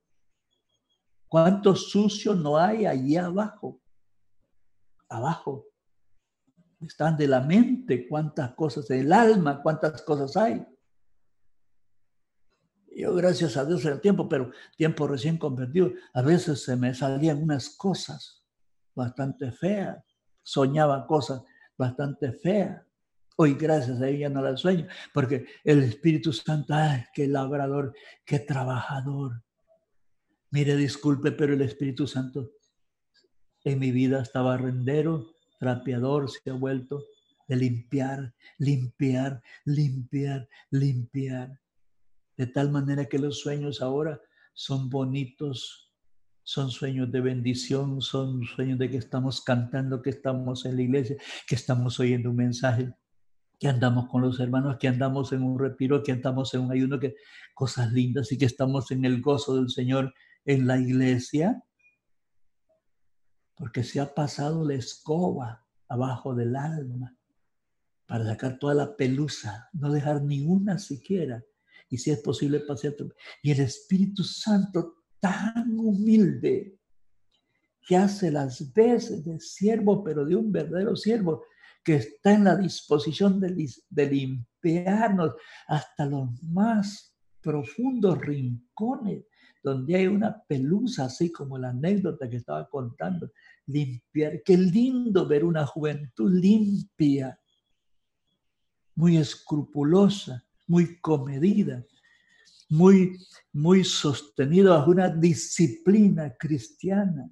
Cuánto 1.28 1.76
sucio 1.76 2.36
no 2.36 2.56
hay 2.56 2.86
allí 2.86 3.18
abajo. 3.18 3.82
Abajo. 5.10 5.66
Están 6.80 7.18
de 7.18 7.28
la 7.28 7.42
mente, 7.42 8.08
cuántas 8.08 8.54
cosas, 8.54 8.88
del 8.88 9.12
alma, 9.12 9.64
cuántas 9.64 10.04
cosas 10.04 10.38
hay. 10.38 10.64
Yo, 12.96 13.16
gracias 13.16 13.58
a 13.58 13.66
Dios, 13.66 13.84
el 13.86 14.00
tiempo, 14.00 14.30
pero 14.30 14.52
tiempo 14.78 15.08
recién 15.08 15.40
convertido, 15.40 15.92
a 16.14 16.22
veces 16.22 16.64
se 16.64 16.76
me 16.76 16.94
salían 16.94 17.42
unas 17.42 17.68
cosas 17.72 18.46
bastante 18.94 19.52
feas. 19.52 20.06
Soñaba 20.44 21.08
cosas 21.08 21.42
bastante 21.76 22.32
feas 22.32 22.80
Hoy, 23.36 23.56
gracias 23.56 24.00
a 24.00 24.08
ella, 24.08 24.30
no 24.30 24.44
la 24.44 24.56
sueño, 24.56 24.88
porque 25.12 25.48
el 25.64 25.82
Espíritu 25.82 26.32
Santo, 26.32 26.76
ay, 26.76 27.04
qué 27.14 27.28
labrador, 27.28 27.96
qué 28.26 28.38
trabajador. 28.38 29.44
Mire, 30.52 30.76
disculpe, 30.76 31.32
pero 31.32 31.54
el 31.54 31.62
Espíritu 31.62 32.06
Santo 32.06 32.52
en 33.64 33.80
mi 33.80 33.92
vida 33.92 34.22
estaba 34.22 34.56
rendero, 34.58 35.34
trapeador, 35.60 36.30
se 36.30 36.48
ha 36.52 36.54
vuelto 36.54 37.04
de 37.48 37.56
limpiar, 37.56 38.36
limpiar, 38.60 39.42
limpiar, 39.66 40.48
limpiar. 40.70 41.60
De 42.38 42.46
tal 42.46 42.70
manera 42.72 43.06
que 43.06 43.18
los 43.18 43.40
sueños 43.40 43.82
ahora 43.82 44.22
son 44.54 44.90
bonitos, 44.92 45.92
son 46.44 46.70
sueños 46.70 47.12
de 47.12 47.22
bendición, 47.22 48.00
son 48.00 48.44
sueños 48.44 48.78
de 48.78 48.92
que 48.92 48.98
estamos 48.98 49.42
cantando, 49.42 50.04
que 50.04 50.12
estamos 50.12 50.66
en 50.66 50.76
la 50.76 50.84
iglesia, 50.84 51.16
que 51.48 51.56
estamos 51.56 52.00
oyendo 52.00 52.30
un 52.30 52.36
mensaje 52.36 52.94
que 53.64 53.70
andamos 53.70 54.10
con 54.10 54.22
los 54.22 54.42
hermanos, 54.42 54.76
que 54.78 54.90
andamos 54.90 55.32
en 55.32 55.42
un 55.42 55.58
retiro, 55.58 56.04
que 56.04 56.12
andamos 56.12 56.54
en 56.54 56.60
un 56.60 56.74
ayuno, 56.74 57.00
que 57.00 57.16
cosas 57.54 57.94
lindas 57.94 58.30
y 58.34 58.38
que 58.38 58.44
estamos 58.44 58.92
en 58.92 59.06
el 59.06 59.22
gozo 59.22 59.56
del 59.56 59.70
Señor 59.70 60.14
en 60.44 60.68
la 60.68 60.78
iglesia, 60.78 61.64
porque 63.56 63.86
se 63.86 64.02
ha 64.02 64.14
pasado 64.14 64.68
la 64.68 64.74
escoba 64.74 65.66
abajo 65.88 66.36
del 66.36 66.58
alma 66.58 67.16
para 68.06 68.26
sacar 68.26 68.60
toda 68.60 68.74
la 68.74 68.98
pelusa, 68.98 69.70
no 69.72 69.94
dejar 69.94 70.24
ni 70.24 70.42
una 70.42 70.78
siquiera, 70.78 71.42
y 71.88 72.00
si 72.00 72.12
es 72.12 72.20
posible 72.20 72.60
pasear. 72.60 72.96
Y 73.42 73.52
el 73.52 73.62
Espíritu 73.62 74.26
Santo 74.26 75.06
tan 75.22 75.80
humilde, 75.80 76.78
que 77.88 77.96
hace 77.96 78.30
las 78.30 78.74
veces 78.74 79.24
de 79.24 79.40
siervo, 79.40 80.04
pero 80.04 80.26
de 80.26 80.36
un 80.36 80.52
verdadero 80.52 80.98
siervo, 80.98 81.44
que 81.84 81.96
está 81.96 82.34
en 82.34 82.46
la 82.46 82.56
disposición 82.56 83.40
de, 83.40 84.06
limpiarnos 84.06 85.34
hasta 85.68 86.06
los 86.06 86.42
más 86.44 87.14
profundos 87.42 88.20
rincones 88.20 89.26
donde 89.62 89.96
hay 89.96 90.08
una 90.08 90.44
pelusa, 90.44 91.06
así 91.06 91.32
como 91.32 91.58
la 91.58 91.70
anécdota 91.70 92.30
que 92.30 92.38
estaba 92.38 92.68
contando, 92.68 93.32
limpiar. 93.68 94.42
Qué 94.44 94.58
lindo 94.58 95.26
ver 95.26 95.46
una 95.46 95.66
juventud 95.66 96.30
limpia, 96.34 97.40
muy 98.96 99.18
escrupulosa, 99.18 100.46
muy 100.68 101.00
comedida, 101.00 101.84
muy, 102.70 103.18
muy 103.54 103.86
sostenida 103.86 104.72
bajo 104.72 104.92
una 104.92 105.08
disciplina 105.08 106.36
cristiana, 106.38 107.30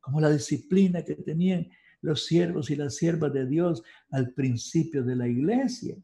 como 0.00 0.20
la 0.20 0.30
disciplina 0.30 1.02
que 1.02 1.16
tenían 1.16 1.68
los 2.00 2.26
siervos 2.26 2.70
y 2.70 2.76
las 2.76 2.96
siervas 2.96 3.32
de 3.32 3.46
Dios 3.46 3.82
al 4.10 4.32
principio 4.32 5.02
de 5.02 5.16
la 5.16 5.28
iglesia. 5.28 5.96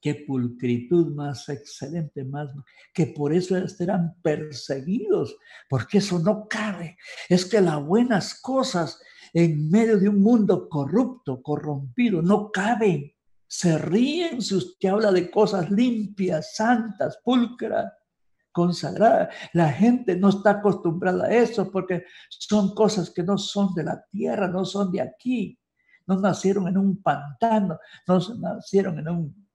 Qué 0.00 0.24
pulcritud 0.26 1.14
más 1.14 1.48
excelente, 1.48 2.24
más 2.24 2.50
que 2.94 3.08
por 3.08 3.32
eso 3.32 3.66
serán 3.66 4.14
perseguidos, 4.22 5.36
porque 5.68 5.98
eso 5.98 6.20
no 6.20 6.46
cabe. 6.48 6.96
Es 7.28 7.44
que 7.44 7.60
las 7.60 7.84
buenas 7.84 8.40
cosas 8.40 9.00
en 9.32 9.68
medio 9.68 9.98
de 9.98 10.08
un 10.08 10.20
mundo 10.20 10.68
corrupto, 10.68 11.42
corrompido, 11.42 12.22
no 12.22 12.50
caben. 12.52 13.12
Se 13.48 13.76
ríen 13.78 14.40
si 14.40 14.54
usted 14.54 14.88
habla 14.88 15.10
de 15.10 15.30
cosas 15.30 15.70
limpias, 15.70 16.54
santas, 16.54 17.18
pulcras 17.24 17.92
consagrada. 18.58 19.30
La 19.52 19.70
gente 19.70 20.16
no 20.16 20.30
está 20.30 20.50
acostumbrada 20.50 21.26
a 21.26 21.32
eso 21.32 21.70
porque 21.70 22.02
son 22.28 22.74
cosas 22.74 23.08
que 23.08 23.22
no 23.22 23.38
son 23.38 23.72
de 23.72 23.84
la 23.84 24.04
tierra, 24.10 24.48
no 24.48 24.64
son 24.64 24.90
de 24.90 25.00
aquí. 25.00 25.56
No 26.08 26.18
nacieron 26.18 26.66
en 26.66 26.76
un 26.76 27.00
pantano, 27.00 27.78
no 28.08 28.18
nacieron 28.40 28.98
en 28.98 29.08
un 29.08 29.48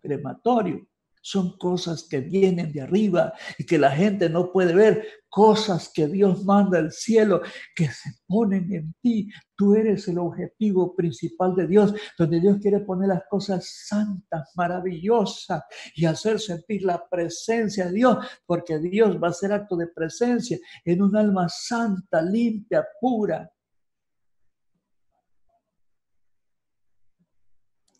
crematorio. 0.00 0.88
Son 1.22 1.58
cosas 1.58 2.06
que 2.08 2.20
vienen 2.20 2.72
de 2.72 2.80
arriba 2.80 3.34
y 3.58 3.64
que 3.64 3.78
la 3.78 3.90
gente 3.90 4.30
no 4.30 4.52
puede 4.52 4.74
ver. 4.74 5.06
Cosas 5.28 5.90
que 5.92 6.08
Dios 6.08 6.44
manda 6.44 6.78
al 6.78 6.90
cielo 6.90 7.42
que 7.76 7.86
se 7.88 8.10
ponen 8.26 8.72
en 8.72 8.94
ti. 9.02 9.28
Tú 9.54 9.74
eres 9.74 10.08
el 10.08 10.18
objetivo 10.18 10.96
principal 10.96 11.54
de 11.54 11.66
Dios, 11.66 11.94
donde 12.18 12.40
Dios 12.40 12.58
quiere 12.60 12.80
poner 12.80 13.08
las 13.08 13.22
cosas 13.28 13.68
santas, 13.86 14.50
maravillosas 14.56 15.62
y 15.94 16.06
hacer 16.06 16.40
sentir 16.40 16.82
la 16.82 17.06
presencia 17.08 17.86
de 17.86 17.92
Dios, 17.92 18.26
porque 18.46 18.78
Dios 18.78 19.22
va 19.22 19.28
a 19.28 19.30
hacer 19.30 19.52
acto 19.52 19.76
de 19.76 19.88
presencia 19.88 20.58
en 20.84 21.02
un 21.02 21.14
alma 21.14 21.48
santa, 21.48 22.22
limpia, 22.22 22.84
pura. 23.00 23.50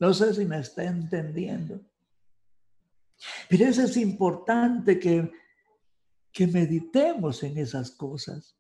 No 0.01 0.15
sé 0.15 0.33
si 0.33 0.47
me 0.47 0.59
está 0.59 0.85
entendiendo. 0.85 1.90
Pero 3.49 3.65
eso 3.67 3.83
es 3.83 3.97
importante 3.97 4.99
que, 4.99 5.31
que 6.33 6.47
meditemos 6.47 7.43
en 7.43 7.59
esas 7.59 7.91
cosas. 7.91 8.57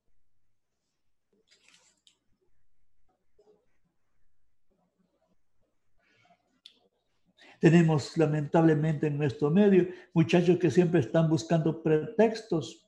Tenemos 7.61 8.17
lamentablemente 8.17 9.07
en 9.07 9.19
nuestro 9.19 9.51
medio 9.51 9.87
muchachos 10.15 10.59
que 10.59 10.71
siempre 10.71 11.01
están 11.01 11.29
buscando 11.29 11.83
pretextos 11.83 12.87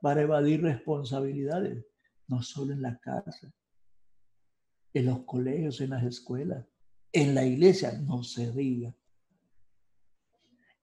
para 0.00 0.22
evadir 0.22 0.62
responsabilidades, 0.62 1.84
no 2.28 2.40
solo 2.40 2.72
en 2.72 2.82
la 2.82 3.00
casa, 3.00 3.52
en 4.92 5.06
los 5.06 5.24
colegios, 5.24 5.80
en 5.80 5.90
las 5.90 6.04
escuelas, 6.04 6.64
en 7.12 7.34
la 7.34 7.44
iglesia, 7.44 7.92
no 7.92 8.22
se 8.22 8.52
diga 8.52 8.94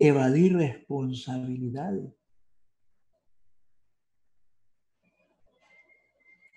evadir 0.02 0.56
responsabilidades. 0.56 2.12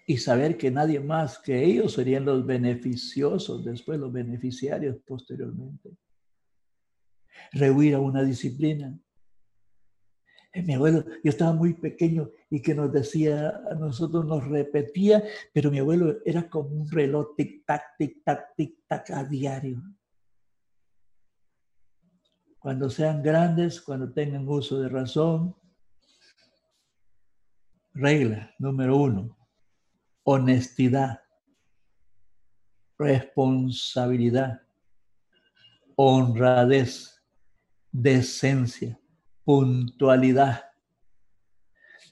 Y 0.06 0.16
saber 0.16 0.56
que 0.56 0.70
nadie 0.70 1.00
más 1.00 1.38
que 1.38 1.62
ellos 1.62 1.92
serían 1.92 2.24
los 2.24 2.44
beneficiosos, 2.46 3.64
después 3.64 3.98
los 3.98 4.12
beneficiarios 4.12 4.96
posteriormente. 5.06 5.90
Rehuir 7.52 7.94
a 7.94 8.00
una 8.00 8.22
disciplina. 8.22 8.98
Eh, 10.52 10.62
mi 10.62 10.74
abuelo, 10.74 11.04
yo 11.22 11.30
estaba 11.30 11.52
muy 11.52 11.74
pequeño 11.74 12.30
y 12.48 12.62
que 12.62 12.74
nos 12.74 12.92
decía, 12.92 13.48
a 13.70 13.74
nosotros 13.74 14.24
nos 14.24 14.46
repetía, 14.46 15.22
pero 15.52 15.70
mi 15.70 15.80
abuelo 15.80 16.18
era 16.24 16.48
como 16.48 16.70
un 16.70 16.90
reloj, 16.90 17.34
tic-tac, 17.36 17.82
tic-tac, 17.98 18.54
tic-tac 18.56 19.10
a 19.10 19.24
diario. 19.24 19.82
Cuando 22.64 22.88
sean 22.88 23.22
grandes, 23.22 23.78
cuando 23.78 24.10
tengan 24.10 24.48
uso 24.48 24.80
de 24.80 24.88
razón, 24.88 25.54
regla 27.92 28.54
número 28.58 28.96
uno, 28.96 29.36
honestidad, 30.22 31.20
responsabilidad, 32.96 34.62
honradez, 35.94 37.22
decencia 37.92 38.98
puntualidad. 39.44 40.64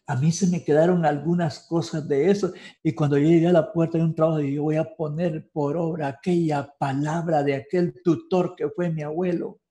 A 0.06 0.16
mí 0.16 0.32
se 0.32 0.48
me 0.48 0.62
quedaron 0.62 1.06
algunas 1.06 1.60
cosas 1.60 2.06
de 2.06 2.30
eso 2.30 2.52
y 2.82 2.94
cuando 2.94 3.16
yo 3.16 3.26
llegué 3.26 3.48
a 3.48 3.52
la 3.52 3.72
puerta 3.72 3.96
de 3.96 4.04
un 4.04 4.14
trabajo 4.14 4.40
yo 4.40 4.64
voy 4.64 4.76
a 4.76 4.94
poner 4.96 5.50
por 5.50 5.78
obra 5.78 6.08
aquella 6.08 6.74
palabra 6.78 7.42
de 7.42 7.54
aquel 7.54 8.02
tutor 8.04 8.54
que 8.54 8.68
fue 8.68 8.90
mi 8.90 9.00
abuelo. 9.00 9.61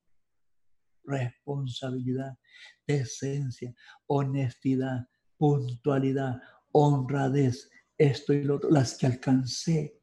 Responsabilidad, 1.03 2.37
decencia, 2.85 3.73
honestidad, 4.07 5.07
puntualidad, 5.37 6.39
honradez, 6.71 7.69
esto 7.97 8.33
y 8.33 8.43
lo 8.43 8.55
otro, 8.55 8.69
las 8.69 8.97
que 8.97 9.05
alcancé, 9.05 9.99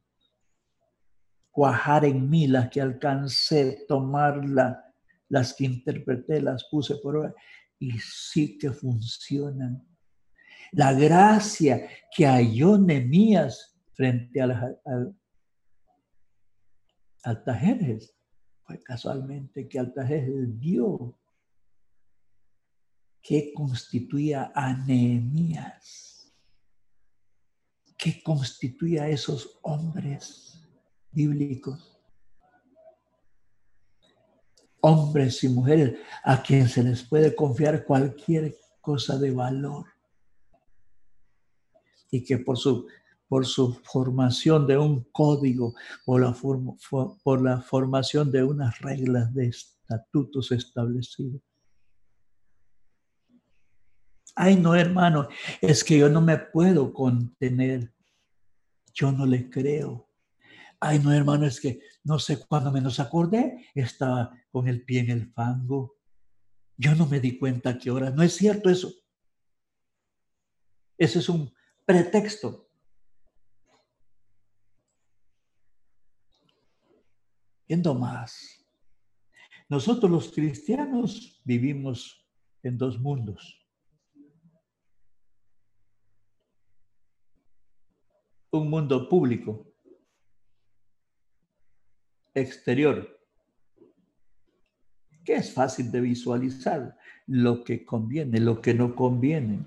cuajar 1.51 2.05
en 2.05 2.29
mí, 2.29 2.47
las 2.47 2.69
que 2.71 2.81
alcancé, 2.81 3.85
tomarla 3.89 4.85
las 5.29 5.55
que 5.55 5.65
interpreté, 5.65 6.41
las 6.41 6.65
puse 6.71 6.97
por 6.97 7.17
obra 7.17 7.35
y 7.79 7.93
sí 7.99 8.59
que 8.59 8.73
funcionan. 8.73 9.87
La 10.73 10.93
gracia 10.93 11.89
que 12.15 12.27
halló 12.27 12.79
Nemías 12.79 13.79
frente 13.95 14.41
al, 14.41 14.81
al, 17.25 17.45
casualmente 18.85 19.69
que 19.69 19.79
Altajeres 19.79 20.59
vio 20.59 21.19
que 23.23 23.53
constituía 23.53 24.53
a 24.55 24.75
Nehemías, 24.75 26.33
que 27.97 28.23
constituía 28.23 29.05
a 29.05 29.09
esos 29.09 29.59
hombres 29.63 30.61
bíblicos 31.11 31.99
hombres 34.81 35.43
y 35.45 35.49
mujeres 35.49 35.99
a 36.23 36.43
quien 36.43 36.69
se 36.69 36.83
les 36.83 37.03
puede 37.03 37.35
confiar 37.35 37.85
cualquier 37.85 38.57
cosa 38.81 39.19
de 39.19 39.31
valor. 39.31 39.87
Y 42.11 42.25
que 42.25 42.39
por 42.39 42.57
su, 42.57 42.87
por 43.29 43.47
su 43.47 43.75
formación 43.85 44.67
de 44.67 44.79
un 44.79 45.05
código, 45.13 45.75
por 46.05 46.21
la, 46.21 46.35
por 47.23 47.43
la 47.43 47.61
formación 47.61 48.33
de 48.33 48.43
unas 48.43 48.81
reglas 48.81 49.33
de 49.35 49.49
estatutos 49.49 50.51
establecidos. 50.51 51.43
Ay, 54.35 54.57
no, 54.57 54.75
hermano, 54.75 55.29
es 55.61 55.83
que 55.83 55.99
yo 55.99 56.09
no 56.09 56.21
me 56.21 56.39
puedo 56.39 56.93
contener. 56.93 57.93
Yo 58.95 59.13
no 59.13 59.27
le 59.27 59.51
creo. 59.51 60.09
Ay, 60.81 61.01
no, 61.01 61.13
hermano, 61.13 61.45
es 61.45 61.61
que 61.61 61.81
no 62.05 62.19
sé 62.19 62.39
cuándo 62.47 62.71
menos 62.71 63.01
acordé, 63.01 63.67
estaba 63.75 64.31
con 64.51 64.69
el 64.69 64.85
pie 64.85 65.01
en 65.01 65.11
el 65.11 65.33
fango. 65.33 65.97
Yo 66.77 66.95
no 66.95 67.07
me 67.07 67.19
di 67.19 67.37
cuenta 67.37 67.77
que 67.77 67.91
ahora 67.91 68.11
no 68.11 68.23
es 68.23 68.37
cierto 68.37 68.71
eso. 68.71 68.93
Ese 70.97 71.19
es 71.19 71.29
un 71.29 71.53
pretexto. 71.85 72.68
Viendo 77.69 77.95
más, 77.95 78.67
nosotros 79.69 80.11
los 80.11 80.33
cristianos 80.33 81.43
vivimos 81.45 82.27
en 82.63 82.79
dos 82.79 82.99
mundos. 82.99 83.63
Un 88.51 88.71
mundo 88.71 89.07
público 89.07 89.71
exterior, 92.35 93.07
que 95.23 95.35
es 95.35 95.53
fácil 95.53 95.91
de 95.93 96.01
visualizar, 96.01 96.97
lo 97.27 97.63
que 97.63 97.85
conviene, 97.85 98.41
lo 98.41 98.63
que 98.63 98.73
no 98.73 98.97
conviene. 98.97 99.67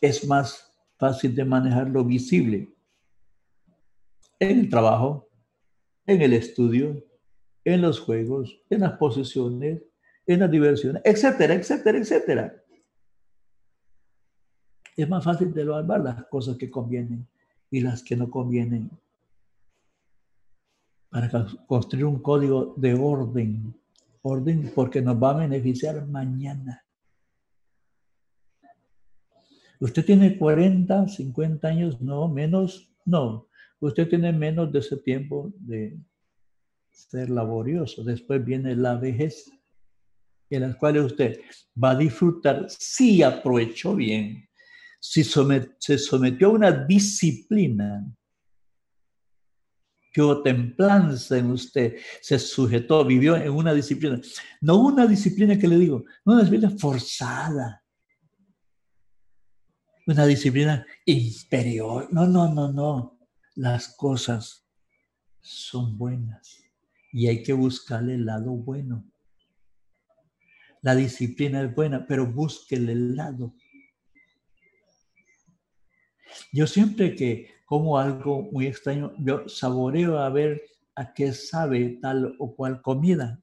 Es 0.00 0.26
más 0.26 0.74
fácil 0.98 1.36
de 1.36 1.44
manejar 1.44 1.88
lo 1.88 2.04
visible 2.04 2.74
en 4.40 4.60
el 4.60 4.68
trabajo, 4.68 5.27
en 6.08 6.22
el 6.22 6.32
estudio, 6.32 7.04
en 7.64 7.82
los 7.82 8.00
juegos, 8.00 8.62
en 8.70 8.80
las 8.80 8.94
posesiones, 8.94 9.82
en 10.26 10.40
las 10.40 10.50
diversiones, 10.50 11.02
etcétera, 11.04 11.54
etcétera, 11.54 11.98
etcétera. 11.98 12.64
Es 14.96 15.08
más 15.08 15.22
fácil 15.22 15.52
de 15.52 15.62
evaluar 15.62 16.00
las 16.00 16.24
cosas 16.26 16.56
que 16.56 16.70
convienen 16.70 17.28
y 17.70 17.80
las 17.80 18.02
que 18.02 18.16
no 18.16 18.30
convienen 18.30 18.90
para 21.10 21.30
construir 21.66 22.06
un 22.06 22.22
código 22.22 22.74
de 22.78 22.94
orden, 22.94 23.74
orden 24.22 24.72
porque 24.74 25.02
nos 25.02 25.22
va 25.22 25.32
a 25.32 25.38
beneficiar 25.38 26.06
mañana. 26.06 26.84
Usted 29.78 30.04
tiene 30.06 30.38
40, 30.38 31.06
50 31.06 31.68
años, 31.68 32.00
no, 32.00 32.28
menos, 32.28 32.90
no. 33.04 33.47
Usted 33.80 34.08
tiene 34.08 34.32
menos 34.32 34.72
de 34.72 34.80
ese 34.80 34.96
tiempo 34.96 35.52
de 35.56 35.98
ser 36.90 37.30
laborioso. 37.30 38.02
Después 38.02 38.44
viene 38.44 38.74
la 38.74 38.96
vejez, 38.96 39.50
en 40.50 40.62
la 40.62 40.74
cual 40.76 40.98
usted 40.98 41.40
va 41.82 41.90
a 41.90 41.96
disfrutar 41.96 42.66
si 42.68 43.22
aprovechó 43.22 43.94
bien, 43.94 44.48
si 45.00 45.22
se 45.22 45.98
sometió 45.98 46.48
a 46.48 46.52
una 46.52 46.72
disciplina 46.72 48.04
que 50.12 50.40
templanza 50.42 51.38
en 51.38 51.50
usted, 51.50 51.96
se 52.20 52.38
sujetó, 52.38 53.04
vivió 53.04 53.36
en 53.36 53.52
una 53.52 53.72
disciplina. 53.72 54.20
No 54.60 54.80
una 54.80 55.06
disciplina 55.06 55.56
que 55.56 55.68
le 55.68 55.78
digo, 55.78 56.04
una 56.24 56.40
disciplina 56.40 56.70
forzada. 56.76 57.84
Una 60.06 60.26
disciplina 60.26 60.84
inferior. 61.04 62.08
No, 62.10 62.26
no, 62.26 62.52
no, 62.52 62.72
no. 62.72 63.17
Las 63.58 63.88
cosas 63.88 64.68
son 65.40 65.98
buenas 65.98 66.62
y 67.12 67.26
hay 67.26 67.42
que 67.42 67.52
buscarle 67.52 68.14
el 68.14 68.24
lado 68.24 68.52
bueno. 68.52 69.04
La 70.80 70.94
disciplina 70.94 71.62
es 71.62 71.74
buena, 71.74 72.06
pero 72.06 72.24
búsquele 72.24 72.92
el 72.92 73.16
lado. 73.16 73.52
Yo 76.52 76.68
siempre 76.68 77.16
que 77.16 77.50
como 77.64 77.98
algo 77.98 78.42
muy 78.52 78.68
extraño. 78.68 79.12
Yo 79.18 79.48
saboreo 79.48 80.18
a 80.18 80.28
ver 80.30 80.62
a 80.94 81.12
qué 81.12 81.32
sabe 81.32 81.98
tal 82.00 82.36
o 82.38 82.54
cual 82.54 82.80
comida. 82.80 83.42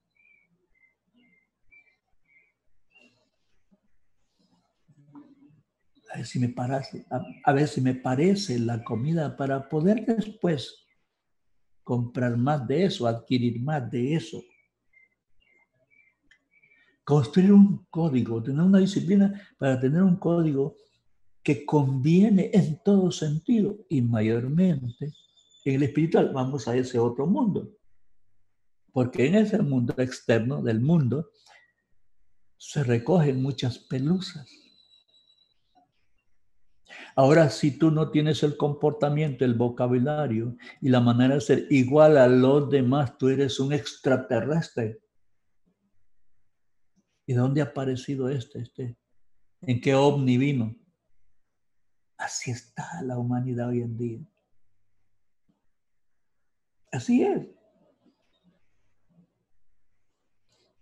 A 6.16 6.20
ver 6.20 6.26
si 6.26 6.38
me 6.38 6.48
parece, 6.48 7.04
a, 7.44 7.52
ver 7.52 7.68
si 7.68 7.82
me 7.82 7.94
parece 7.94 8.58
la 8.58 8.82
comida 8.82 9.36
para 9.36 9.68
poder 9.68 10.06
después 10.06 10.86
comprar 11.84 12.38
más 12.38 12.66
de 12.66 12.86
eso, 12.86 13.06
adquirir 13.06 13.60
más 13.60 13.90
de 13.90 14.14
eso. 14.14 14.42
Construir 17.04 17.52
un 17.52 17.84
código, 17.90 18.42
tener 18.42 18.62
una 18.62 18.78
disciplina 18.78 19.46
para 19.58 19.78
tener 19.78 20.02
un 20.02 20.16
código 20.16 20.74
que 21.42 21.66
conviene 21.66 22.50
en 22.54 22.80
todo 22.82 23.12
sentido 23.12 23.76
y 23.90 24.00
mayormente 24.00 25.12
en 25.66 25.74
el 25.74 25.82
espiritual. 25.82 26.32
Vamos 26.32 26.66
a 26.66 26.74
ese 26.74 26.98
otro 26.98 27.26
mundo. 27.26 27.76
Porque 28.90 29.26
en 29.26 29.34
ese 29.34 29.58
mundo 29.58 29.94
externo 29.98 30.62
del 30.62 30.80
mundo 30.80 31.28
se 32.56 32.82
recogen 32.82 33.42
muchas 33.42 33.78
pelusas. 33.78 34.65
Ahora, 37.18 37.48
si 37.48 37.78
tú 37.78 37.90
no 37.90 38.10
tienes 38.10 38.42
el 38.42 38.58
comportamiento, 38.58 39.46
el 39.46 39.54
vocabulario 39.54 40.54
y 40.82 40.90
la 40.90 41.00
manera 41.00 41.36
de 41.36 41.40
ser 41.40 41.66
igual 41.70 42.18
a 42.18 42.28
los 42.28 42.68
demás, 42.68 43.16
tú 43.16 43.28
eres 43.28 43.58
un 43.58 43.72
extraterrestre. 43.72 45.00
¿Y 47.26 47.32
dónde 47.32 47.62
ha 47.62 47.64
aparecido 47.64 48.28
este? 48.28 48.60
este? 48.60 48.98
¿En 49.62 49.80
qué 49.80 49.94
ovni 49.94 50.36
vino? 50.36 50.76
Así 52.18 52.50
está 52.50 53.02
la 53.02 53.18
humanidad 53.18 53.70
hoy 53.70 53.80
en 53.80 53.96
día. 53.96 54.20
Así 56.92 57.22
es. 57.22 57.46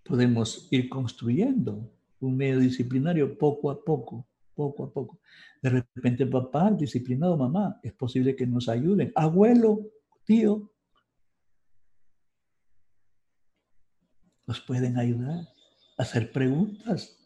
Podemos 0.05 0.67
ir 0.73 0.89
construyendo 0.89 1.91
un 2.19 2.37
medio 2.37 2.59
disciplinario 2.59 3.39
poco 3.39 3.71
a 3.71 3.85
poco, 3.85 4.27
poco 4.55 4.85
a 4.85 4.93
poco. 4.93 5.21
De 5.61 5.71
repente, 5.71 6.27
papá, 6.27 6.71
disciplinado, 6.71 7.37
mamá, 7.37 7.81
es 7.83 7.93
posible 7.93 8.37
que 8.37 8.47
nos 8.47 8.69
ayuden. 8.69 9.13
Abuelo, 9.15 9.81
tío, 10.25 10.71
nos 14.47 14.61
pueden 14.61 14.99
ayudar 14.99 15.41
a 15.99 16.03
hacer 16.03 16.31
preguntas 16.33 17.19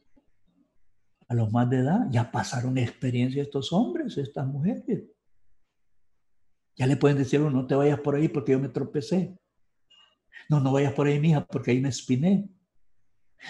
a 1.28 1.34
los 1.34 1.52
más 1.52 1.68
de 1.68 1.78
edad. 1.78 2.06
Ya 2.10 2.30
pasaron 2.30 2.78
experiencia 2.78 3.42
estos 3.42 3.72
hombres, 3.72 4.16
estas 4.18 4.46
mujeres. 4.46 5.04
Ya 6.76 6.86
le 6.86 6.96
pueden 6.96 7.18
decir, 7.18 7.40
no 7.40 7.66
te 7.66 7.74
vayas 7.74 8.00
por 8.00 8.14
ahí 8.14 8.28
porque 8.28 8.52
yo 8.52 8.60
me 8.60 8.68
tropecé. 8.68 9.36
No, 10.48 10.60
no 10.60 10.72
vayas 10.72 10.92
por 10.92 11.06
ahí, 11.06 11.18
mija, 11.18 11.44
porque 11.44 11.72
ahí 11.72 11.80
me 11.80 11.88
espiné. 11.88 12.48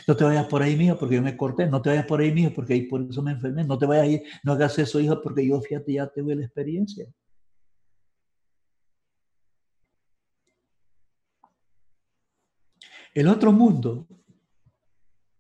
No 0.07 0.17
te 0.17 0.25
vayas 0.25 0.47
por 0.47 0.63
ahí, 0.63 0.77
mija, 0.77 0.99
porque 0.99 1.17
yo 1.17 1.23
me 1.23 1.37
corté. 1.37 1.67
No 1.67 1.81
te 1.81 1.91
vayas 1.91 2.07
por 2.07 2.21
ahí, 2.21 2.33
mija, 2.33 2.51
porque 2.55 2.75
ahí 2.75 2.83
por 2.83 3.03
eso 3.03 3.23
me 3.23 3.33
enfermé. 3.33 3.65
No 3.65 3.79
te 3.79 3.87
vayas 3.87 4.05
ahí, 4.05 4.23
no 4.43 4.53
hagas 4.53 4.79
eso, 4.79 5.01
hija, 5.01 5.21
porque 5.21 5.47
yo, 5.47 5.61
fíjate, 5.61 5.93
ya 5.93 6.07
tuve 6.07 6.35
la 6.35 6.45
experiencia. 6.45 7.07
El 13.15 13.29
otro 13.29 13.53
mundo 13.53 14.07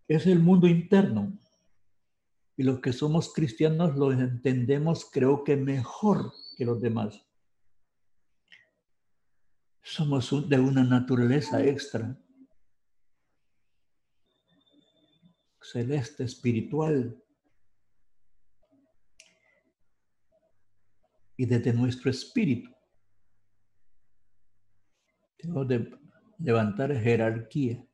es 0.08 0.26
el 0.26 0.40
mundo 0.40 0.66
interno. 0.66 1.38
Y 2.56 2.64
los 2.64 2.80
que 2.80 2.92
somos 2.92 3.32
cristianos 3.32 3.96
lo 3.96 4.10
entendemos, 4.10 5.08
creo 5.12 5.44
que 5.44 5.56
mejor 5.56 6.32
que 6.56 6.64
los 6.64 6.80
demás. 6.80 7.24
Somos 9.82 10.48
de 10.48 10.58
una 10.58 10.82
naturaleza 10.82 11.64
extra, 11.64 12.18
celeste, 15.72 16.24
espiritual. 16.24 17.16
Y 21.36 21.46
desde 21.46 21.72
nuestro 21.72 22.10
espíritu 22.10 22.70
tengo 25.38 25.64
de 25.64 25.90
levantar 26.38 26.94
jerarquía. 26.94 27.84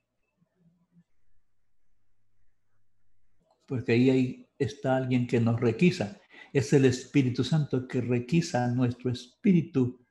Porque 3.67 3.93
ahí 3.93 4.49
está 4.59 4.97
alguien 4.97 5.27
que 5.27 5.41
nos 5.41 5.61
requisa. 5.61 6.21
Es 6.53 6.73
el 6.73 6.85
Espíritu 6.85 7.45
Santo 7.45 7.87
que 7.87 8.01
requisa 8.01 8.69
nuestro 8.69 9.11
espíritu 9.11 10.05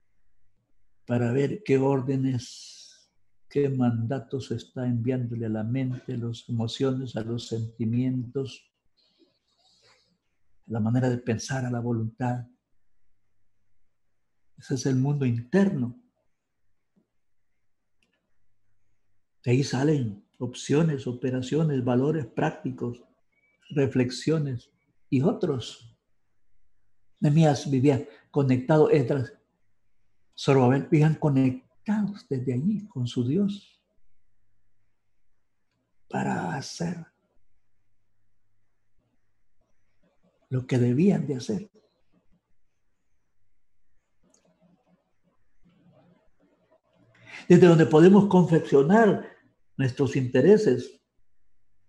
para 1.06 1.32
ver 1.32 1.64
qué 1.64 1.78
órdenes, 1.78 2.83
qué 3.54 3.70
mandatos 3.70 4.50
está 4.50 4.88
enviándole 4.88 5.46
a 5.46 5.50
la 5.50 5.64
mente, 5.64 6.16
a 6.16 6.18
las 6.18 6.50
emociones, 6.50 7.16
a 7.16 7.22
los 7.22 7.50
sentimientos, 7.50 8.68
la 10.66 10.80
manera 10.80 11.08
de 11.08 11.20
pensar, 11.20 11.64
a 11.64 11.70
la 11.70 11.80
voluntad. 11.80 12.48
Ese 14.58 14.74
es 14.74 14.88
el 14.88 14.96
mundo 14.96 15.24
interno. 15.24 15.96
De 19.46 19.52
ahí 19.52 19.64
salen 19.64 20.28
opciones, 20.40 21.06
operaciones, 21.06 21.84
valores 21.84 22.26
prácticos, 22.26 23.04
reflexiones 23.70 24.72
y 25.12 25.22
otros. 25.22 25.96
Nemías 27.20 27.70
vivía 27.70 28.04
conectado, 28.32 28.90
Esdras, 28.90 29.32
Zorobabel 30.36 30.88
vivían 30.88 31.14
conectados 31.14 31.73
desde 32.30 32.54
allí 32.54 32.88
con 32.88 33.08
su 33.08 33.28
Dios 33.28 33.82
para 36.10 36.56
hacer 36.56 37.06
lo 40.50 40.66
que 40.66 40.78
debían 40.78 41.26
de 41.26 41.36
hacer. 41.36 41.70
Desde 47.50 47.68
donde 47.68 47.88
podemos 47.88 48.28
confeccionar 48.28 49.28
nuestros 49.76 50.16
intereses 50.16 51.02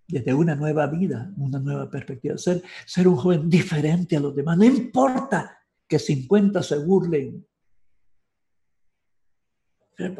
desde 0.08 0.34
una 0.34 0.54
nueva 0.54 0.86
vida, 0.86 1.32
una 1.36 1.58
nueva 1.58 1.90
perspectiva. 1.90 2.36
Ser, 2.38 2.62
ser 2.86 3.06
un 3.06 3.16
joven 3.16 3.48
diferente 3.48 4.16
a 4.16 4.20
los 4.20 4.34
demás. 4.34 4.56
No 4.58 4.64
importa 4.64 5.58
que 5.86 5.98
50 5.98 6.62
se 6.62 6.78
burlen. 6.78 7.46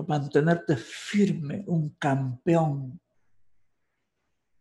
Mantenerte 0.07 0.77
firme, 0.77 1.65
un 1.67 1.91
campeón, 1.99 3.01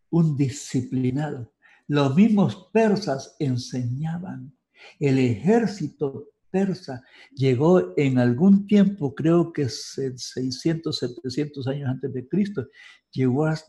un 0.09 0.35
disciplinado. 0.35 1.53
Los 1.87 2.15
mismos 2.15 2.69
persas 2.71 3.35
enseñaban. 3.39 4.57
El 4.99 5.19
ejército 5.19 6.29
persa 6.49 7.03
llegó 7.35 7.93
en 7.97 8.19
algún 8.19 8.67
tiempo, 8.67 9.13
creo 9.15 9.51
que 9.51 9.67
600, 9.69 10.97
700 10.97 11.67
años 11.67 11.89
antes 11.89 12.13
de 12.13 12.27
Cristo, 12.27 12.67
llegó 13.11 13.45
a 13.45 13.59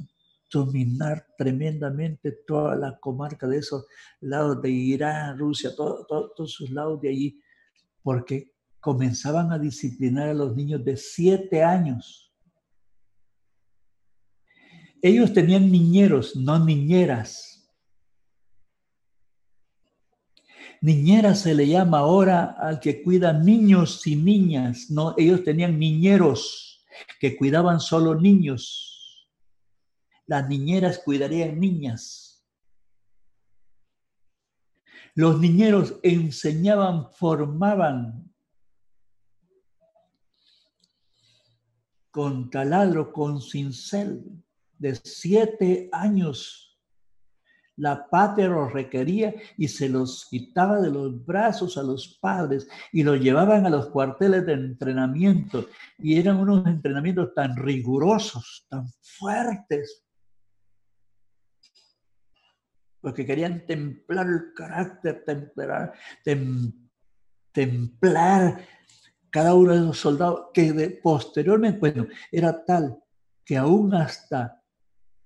dominar 0.53 1.27
tremendamente 1.37 2.33
toda 2.47 2.77
la 2.77 2.99
comarca 3.01 3.49
de 3.49 3.59
esos 3.59 3.87
lados 4.21 4.63
de 4.63 4.71
Irán, 4.71 5.39
Rusia, 5.39 5.71
todos 5.77 6.53
esos 6.53 6.71
lados 6.71 7.01
de 7.01 7.09
allí, 7.09 7.41
porque 8.03 8.54
comenzaban 8.85 9.51
a 9.51 9.59
disciplinar 9.59 10.29
a 10.29 10.35
los 10.35 10.55
niños 10.55 10.85
de 10.85 10.99
siete 10.99 11.65
años. 11.65 12.31
Ellos 15.01 15.33
tenían 15.33 15.73
niñeros, 15.73 16.37
no 16.37 16.63
niñeras. 16.63 17.67
Niñera 20.83 21.35
se 21.35 21.55
le 21.55 21.67
llama 21.67 22.01
ahora 22.01 22.57
al 22.59 22.79
que 22.79 23.03
cuida 23.03 23.33
niños 23.33 24.07
y 24.07 24.17
niñas. 24.17 24.91
No, 24.91 25.15
ellos 25.17 25.43
tenían 25.43 25.79
niñeros 25.79 26.85
que 27.19 27.39
cuidaban 27.39 27.81
solo 27.81 28.15
niños. 28.15 29.31
Las 30.27 30.47
niñeras 30.47 30.99
cuidarían 31.03 31.59
niñas. 31.59 32.45
Los 35.15 35.41
niñeros 35.41 35.95
enseñaban, 36.03 37.11
formaban 37.13 38.34
con 42.15 42.49
taladro, 42.49 43.13
con 43.13 43.43
cincel, 43.43 44.23
de 44.79 44.95
siete 44.95 45.89
años 45.91 46.79
la 47.77 48.09
patria 48.09 48.47
los 48.47 48.73
requería 48.73 49.35
y 49.57 49.67
se 49.67 49.89
los 49.89 50.29
quitaba 50.31 50.81
de 50.81 50.93
los 50.93 51.27
brazos 51.27 51.77
a 51.77 51.83
los 51.83 52.19
padres 52.21 52.69
y 52.93 53.03
los 53.03 53.19
llevaban 53.19 53.67
a 53.67 53.71
los 53.71 53.89
cuarteles 53.89 54.47
de 54.47 54.53
entrenamiento. 54.53 55.67
Y 55.99 56.17
eran 56.17 56.37
unos 56.37 56.65
entrenamientos 56.69 57.35
tan 57.35 57.57
rigurosos, 57.57 58.65
tan 58.71 58.87
fuertes, 59.19 60.05
porque 63.01 63.27
querían 63.27 63.67
templar 63.67 64.29
el 64.29 64.55
carácter, 64.55 65.25
templar, 65.25 65.93
templar 67.53 68.65
cada 69.35 69.53
uno 69.53 69.75
de 69.75 69.81
los 69.81 69.99
soldados, 69.99 70.43
que 70.55 71.01
posteriormente, 71.03 71.81
bueno, 71.81 72.07
era 72.31 72.65
tal 72.65 72.97
que 73.45 73.57
aún 73.57 73.93
hasta 73.93 74.63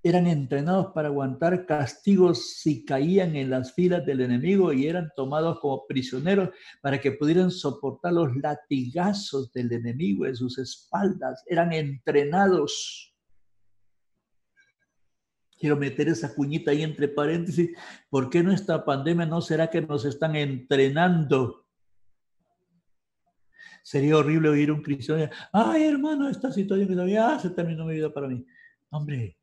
eran 0.03 0.27
entrenados 0.27 0.93
para 0.95 1.09
aguantar 1.09 1.67
castigos 1.67 2.57
si 2.57 2.87
caían 2.87 3.37
en 3.37 3.51
las 3.51 3.75
filas 3.75 4.07
del 4.07 4.23
enemigo 4.23 4.73
y 4.73 4.87
eran 4.87 5.11
tomados 5.15 5.61
como 5.61 5.87
prisioneros 5.87 6.49
para 6.81 6.99
que 6.99 7.13
pudieran 7.13 7.51
soportar 7.51 8.15
los 8.15 8.35
latigazos 8.35 9.53
del 9.53 9.71
enemigo 9.73 10.25
en 10.25 10.37
sus 10.37 10.57
espaldas. 10.57 11.45
Eran 11.47 11.75
entrenados. 11.75 13.15
Quiero 15.59 15.77
meter 15.77 16.09
esa 16.09 16.35
cuñita 16.35 16.71
ahí 16.71 16.83
entre 16.83 17.09
paréntesis. 17.09 17.77
¿Por 18.09 18.31
qué 18.31 18.43
nuestra 18.43 18.87
pandemia 18.87 19.27
no 19.27 19.43
será 19.43 19.69
que 19.69 19.83
nos 19.83 20.07
están 20.07 20.35
entrenando? 20.35 21.68
Sería 23.83 24.17
horrible 24.17 24.49
oír 24.49 24.71
un 24.71 24.83
cristiano, 24.83 25.31
ay 25.53 25.85
hermano, 25.85 26.29
esta 26.29 26.53
situación 26.53 26.89
que 26.89 26.95
todavía 26.95 27.39
se 27.39 27.51
terminó 27.51 27.87
mi 27.87 27.95
vida 27.95 28.13
para 28.13 28.29
mí. 28.29 28.45
Hombre, 28.91 29.39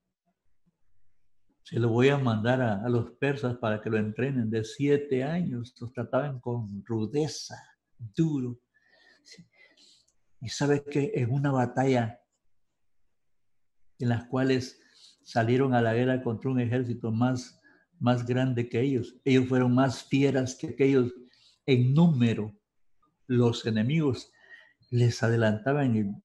se 1.66 1.80
lo 1.80 1.90
voy 1.90 2.10
a 2.10 2.18
mandar 2.20 2.62
a, 2.62 2.88
los 2.90 3.12
persas 3.14 3.58
para 3.58 3.82
que 3.82 3.90
lo 3.90 3.98
entrenen 3.98 4.52
de 4.52 4.64
siete 4.64 5.24
años. 5.24 5.74
Los 5.82 5.92
trataban 5.92 6.40
con 6.40 6.86
rudeza, 6.86 7.56
duro. 7.98 8.60
Y 10.42 10.50
sabe 10.50 10.84
que 10.84 11.12
en 11.16 11.32
una 11.32 11.52
batalla 11.52 12.22
en 13.98 14.10
las 14.10 14.26
cuales 14.26 14.80
salieron 15.24 15.74
a 15.74 15.82
la 15.82 15.96
guerra 15.96 16.22
contra 16.22 16.52
un 16.52 16.60
ejército 16.60 17.12
más, 17.12 17.60
más 18.00 18.28
grande 18.28 18.70
que 18.70 18.82
ellos, 18.82 19.16
ellos 19.26 19.48
fueron 19.48 19.74
más 19.74 20.04
fieras 20.04 20.54
que 20.54 20.68
aquellos 20.68 21.12
en 21.66 21.96
número. 21.96 22.56
Los 23.28 23.66
enemigos 23.66 24.32
les 24.92 25.24
adelantaban 25.24 25.96
el 25.96 26.16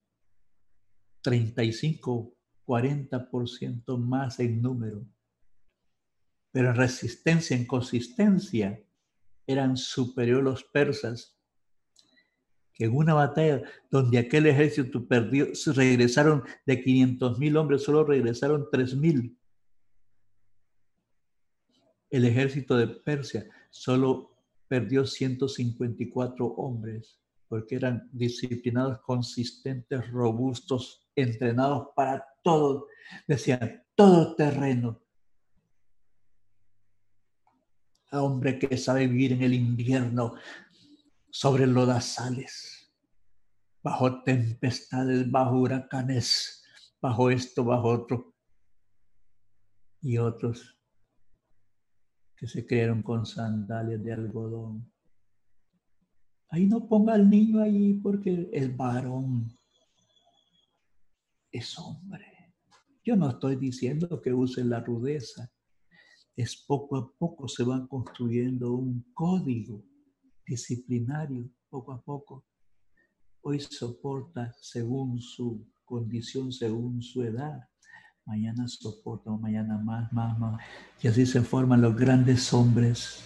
35, 1.23 2.35
40% 2.67 3.99
más 3.99 4.39
en 4.41 4.63
número. 4.63 5.07
pero 6.53 6.71
en 6.71 6.75
resistencia, 6.75 7.57
en 7.57 7.65
consistencia, 7.65 8.83
eran 9.47 9.77
superiores 9.77 10.45
los 10.45 10.65
persas. 10.65 11.37
Que 12.73 12.87
en 12.87 12.97
una 12.97 13.15
batalla 13.15 13.63
donde 13.91 14.19
aquel 14.19 14.47
ejército 14.47 15.07
perdió, 15.07 15.47
regresaron 15.67 16.43
de 16.67 16.83
500 16.83 17.39
mil 17.39 17.57
hombres, 17.57 17.83
solo 17.83 18.05
regresaron 18.05 18.69
3 18.71 18.97
mil. 18.97 19.39
El 22.09 22.25
ejército 22.25 22.77
de 22.77 22.89
Persia 22.89 23.49
solo 23.71 24.30
perdió 24.71 25.05
154 25.05 26.47
hombres 26.47 27.21
porque 27.49 27.75
eran 27.75 28.09
disciplinados, 28.13 29.01
consistentes, 29.01 30.09
robustos, 30.13 31.11
entrenados 31.17 31.89
para 31.97 32.25
todo. 32.45 32.87
Decían, 33.27 33.83
todo 33.97 34.37
terreno. 34.37 35.03
Hombre 38.13 38.61
que 38.61 38.77
sabe 38.77 39.09
vivir 39.09 39.33
en 39.33 39.43
el 39.43 39.55
invierno 39.55 40.37
sobre 41.29 41.67
lodazales, 41.67 42.93
bajo 43.83 44.23
tempestades, 44.23 45.29
bajo 45.29 45.57
huracanes, 45.59 46.63
bajo 47.01 47.31
esto, 47.31 47.65
bajo 47.65 47.89
otro. 47.89 48.37
Y 50.03 50.19
otros 50.19 50.80
que 52.41 52.49
se 52.49 52.67
crearon 52.67 53.03
con 53.03 53.27
sandalias 53.27 54.03
de 54.03 54.13
algodón 54.13 54.91
Ahí 56.53 56.67
no 56.67 56.89
ponga 56.89 57.15
al 57.15 57.31
niño 57.31 57.63
ahí 57.63 57.95
porque 57.95 58.51
el 58.53 58.73
varón 58.73 59.57
es 61.53 61.79
hombre. 61.79 62.27
Yo 63.05 63.15
no 63.15 63.31
estoy 63.31 63.55
diciendo 63.55 64.21
que 64.21 64.33
use 64.33 64.65
la 64.65 64.81
rudeza. 64.81 65.49
Es 66.35 66.57
poco 66.67 66.97
a 66.97 67.13
poco 67.13 67.47
se 67.47 67.63
va 67.63 67.87
construyendo 67.87 68.73
un 68.73 69.13
código 69.15 69.85
disciplinario, 70.45 71.49
poco 71.69 71.93
a 71.93 72.03
poco. 72.03 72.45
Hoy 73.43 73.61
soporta 73.61 74.53
según 74.61 75.21
su 75.21 75.69
condición, 75.85 76.53
según 76.53 77.01
su 77.01 77.23
edad. 77.23 77.70
Mañana 78.31 78.69
soporta, 78.69 79.29
mañana 79.33 79.77
más, 79.77 80.13
más, 80.13 80.39
más. 80.39 80.63
Y 81.03 81.09
así 81.09 81.27
se 81.27 81.41
forman 81.43 81.81
los 81.81 81.97
grandes 81.97 82.53
hombres 82.53 83.25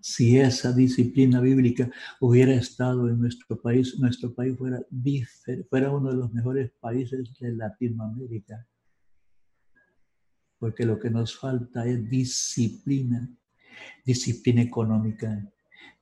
si 0.00 0.38
esa 0.38 0.72
disciplina 0.72 1.40
bíblica 1.40 1.90
hubiera 2.20 2.54
estado 2.54 3.08
en 3.08 3.18
nuestro 3.18 3.60
país, 3.60 3.98
nuestro 3.98 4.32
país 4.32 4.56
fuera, 4.56 4.78
fuera 5.68 5.90
uno 5.90 6.10
de 6.10 6.18
los 6.18 6.32
mejores 6.32 6.70
países 6.78 7.36
de 7.40 7.56
Latinoamérica. 7.56 8.64
Porque 10.60 10.86
lo 10.86 11.00
que 11.00 11.10
nos 11.10 11.36
falta 11.36 11.84
es 11.84 12.08
disciplina, 12.08 13.28
disciplina 14.04 14.62
económica, 14.62 15.44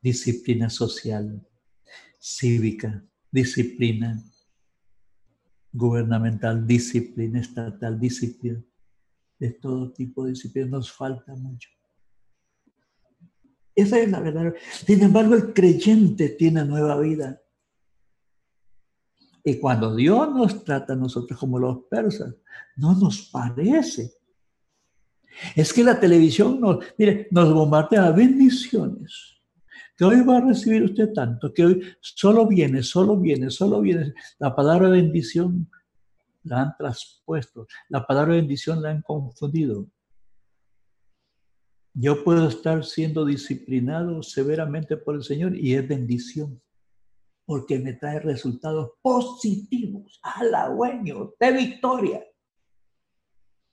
disciplina 0.03 0.69
social, 0.69 1.43
cívica, 2.21 3.03
disciplina 3.33 4.23
gubernamental, 5.77 6.67
disciplina 6.67 7.41
estatal, 7.41 8.01
disciplina 8.01 8.63
de 9.39 9.51
todo 9.51 9.93
tipo 9.93 10.25
de 10.25 10.31
disciplina. 10.31 10.69
Nos 10.69 10.91
falta 10.91 11.35
mucho. 11.35 11.69
Esa 13.75 13.99
es 14.01 14.11
la 14.11 14.21
verdad. 14.21 14.55
Sin 14.87 15.03
embargo, 15.03 15.35
el 15.35 15.53
creyente 15.53 16.31
tiene 16.31 16.65
nueva 16.65 16.99
vida. 16.99 17.41
Y 19.45 19.59
cuando 19.61 19.95
Dios 19.95 20.35
nos 20.35 20.65
trata 20.65 20.95
a 20.95 20.97
nosotros 20.97 21.39
como 21.39 21.59
los 21.59 21.85
persas, 21.85 22.35
no 22.77 22.95
nos 22.95 23.29
parece. 23.31 24.13
Es 25.55 25.73
que 25.73 25.85
la 25.85 26.01
televisión 26.01 26.59
nos, 26.59 26.85
mire, 26.97 27.29
nos 27.31 27.53
bombardea 27.53 28.11
bendiciones. 28.11 29.36
Que 29.97 30.05
hoy 30.05 30.21
va 30.23 30.39
a 30.39 30.41
recibir 30.41 30.83
usted 30.83 31.13
tanto, 31.13 31.53
que 31.55 31.65
hoy 31.65 31.83
solo 32.01 32.47
viene, 32.47 32.83
solo 32.83 33.19
viene, 33.19 33.51
solo 33.51 33.81
viene. 33.81 34.13
La 34.39 34.55
palabra 34.55 34.91
bendición 34.91 35.71
la 36.43 36.63
han 36.63 36.77
traspuesto, 36.77 37.67
la 37.89 38.07
palabra 38.07 38.35
bendición 38.35 38.83
la 38.83 38.91
han 38.91 39.03
confundido. 39.03 39.89
Yo 41.95 42.23
puedo 42.23 42.47
estar 42.49 42.85
siendo 42.85 43.25
disciplinado 43.25 44.23
severamente 44.23 44.99
por 44.99 45.15
el 45.15 45.23
Señor 45.23 45.57
y 45.57 45.75
es 45.75 45.89
bendición, 45.89 46.61
porque 47.47 47.79
me 47.79 47.95
trae 47.95 48.21
resultados 48.21 48.91
positivos, 49.01 50.21
halagüeños, 50.23 51.31
de 51.41 51.53
victoria. 51.53 52.23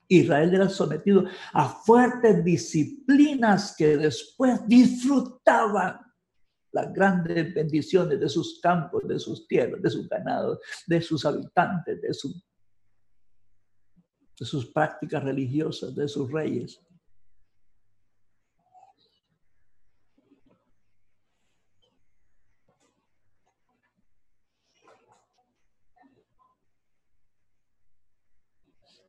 Israel 0.08 0.54
era 0.54 0.70
sometido 0.70 1.26
a 1.52 1.68
fuertes 1.68 2.46
disciplinas 2.46 3.76
que 3.78 3.98
después 3.98 4.66
disfrutaban 4.68 6.00
las 6.74 6.92
grandes 6.92 7.54
bendiciones 7.54 8.20
de 8.20 8.28
sus 8.28 8.60
campos, 8.60 9.08
de 9.08 9.20
sus 9.20 9.48
tierras, 9.48 9.82
de 9.82 9.90
sus 9.90 10.10
ganados, 10.10 10.60
de 10.88 11.02
sus 11.02 11.24
habitantes, 11.24 12.02
de, 12.02 12.08
de 12.08 14.46
sus 14.46 14.66
prácticas 14.72 15.24
religiosas, 15.24 15.96
de 15.96 16.08
sus 16.08 16.32
reyes. 16.32 16.82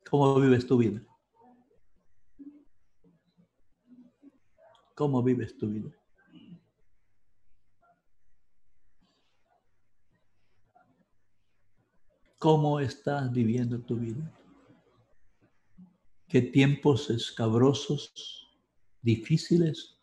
¿Cómo 0.07 0.39
vives 0.39 0.67
tu 0.67 0.77
vida? 0.77 1.01
¿Cómo 4.93 5.23
vives 5.23 5.57
tu 5.57 5.67
vida? 5.67 6.04
¿Cómo 12.37 12.79
estás 12.79 13.31
viviendo 13.31 13.79
tu 13.79 13.97
vida? 13.97 14.31
¿Qué 16.27 16.41
tiempos 16.41 17.09
escabrosos, 17.09 18.47
difíciles 19.01 19.97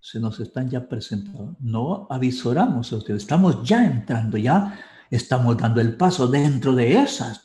se 0.00 0.20
nos 0.20 0.38
están 0.40 0.68
ya 0.68 0.88
presentando? 0.88 1.56
No 1.60 2.06
avisoramos 2.10 2.92
a 2.92 2.96
ustedes, 2.96 3.22
estamos 3.22 3.66
ya 3.66 3.84
entrando, 3.84 4.36
ya 4.36 4.78
estamos 5.10 5.56
dando 5.56 5.80
el 5.80 5.96
paso 5.96 6.28
dentro 6.28 6.74
de 6.74 6.98
esas 6.98 7.44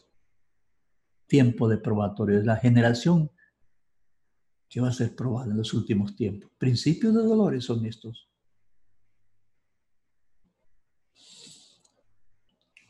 tiempo 1.30 1.70
de 1.70 1.78
probatorio, 1.78 2.40
es 2.40 2.46
la 2.46 2.58
generación 2.58 3.32
que 4.68 4.82
va 4.82 4.90
a 4.90 4.94
ser 4.94 5.16
probada 5.16 5.52
en 5.52 5.58
los 5.58 5.74
últimos 5.74 6.16
tiempos. 6.16 6.52
Principios 6.58 7.16
de 7.16 7.24
dolores 7.24 7.64
son 7.64 7.86
estos. 7.86 8.29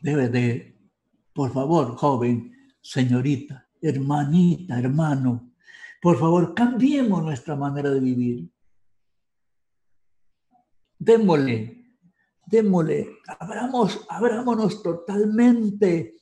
Debe 0.00 0.28
de, 0.28 0.78
por 1.32 1.52
favor, 1.52 1.96
joven, 1.96 2.52
señorita, 2.80 3.68
hermanita, 3.80 4.78
hermano, 4.78 5.52
por 6.00 6.18
favor, 6.18 6.54
cambiemos 6.54 7.22
nuestra 7.22 7.54
manera 7.54 7.90
de 7.90 8.00
vivir. 8.00 8.50
Démosle, 10.98 11.98
démosle, 12.46 13.18
abramos, 13.38 14.06
abrámonos 14.08 14.82
totalmente 14.82 16.16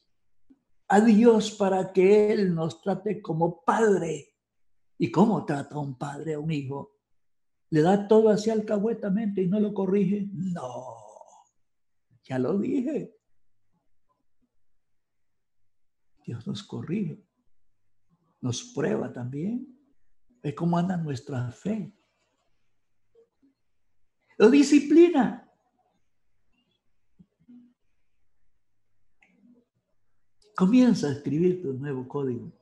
a 0.88 1.00
Dios 1.00 1.52
para 1.52 1.92
que 1.92 2.32
Él 2.32 2.54
nos 2.54 2.80
trate 2.82 3.22
como 3.22 3.62
padre. 3.64 4.34
¿Y 4.98 5.12
cómo 5.12 5.44
trata 5.44 5.78
un 5.78 5.96
padre 5.96 6.34
a 6.34 6.40
un 6.40 6.50
hijo? 6.50 6.96
¿Le 7.70 7.82
da 7.82 8.08
todo 8.08 8.30
así 8.30 8.50
alcahuetamente 8.50 9.42
y 9.42 9.48
no 9.48 9.60
lo 9.60 9.72
corrige? 9.72 10.28
No, 10.32 10.96
ya 12.24 12.38
lo 12.38 12.58
dije. 12.58 13.17
Dios 16.28 16.46
nos 16.46 16.62
corrige, 16.62 17.24
nos 18.42 18.62
prueba 18.74 19.10
también. 19.10 19.66
Ve 20.42 20.54
cómo 20.54 20.76
anda 20.76 20.94
nuestra 20.98 21.50
fe. 21.50 21.96
Lo 24.36 24.50
disciplina. 24.50 25.50
Comienza 30.54 31.06
a 31.06 31.12
escribir 31.12 31.62
tu 31.62 31.72
nuevo 31.72 32.06
código, 32.06 32.52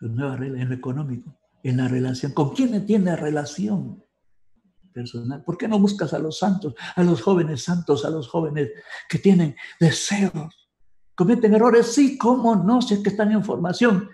tu 0.00 0.08
nueva 0.08 0.34
regla 0.34 0.60
en 0.60 0.70
lo 0.70 0.74
económico, 0.74 1.38
en 1.62 1.76
la 1.76 1.86
relación. 1.86 2.32
¿Con 2.32 2.52
quién 2.52 2.84
tiene 2.84 3.14
relación 3.14 4.04
personal? 4.92 5.44
¿Por 5.44 5.56
qué 5.56 5.68
no 5.68 5.78
buscas 5.78 6.12
a 6.12 6.18
los 6.18 6.36
santos, 6.36 6.74
a 6.96 7.04
los 7.04 7.22
jóvenes 7.22 7.62
santos, 7.62 8.04
a 8.04 8.10
los 8.10 8.26
jóvenes 8.26 8.72
que 9.08 9.20
tienen 9.20 9.54
deseos? 9.78 10.63
¿Cometen 11.14 11.54
errores? 11.54 11.94
Sí, 11.94 12.18
¿cómo 12.18 12.56
no? 12.56 12.82
Si 12.82 12.94
es 12.94 13.00
que 13.00 13.10
están 13.10 13.30
en 13.30 13.44
formación, 13.44 14.08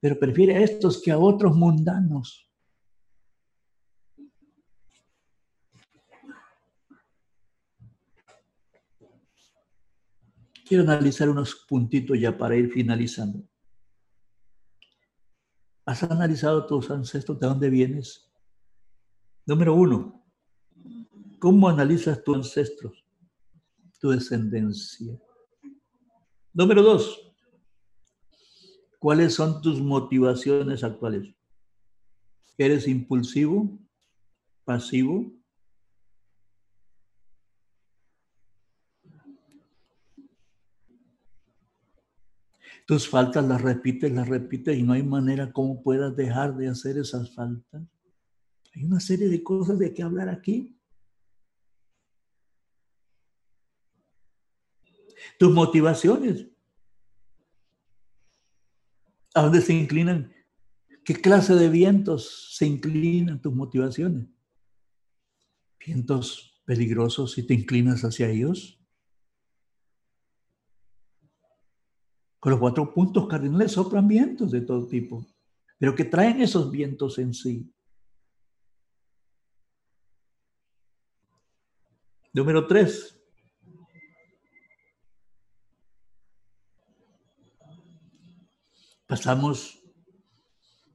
pero 0.00 0.18
prefiere 0.18 0.56
a 0.56 0.60
estos 0.60 1.00
que 1.00 1.12
a 1.12 1.18
otros 1.18 1.54
mundanos. 1.54 2.50
Quiero 10.66 10.84
analizar 10.84 11.28
unos 11.28 11.66
puntitos 11.68 12.18
ya 12.18 12.36
para 12.36 12.56
ir 12.56 12.70
finalizando. 12.70 13.44
¿Has 15.84 16.02
analizado 16.04 16.66
tus 16.66 16.90
ancestros? 16.90 17.40
¿De 17.40 17.46
dónde 17.46 17.70
vienes? 17.70 18.30
Número 19.46 19.74
uno, 19.74 20.24
¿cómo 21.40 21.68
analizas 21.68 22.22
tus 22.22 22.36
ancestros, 22.36 23.04
tu 23.98 24.10
descendencia? 24.10 25.18
Número 26.52 26.82
dos, 26.82 27.32
¿cuáles 28.98 29.34
son 29.34 29.62
tus 29.62 29.80
motivaciones 29.80 30.82
actuales? 30.82 31.32
¿Eres 32.58 32.88
impulsivo? 32.88 33.78
¿Pasivo? 34.64 35.32
Tus 42.84 43.08
faltas 43.08 43.46
las 43.46 43.62
repites, 43.62 44.10
las 44.10 44.28
repites 44.28 44.76
y 44.76 44.82
no 44.82 44.94
hay 44.94 45.04
manera 45.04 45.52
como 45.52 45.80
puedas 45.80 46.16
dejar 46.16 46.56
de 46.56 46.66
hacer 46.66 46.98
esas 46.98 47.32
faltas. 47.32 47.82
Hay 48.74 48.82
una 48.82 48.98
serie 48.98 49.28
de 49.28 49.44
cosas 49.44 49.78
de 49.78 49.94
que 49.94 50.02
hablar 50.02 50.28
aquí. 50.28 50.79
Tus 55.40 55.54
motivaciones. 55.54 56.46
¿A 59.34 59.40
dónde 59.40 59.62
se 59.62 59.72
inclinan? 59.72 60.30
¿Qué 61.02 61.14
clase 61.14 61.54
de 61.54 61.70
vientos 61.70 62.54
se 62.58 62.66
inclinan 62.66 63.40
tus 63.40 63.54
motivaciones? 63.54 64.28
¿Vientos 65.78 66.62
peligrosos 66.66 67.32
si 67.32 67.46
te 67.46 67.54
inclinas 67.54 68.04
hacia 68.04 68.28
ellos? 68.28 68.78
Con 72.38 72.50
los 72.50 72.60
cuatro 72.60 72.92
puntos 72.92 73.26
cardinales 73.26 73.72
soplan 73.72 74.06
vientos 74.06 74.50
de 74.50 74.60
todo 74.60 74.86
tipo, 74.88 75.26
pero 75.78 75.94
que 75.94 76.04
traen 76.04 76.42
esos 76.42 76.70
vientos 76.70 77.18
en 77.18 77.32
sí. 77.32 77.72
Número 82.34 82.66
tres. 82.66 83.19
Pasamos 89.10 89.82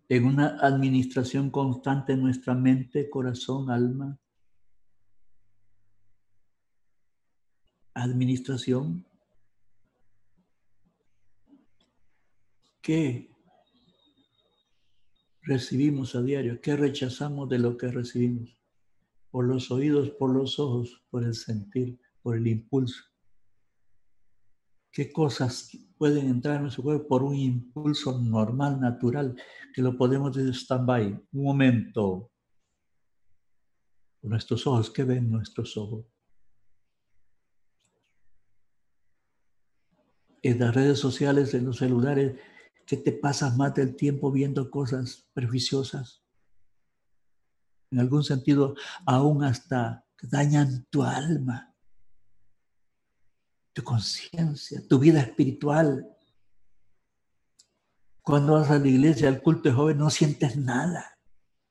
en 0.08 0.24
una 0.24 0.58
administración 0.62 1.52
constante 1.52 2.14
en 2.14 2.22
nuestra 2.22 2.54
mente, 2.54 3.10
corazón, 3.10 3.70
alma. 3.70 4.18
Administración 7.94 9.06
¿Qué 12.82 13.30
recibimos 15.42 16.16
a 16.16 16.22
diario? 16.22 16.62
¿Qué 16.62 16.78
rechazamos 16.78 17.50
de 17.50 17.60
lo 17.60 17.76
que 17.76 17.90
recibimos? 17.90 18.58
Por 19.30 19.44
los 19.44 19.72
oídos, 19.72 20.12
por 20.12 20.34
los 20.34 20.58
ojos, 20.58 21.04
por 21.10 21.26
el 21.26 21.36
sentir, 21.36 22.00
por 22.22 22.38
el 22.38 22.48
impulso. 22.48 23.04
¿Qué 24.96 25.12
cosas 25.12 25.72
pueden 25.98 26.30
entrar 26.30 26.56
en 26.56 26.62
nuestro 26.62 26.82
cuerpo 26.82 27.06
por 27.10 27.24
un 27.24 27.36
impulso 27.36 28.18
normal, 28.18 28.80
natural, 28.80 29.36
que 29.74 29.82
lo 29.82 29.98
podemos 29.98 30.34
decir 30.34 30.56
stand-by? 30.56 31.22
Un 31.34 31.44
momento. 31.44 32.32
Nuestros 34.22 34.66
ojos, 34.66 34.90
¿qué 34.90 35.04
ven 35.04 35.30
nuestros 35.30 35.76
ojos? 35.76 36.06
En 40.42 40.60
las 40.60 40.74
redes 40.74 40.98
sociales, 40.98 41.54
en 41.54 41.66
los 41.66 41.80
celulares, 41.80 42.40
que 42.86 42.96
te 42.96 43.12
pasas 43.12 43.58
más 43.58 43.74
del 43.74 43.98
tiempo 43.98 44.32
viendo 44.32 44.72
cosas 44.72 45.28
perjuiciosas. 45.34 46.24
En 47.92 48.00
algún 48.00 48.24
sentido, 48.24 48.76
aún 49.06 49.44
hasta 49.44 50.06
dañan 50.22 50.86
tu 50.90 51.04
alma, 51.04 51.75
tu 53.76 53.84
conciencia, 53.84 54.82
tu 54.88 54.98
vida 54.98 55.20
espiritual. 55.20 56.08
Cuando 58.24 58.54
vas 58.54 58.72
a 58.72 58.80
la 58.80 58.88
iglesia, 58.88 59.28
al 59.28 59.44
culto 59.44 59.70
de 59.70 59.76
joven, 59.76 60.00
no 60.00 60.10
sientes 60.10 60.58
nada 60.58 61.16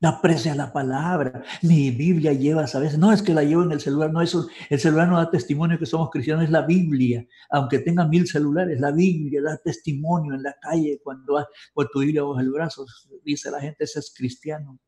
no 0.04 0.10
aprecia 0.10 0.54
la 0.54 0.70
palabra, 0.70 1.42
ni 1.62 1.90
Biblia 1.90 2.34
llevas 2.34 2.74
a 2.74 2.78
veces, 2.78 2.98
no 2.98 3.10
es 3.10 3.22
que 3.22 3.32
la 3.32 3.42
llevo 3.42 3.62
en 3.62 3.72
el 3.72 3.80
celular, 3.80 4.12
no 4.12 4.20
eso, 4.20 4.46
el 4.68 4.78
celular 4.78 5.08
no 5.08 5.16
da 5.16 5.30
testimonio 5.30 5.78
que 5.78 5.86
somos 5.86 6.10
cristianos, 6.10 6.44
es 6.44 6.50
la 6.50 6.60
Biblia, 6.60 7.26
aunque 7.48 7.78
tenga 7.78 8.06
mil 8.06 8.26
celulares, 8.26 8.78
la 8.80 8.90
Biblia 8.90 9.40
da 9.42 9.56
testimonio 9.56 10.34
en 10.34 10.42
la 10.42 10.54
calle 10.60 11.00
cuando 11.02 11.34
vas 11.34 11.46
por 11.72 11.88
tu 11.88 12.00
Biblia 12.00 12.22
bajo 12.22 12.38
el 12.38 12.50
brazo, 12.50 12.84
dice 13.24 13.50
la 13.50 13.60
gente, 13.60 13.84
ese 13.84 14.00
es 14.00 14.12
cristiano. 14.14 14.78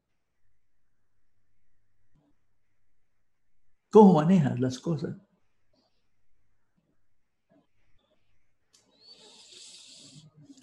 ¿Cómo 3.90 4.14
manejas 4.14 4.60
las 4.60 4.78
cosas? 4.78 5.16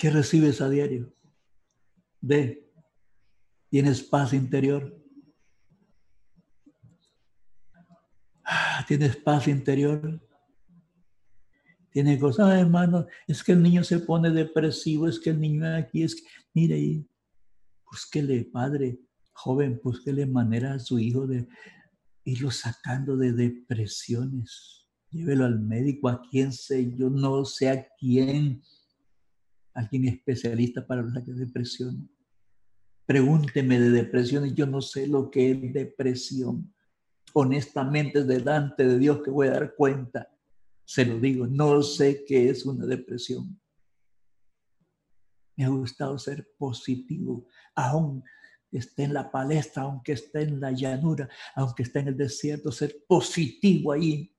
¿Qué 0.03 0.09
recibes 0.09 0.59
a 0.59 0.67
diario? 0.67 1.15
De 2.19 2.69
Tienes 3.69 4.03
paz 4.03 4.33
interior. 4.33 5.01
Ah, 8.43 8.83
tienes 8.85 9.15
paz 9.15 9.47
interior. 9.47 10.21
Tienes 11.89 12.19
cosas, 12.19 12.53
hermano, 12.59 13.07
es 13.25 13.41
que 13.45 13.53
el 13.53 13.63
niño 13.63 13.85
se 13.85 13.99
pone 13.99 14.29
depresivo, 14.29 15.07
es 15.07 15.21
que 15.21 15.29
el 15.29 15.39
niño 15.39 15.73
aquí 15.73 16.03
es 16.03 16.15
que, 16.15 16.23
mire, 16.53 16.75
ahí, 16.75 17.07
búsquele, 17.89 18.43
padre, 18.43 18.99
joven, 19.31 19.79
búsquele 19.81 20.25
manera 20.25 20.73
a 20.73 20.79
su 20.79 20.99
hijo 20.99 21.25
de 21.27 21.47
irlo 22.25 22.51
sacando 22.51 23.15
de 23.15 23.31
depresiones. 23.31 24.85
Llévelo 25.11 25.45
al 25.45 25.61
médico, 25.61 26.09
a 26.09 26.21
quien 26.29 26.51
sé, 26.51 26.93
yo 26.93 27.09
no 27.09 27.45
sé 27.45 27.69
a 27.69 27.87
quién, 27.97 28.61
alguien 29.73 30.07
especialista 30.07 30.85
para 30.85 31.01
los 31.01 31.13
de 31.13 31.33
depresión. 31.33 32.09
Pregúnteme 33.05 33.79
de 33.79 33.89
depresión 33.89 34.45
y 34.45 34.53
yo 34.53 34.65
no 34.65 34.81
sé 34.81 35.07
lo 35.07 35.29
que 35.29 35.51
es 35.51 35.73
depresión. 35.73 36.73
Honestamente, 37.33 38.23
delante 38.23 38.85
de 38.85 38.97
Dios 38.97 39.21
que 39.23 39.31
voy 39.31 39.47
a 39.47 39.51
dar 39.53 39.75
cuenta, 39.75 40.29
se 40.85 41.05
lo 41.05 41.19
digo, 41.19 41.47
no 41.47 41.81
sé 41.81 42.23
qué 42.25 42.49
es 42.49 42.65
una 42.65 42.85
depresión. 42.85 43.59
Me 45.55 45.65
ha 45.65 45.69
gustado 45.69 46.17
ser 46.17 46.47
positivo, 46.57 47.47
aún 47.75 48.23
esté 48.71 49.03
en 49.03 49.13
la 49.13 49.31
palestra, 49.31 49.83
aunque 49.83 50.13
esté 50.13 50.41
en 50.43 50.59
la 50.59 50.71
llanura, 50.71 51.29
aunque 51.55 51.83
esté 51.83 51.99
en 51.99 52.09
el 52.09 52.17
desierto, 52.17 52.71
ser 52.71 53.03
positivo 53.07 53.91
ahí. 53.91 54.32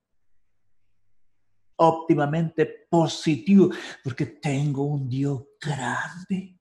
Óptimamente 1.77 2.87
positivo, 2.89 3.71
porque 4.03 4.27
tengo 4.27 4.85
un 4.85 5.09
Dios 5.09 5.43
grande 5.61 6.59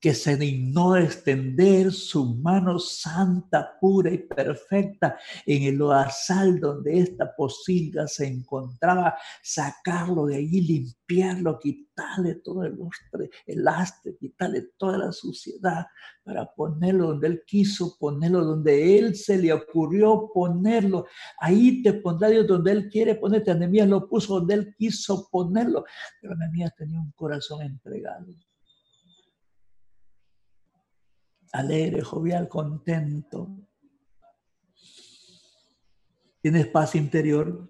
que 0.00 0.14
se 0.14 0.36
dignó 0.36 0.96
extender 0.96 1.92
su 1.92 2.36
mano 2.36 2.78
santa, 2.78 3.76
pura 3.80 4.12
y 4.12 4.18
perfecta 4.18 5.18
en 5.44 5.74
el 5.74 5.82
oasal 5.82 6.60
donde 6.60 7.00
esta 7.00 7.34
posilga 7.34 8.06
se 8.06 8.26
encontraba, 8.26 9.16
sacarlo 9.42 10.26
de 10.26 10.36
allí, 10.36 10.60
limpiarlo, 10.60 11.58
quitarle 11.58 12.36
todo 12.36 12.62
el 12.62 12.76
lustre, 12.76 13.30
el 13.46 13.66
astre, 13.66 14.16
quitarle 14.16 14.68
toda 14.76 14.98
la 14.98 15.12
suciedad 15.12 15.86
para 16.22 16.46
ponerlo 16.54 17.08
donde 17.08 17.26
él 17.26 17.42
quiso 17.46 17.96
ponerlo, 17.98 18.44
donde 18.44 18.98
él 18.98 19.16
se 19.16 19.38
le 19.38 19.52
ocurrió 19.52 20.30
ponerlo. 20.32 21.06
Ahí 21.40 21.82
te 21.82 21.94
pondrá 21.94 22.28
Dios 22.28 22.46
donde 22.46 22.70
él 22.70 22.88
quiere 22.88 23.16
ponerte. 23.16 23.50
Anemías 23.50 23.88
lo 23.88 24.08
puso 24.08 24.34
donde 24.34 24.54
él 24.54 24.74
quiso 24.76 25.28
ponerlo, 25.30 25.84
pero 26.20 26.34
Anemías 26.34 26.74
tenía 26.76 27.00
un 27.00 27.10
corazón 27.12 27.62
entregado 27.62 28.26
alegre, 31.52 32.02
jovial, 32.02 32.48
contento. 32.48 33.48
Tienes 36.40 36.66
paz 36.68 36.94
interior. 36.94 37.68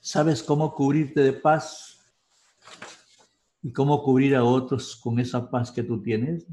Sabes 0.00 0.42
cómo 0.42 0.74
cubrirte 0.74 1.20
de 1.20 1.32
paz 1.32 1.98
y 3.62 3.72
cómo 3.72 4.02
cubrir 4.02 4.36
a 4.36 4.44
otros 4.44 4.96
con 4.96 5.18
esa 5.18 5.50
paz 5.50 5.70
que 5.70 5.82
tú 5.82 6.00
tienes. 6.02 6.46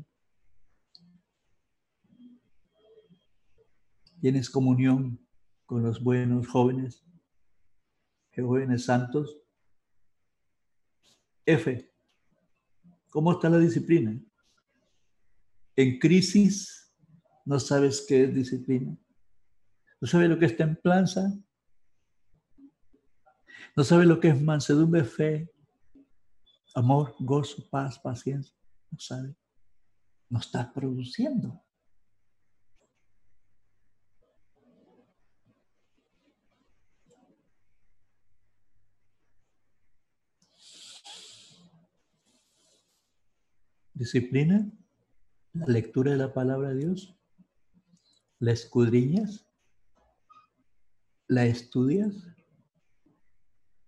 Tienes 4.19 4.49
comunión 4.49 5.19
con 5.65 5.83
los 5.83 6.03
buenos 6.03 6.47
jóvenes, 6.47 7.05
jóvenes 8.35 8.85
santos. 8.85 9.37
F. 11.45 11.94
¿Cómo 13.15 13.31
está 13.31 13.49
la 13.49 13.59
disciplina? 13.59 14.21
En 15.77 15.99
crisis 15.99 16.93
no 17.45 17.61
sabes 17.61 18.05
qué 18.05 18.25
es 18.25 18.35
disciplina. 18.35 18.93
No 20.01 20.05
sabes 20.09 20.27
lo 20.27 20.37
que 20.37 20.47
es 20.47 20.57
templanza. 20.57 21.33
No 23.73 23.85
sabes 23.85 24.05
lo 24.05 24.19
que 24.19 24.27
es 24.27 24.41
mansedumbre, 24.41 25.05
fe. 25.05 25.49
amor, 26.75 27.15
gozo, 27.19 27.65
paz, 27.69 27.97
paciencia. 27.99 28.53
No 28.91 28.99
sabe. 28.99 29.33
No 30.29 30.39
está 30.39 30.73
produciendo. 30.73 31.64
Disciplina, 43.95 44.69
la 45.53 45.65
lectura 45.67 46.11
de 46.11 46.17
la 46.17 46.33
palabra 46.33 46.69
de 46.69 46.79
Dios, 46.79 47.17
la 48.39 48.51
escudriñas, 48.51 49.47
la 51.27 51.45
estudias. 51.45 52.13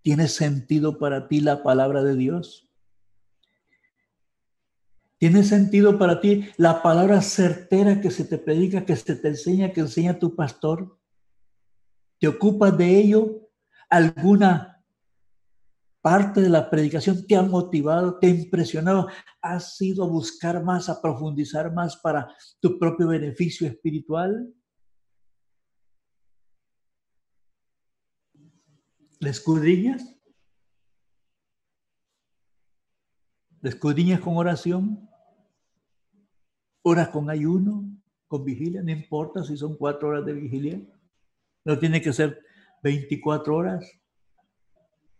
¿Tiene 0.01 0.29
sentido 0.29 0.97
para 0.97 1.27
ti 1.27 1.41
la 1.41 1.61
palabra 1.61 2.03
de 2.03 2.15
Dios? 2.15 2.71
¿Tiene 5.17 5.43
sentido 5.43 5.99
para 5.99 6.21
ti 6.21 6.47
la 6.55 6.81
palabra 6.81 7.21
certera 7.21 7.99
que 7.99 8.09
se 8.09 8.23
te 8.23 8.37
predica, 8.37 8.85
que 8.85 8.95
se 8.95 9.15
te 9.17 9.27
enseña, 9.27 9.73
que 9.73 9.81
enseña 9.81 10.19
tu 10.19 10.37
pastor? 10.37 10.97
¿Te 12.17 12.29
ocupas 12.29 12.77
de 12.77 12.97
ello? 12.97 13.49
¿Alguna 13.89 14.76
parte 16.09 16.39
de 16.39 16.47
la 16.47 16.69
predicación 16.69 17.27
te 17.27 17.35
ha 17.35 17.41
motivado, 17.41 18.17
te 18.17 18.27
ha 18.27 18.29
impresionado? 18.29 19.09
¿Has 19.41 19.81
ido 19.81 20.05
a 20.05 20.07
buscar 20.07 20.63
más, 20.63 20.87
a 20.87 21.01
profundizar 21.01 21.73
más 21.73 21.97
para 21.97 22.33
tu 22.61 22.79
propio 22.79 23.09
beneficio 23.09 23.67
espiritual? 23.67 24.55
¿Le 29.19 29.29
escudriñas? 29.29 30.17
¿Le 33.59 33.69
escudriñas 33.69 34.21
con 34.21 34.37
oración? 34.37 35.09
¿Oras 36.83 37.09
con 37.09 37.29
ayuno? 37.29 37.83
¿Con 38.29 38.45
vigilia? 38.45 38.81
No 38.81 38.91
importa 38.91 39.43
si 39.43 39.57
son 39.57 39.75
cuatro 39.75 40.07
horas 40.07 40.25
de 40.25 40.31
vigilia. 40.31 40.81
No 41.65 41.77
tiene 41.77 42.01
que 42.01 42.13
ser 42.13 42.41
24 42.81 43.53
horas. 43.53 43.85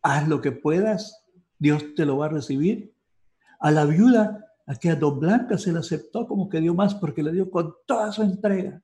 Haz 0.09 0.25
lo 0.25 0.39
que 0.39 0.53
puedas. 0.53 1.21
Dios 1.59 1.93
te 1.93 2.05
lo 2.05 2.15
va 2.15 2.27
a 2.27 2.29
recibir. 2.29 2.95
A 3.59 3.71
la 3.71 3.83
viuda, 3.83 4.53
aquella 4.65 4.95
dos 4.95 5.19
blancas, 5.19 5.63
se 5.63 5.73
le 5.73 5.79
aceptó 5.79 6.25
como 6.25 6.47
que 6.47 6.61
dio 6.61 6.73
más 6.73 6.95
porque 6.95 7.21
le 7.21 7.33
dio 7.33 7.51
con 7.51 7.75
toda 7.85 8.09
su 8.13 8.23
entrega. 8.23 8.81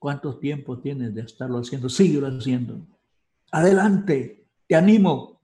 ¿Cuánto 0.00 0.36
tiempo 0.36 0.80
tienes 0.80 1.14
de 1.14 1.20
estarlo 1.20 1.58
haciendo? 1.58 1.88
Síguelo 1.88 2.26
haciendo. 2.26 2.84
Adelante, 3.52 4.48
te 4.66 4.74
animo. 4.74 5.40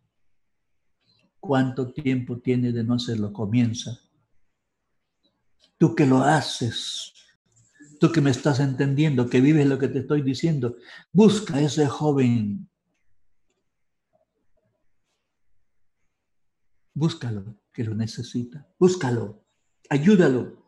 ¿Cuánto 1.39 1.93
tiempo 1.93 2.41
tienes 2.41 2.75
de 2.75 2.83
no 2.83 2.95
hacerlo? 2.95 3.33
Comienza. 3.33 3.97
Tú 5.79 5.95
que 5.95 6.05
lo 6.05 6.19
haces, 6.19 7.16
tú 7.99 8.13
que 8.13 8.21
me 8.21 8.31
estás 8.31 8.61
entendiendo, 8.61 9.29
que 9.29 9.41
vives 9.41 9.67
lo 9.67 9.79
que 9.79 9.89
te 9.89 10.01
estoy 10.01 10.23
diciendo, 10.23 10.77
busca 11.13 11.57
a 11.57 11.61
ese 11.61 11.87
joven. 11.87 12.69
Búscalo, 16.95 17.57
que 17.73 17.85
lo 17.85 17.95
necesita. 17.95 18.67
Búscalo, 18.79 19.45
ayúdalo. 19.91 20.65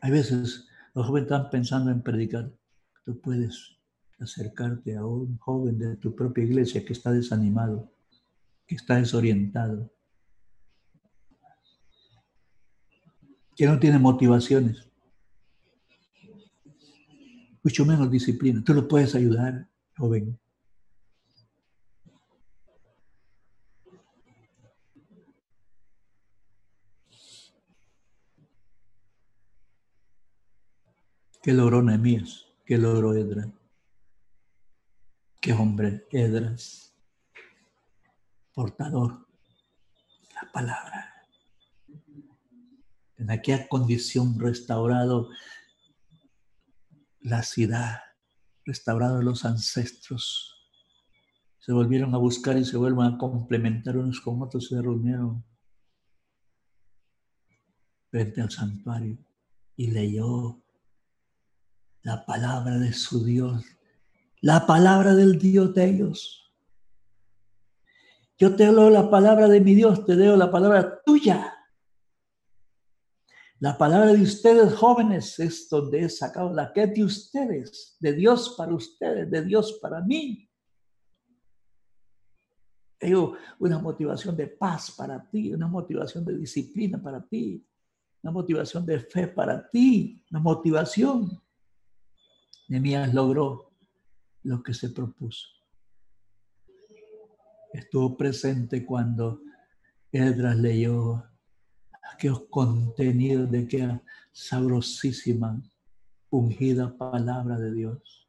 Hay 0.00 0.10
veces 0.10 0.68
los 0.94 1.06
jóvenes 1.06 1.30
están 1.30 1.50
pensando 1.50 1.90
en 1.90 2.02
predicar. 2.02 2.52
Tú 3.04 3.20
puedes 3.20 3.78
acercarte 4.18 4.96
a 4.96 5.04
un 5.04 5.38
joven 5.38 5.78
de 5.78 5.96
tu 5.96 6.14
propia 6.14 6.44
iglesia 6.44 6.84
que 6.84 6.92
está 6.92 7.10
desanimado, 7.10 7.90
que 8.66 8.76
está 8.76 8.96
desorientado, 8.96 9.93
que 13.56 13.66
no 13.66 13.78
tiene 13.78 13.98
motivaciones, 13.98 14.88
mucho 17.62 17.84
menos 17.86 18.10
disciplina. 18.10 18.62
Tú 18.64 18.74
lo 18.74 18.86
puedes 18.86 19.14
ayudar, 19.14 19.68
joven. 19.96 20.38
¿Qué 31.42 31.52
logró 31.52 31.82
Nehemías? 31.82 32.46
¿Qué 32.64 32.78
logró 32.78 33.14
Edras? 33.14 33.48
¿Qué 35.40 35.52
hombre 35.52 36.06
Edras? 36.10 36.94
Portador 38.54 39.26
la 40.34 40.50
palabra. 40.50 41.13
En 43.16 43.30
aquella 43.30 43.68
condición 43.68 44.38
restaurado 44.38 45.28
la 47.20 47.42
ciudad, 47.42 48.00
restaurado 48.64 49.22
los 49.22 49.44
ancestros. 49.44 50.54
Se 51.58 51.72
volvieron 51.72 52.14
a 52.14 52.18
buscar 52.18 52.58
y 52.58 52.64
se 52.64 52.76
vuelven 52.76 53.06
a 53.06 53.18
complementar 53.18 53.96
unos 53.96 54.20
con 54.20 54.42
otros, 54.42 54.68
se 54.68 54.80
reunieron 54.80 55.44
frente 58.10 58.42
al 58.42 58.50
santuario 58.50 59.18
y 59.74 59.90
leyó 59.90 60.62
la 62.02 62.26
palabra 62.26 62.78
de 62.78 62.92
su 62.92 63.24
Dios, 63.24 63.64
la 64.40 64.66
palabra 64.66 65.14
del 65.14 65.38
Dios 65.38 65.74
de 65.74 65.86
ellos. 65.86 66.52
Yo 68.38 68.54
te 68.54 68.70
leo 68.70 68.90
la 68.90 69.10
palabra 69.10 69.48
de 69.48 69.60
mi 69.60 69.74
Dios, 69.74 70.04
te 70.04 70.14
leo 70.14 70.36
la 70.36 70.50
palabra 70.50 71.02
tuya. 71.04 71.53
La 73.64 73.78
palabra 73.78 74.12
de 74.12 74.20
ustedes 74.20 74.74
jóvenes 74.74 75.38
es 75.38 75.70
donde 75.70 76.00
he 76.00 76.08
sacado 76.10 76.52
la 76.52 76.70
que 76.70 76.86
de 76.86 77.02
ustedes, 77.02 77.96
de 77.98 78.12
Dios 78.12 78.54
para 78.58 78.74
ustedes, 78.74 79.30
de 79.30 79.42
Dios 79.42 79.78
para 79.80 80.02
mí. 80.02 80.46
Tengo 82.98 83.38
una 83.58 83.78
motivación 83.78 84.36
de 84.36 84.48
paz 84.48 84.90
para 84.90 85.30
ti, 85.30 85.54
una 85.54 85.66
motivación 85.66 86.26
de 86.26 86.36
disciplina 86.36 87.02
para 87.02 87.26
ti, 87.26 87.66
una 88.22 88.32
motivación 88.32 88.84
de 88.84 89.00
fe 89.00 89.28
para 89.28 89.66
ti, 89.70 90.22
una 90.30 90.40
motivación 90.40 91.42
Nehemías 92.68 93.14
logró 93.14 93.72
lo 94.42 94.62
que 94.62 94.74
se 94.74 94.90
propuso. 94.90 95.48
Estuvo 97.72 98.14
presente 98.14 98.84
cuando 98.84 99.40
Edras 100.12 100.58
leyó 100.58 101.30
aquellos 102.14 102.42
contenidos 102.48 103.50
de 103.50 103.60
aquella 103.60 104.02
sabrosísima, 104.32 105.62
ungida 106.30 106.96
palabra 106.96 107.58
de 107.58 107.72
Dios, 107.72 108.28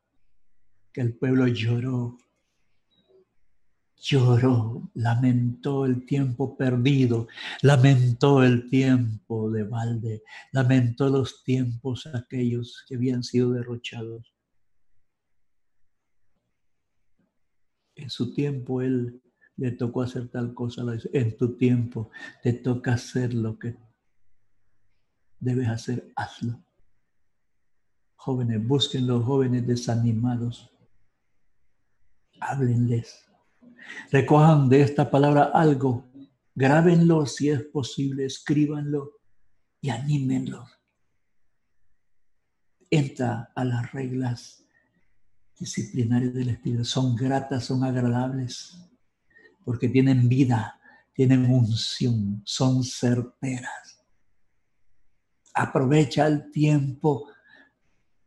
que 0.92 1.02
el 1.02 1.16
pueblo 1.16 1.48
lloró, 1.48 2.18
lloró, 3.98 4.90
lamentó 4.94 5.86
el 5.86 6.06
tiempo 6.06 6.58
perdido, 6.58 7.28
lamentó 7.62 8.44
el 8.44 8.70
tiempo 8.70 9.50
de 9.52 9.64
balde, 9.64 10.24
lamentó 10.52 11.10
los 11.10 11.44
tiempos 11.44 12.08
aquellos 12.08 12.84
que 12.88 12.96
habían 12.96 13.24
sido 13.24 13.52
derrochados. 13.52 14.34
En 17.96 18.10
su 18.10 18.34
tiempo 18.34 18.82
él 18.82 19.22
le 19.58 19.72
tocó 19.72 20.02
hacer 20.02 20.28
tal 20.30 20.54
cosa, 20.54 20.84
en 21.14 21.38
tu 21.38 21.56
tiempo 21.56 22.10
te 22.44 22.54
toca 22.54 22.94
hacer 22.94 23.34
lo 23.34 23.58
que 23.58 23.78
debes 25.40 25.70
hacer, 25.70 26.12
hazlo. 26.16 26.64
Jóvenes, 28.16 28.66
busquen 28.68 29.08
los 29.08 29.24
jóvenes 29.24 29.66
desanimados, 29.68 30.72
háblenles 32.40 33.26
Recojan 34.12 34.70
de 34.70 34.82
esta 34.82 35.10
palabra 35.10 35.52
algo, 35.54 36.06
grábenlo 36.54 37.26
si 37.26 37.50
es 37.50 37.64
posible, 37.64 38.26
escríbanlo 38.26 39.20
y 39.82 39.90
anímenlo. 39.90 40.66
Entra 42.90 43.52
a 43.56 43.66
las 43.66 43.92
reglas 43.92 44.66
disciplinarias 45.60 46.34
del 46.34 46.50
Espíritu. 46.50 46.86
Son 46.86 47.16
gratas, 47.16 47.66
son 47.66 47.84
agradables, 47.84 48.78
porque 49.66 49.90
tienen 49.90 50.30
vida, 50.30 50.80
tienen 51.14 51.52
unción, 51.52 52.42
son 52.46 52.84
certeras. 52.84 54.06
Aprovecha 55.54 56.28
el 56.28 56.50
tiempo, 56.52 57.28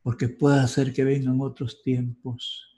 porque 0.03 0.29
puede 0.29 0.61
hacer 0.61 0.93
que 0.93 1.05
vengan 1.05 1.41
otros 1.41 1.83
tiempos 1.83 2.69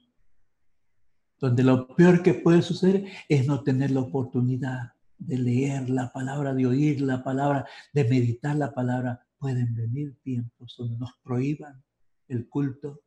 donde 1.41 1.65
lo 1.65 1.89
peor 1.89 2.23
que 2.23 2.35
puede 2.35 2.63
suceder 2.63 3.07
es 3.29 3.47
no 3.47 3.63
tener 3.63 3.91
la 3.91 4.01
oportunidad 4.01 4.93
de 5.19 5.39
leer 5.39 5.89
la 5.89 6.13
palabra, 6.13 6.55
de 6.55 6.67
oír 6.67 7.01
la 7.01 7.25
palabra, 7.25 7.67
de 7.93 8.05
meditar 8.05 8.57
la 8.57 8.73
palabra. 8.73 9.27
Pueden 9.39 9.75
venir 9.75 10.19
tiempos 10.23 10.75
donde 10.79 10.99
nos 10.99 11.13
prohíban 11.23 11.83
el 12.29 12.47
culto, 12.49 13.01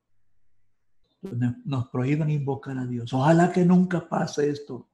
nos 1.64 1.88
prohíban 1.90 2.32
invocar 2.32 2.78
a 2.78 2.88
Dios. 2.88 3.14
Ojalá 3.14 3.52
que 3.52 3.64
nunca 3.64 4.10
pase 4.10 4.50
esto. 4.50 4.90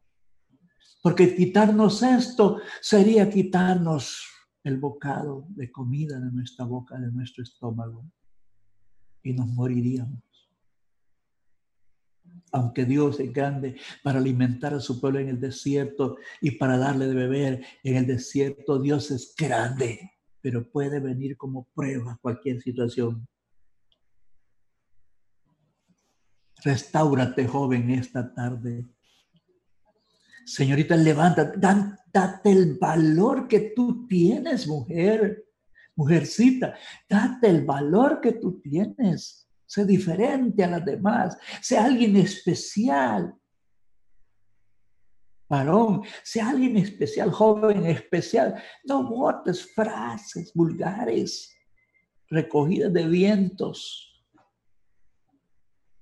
Porque 1.02 1.36
quitarnos 1.36 2.04
esto 2.04 2.62
sería 2.82 3.30
quitarnos 3.30 4.26
el 4.64 4.78
bocado 4.78 5.46
de 5.50 5.72
comida 5.72 6.20
de 6.20 6.32
nuestra 6.32 6.66
boca, 6.66 6.98
de 6.98 7.12
nuestro 7.12 7.44
estómago. 7.44 8.06
Y 9.24 9.34
nos 9.34 9.48
moriríamos. 9.48 10.22
Aunque 12.52 12.86
Dios 12.86 13.20
es 13.20 13.32
grande 13.32 13.80
para 14.04 14.20
alimentar 14.20 14.74
a 14.74 14.80
su 14.80 15.00
pueblo 15.00 15.20
en 15.20 15.30
el 15.30 15.40
desierto 15.40 16.18
y 16.42 16.52
para 16.52 16.78
darle 16.78 17.08
de 17.08 17.14
beber 17.14 17.66
en 17.84 17.96
el 17.96 18.08
desierto, 18.08 18.80
Dios 18.80 19.12
es 19.12 19.36
grande, 19.38 20.12
pero 20.42 20.70
puede 20.70 21.00
venir 21.00 21.38
como 21.38 21.68
prueba 21.76 22.18
cualquier 22.22 22.62
situación. 22.62 23.28
Restáurate, 26.64 27.48
joven, 27.48 27.90
esta 27.92 28.34
tarde. 28.34 28.86
Señorita, 30.50 30.96
levanta, 30.96 31.54
date 32.12 32.52
el 32.52 32.80
valor 32.80 33.48
que 33.48 33.72
tú 33.76 34.08
tienes, 34.08 34.68
mujer, 34.68 35.46
mujercita, 35.96 36.76
date 37.08 37.50
el 37.50 37.64
valor 37.64 38.20
que 38.20 38.32
tú 38.34 38.60
tienes. 38.60 39.48
Sé 39.68 39.86
diferente 39.86 40.64
a 40.64 40.68
las 40.68 40.84
demás, 40.84 41.38
sé 41.62 41.78
alguien 41.78 42.16
especial. 42.16 43.32
Varón, 45.48 46.02
sea 46.24 46.50
alguien 46.50 46.78
especial, 46.78 47.32
joven 47.32 47.86
especial. 47.86 48.60
No 48.86 49.08
botes 49.08 49.72
frases 49.76 50.52
vulgares, 50.56 51.56
recogidas 52.28 52.92
de 52.92 53.08
vientos 53.08 54.26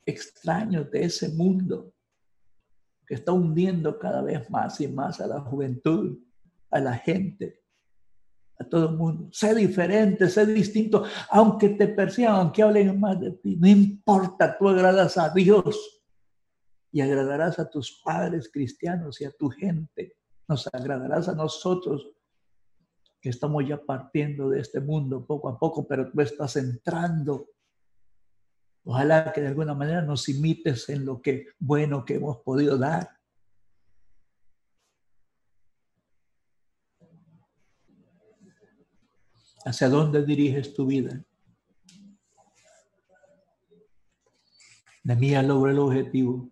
extraños 0.06 0.90
de 0.90 1.03
ese 1.03 1.28
mundo 1.28 1.94
que 3.07 3.15
está 3.15 3.31
hundiendo 3.31 3.97
cada 3.97 4.21
vez 4.21 4.49
más 4.49 4.81
y 4.81 4.88
más 4.89 5.21
a 5.21 5.27
la 5.27 5.39
juventud, 5.39 6.19
a 6.69 6.79
la 6.79 6.93
gente, 6.93 7.63
a 8.59 8.65
todo 8.65 8.89
el 8.89 8.97
mundo. 8.97 9.29
Sé 9.31 9.55
diferente, 9.55 10.29
sé 10.29 10.45
distinto, 10.45 11.05
aunque 11.29 11.69
te 11.69 11.88
persigan, 11.88 12.35
aunque 12.35 12.61
hablen 12.61 12.99
más 12.99 13.19
de 13.19 13.31
ti, 13.31 13.55
no 13.55 13.67
importa, 13.67 14.57
tú 14.57 14.67
agradas 14.67 15.17
a 15.17 15.29
Dios 15.29 16.03
y 16.91 16.99
agradarás 16.99 17.59
a 17.59 17.69
tus 17.69 18.01
padres 18.03 18.49
cristianos 18.51 19.21
y 19.21 19.25
a 19.25 19.31
tu 19.31 19.49
gente. 19.49 20.17
Nos 20.47 20.67
agradarás 20.73 21.29
a 21.29 21.35
nosotros 21.35 22.11
que 23.21 23.29
estamos 23.29 23.65
ya 23.67 23.77
partiendo 23.77 24.49
de 24.49 24.59
este 24.59 24.81
mundo 24.81 25.25
poco 25.25 25.47
a 25.47 25.57
poco, 25.57 25.88
pero 25.88 26.11
tú 26.11 26.19
estás 26.21 26.57
entrando 26.57 27.47
Ojalá 28.89 29.34
que 29.34 29.41
de 29.41 29.49
alguna 29.49 29.73
manera 29.73 30.01
nos 30.01 30.30
imites 30.30 30.88
en 30.88 31.03
lo 31.03 31.22
que 31.22 31.47
bueno 31.59 32.05
que 32.05 32.15
hemos 32.15 32.38
podido 32.38 32.77
dar. 32.77 33.19
¿Hacia 39.65 39.89
dónde 39.89 40.26
diriges 40.26 40.73
tu 40.73 40.85
vida? 40.85 41.22
De 45.03 45.15
mía 45.18 45.43
logré 45.43 45.73
el 45.73 45.80
objetivo. 45.80 46.49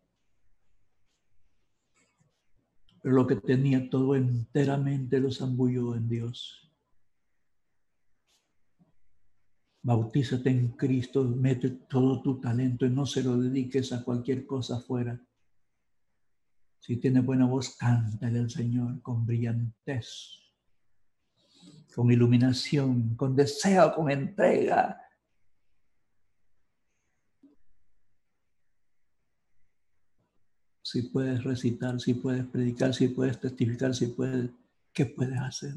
Pero 3.02 3.16
lo 3.16 3.26
que 3.26 3.38
tenía 3.38 3.90
todo 3.90 4.14
enteramente 4.14 5.22
lo 5.22 5.32
zambulló 5.32 5.96
en 5.96 6.10
Dios. 6.10 6.65
Bautízate 9.86 10.50
en 10.50 10.70
Cristo, 10.70 11.24
mete 11.24 11.70
todo 11.88 12.20
tu 12.20 12.42
talento 12.42 12.88
y 12.88 12.90
no 12.90 13.06
se 13.06 13.22
lo 13.22 13.38
dediques 13.38 13.94
a 13.94 14.04
cualquier 14.04 14.44
cosa 14.48 14.78
afuera. 14.78 15.22
Si 16.80 16.98
tiene 16.98 17.22
buena 17.22 17.46
voz, 17.46 17.76
cántale 17.78 18.40
al 18.40 18.50
Señor 18.50 19.00
con 19.04 19.28
brillantez, 19.28 20.42
con 21.94 22.12
iluminación, 22.12 23.16
con 23.16 23.36
deseo, 23.36 23.94
con 23.94 24.10
entrega. 24.10 25.00
Si 30.82 31.04
puedes 31.04 31.44
recitar, 31.44 32.02
si 32.02 32.16
puedes 32.16 32.44
predicar, 32.48 32.92
si 32.92 33.10
puedes 33.10 33.40
testificar, 33.40 33.94
si 33.94 34.08
puedes, 34.08 34.50
¿qué 34.92 35.06
puedes 35.06 35.38
hacer? 35.38 35.76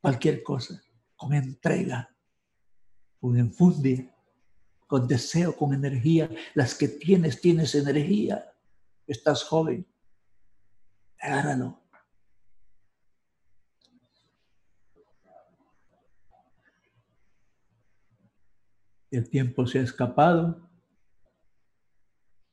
Cualquier 0.00 0.42
cosa, 0.42 0.82
con 1.14 1.34
entrega 1.34 2.08
con 3.22 3.38
enfundia, 3.38 4.12
con 4.88 5.06
deseo, 5.06 5.56
con 5.56 5.72
energía. 5.72 6.28
Las 6.54 6.74
que 6.74 6.88
tienes, 6.88 7.40
tienes 7.40 7.72
energía. 7.76 8.52
Estás 9.06 9.44
joven. 9.44 9.86
Agárralo. 11.20 11.80
El 19.12 19.30
tiempo 19.30 19.68
se 19.68 19.78
ha 19.78 19.82
escapado. 19.82 20.68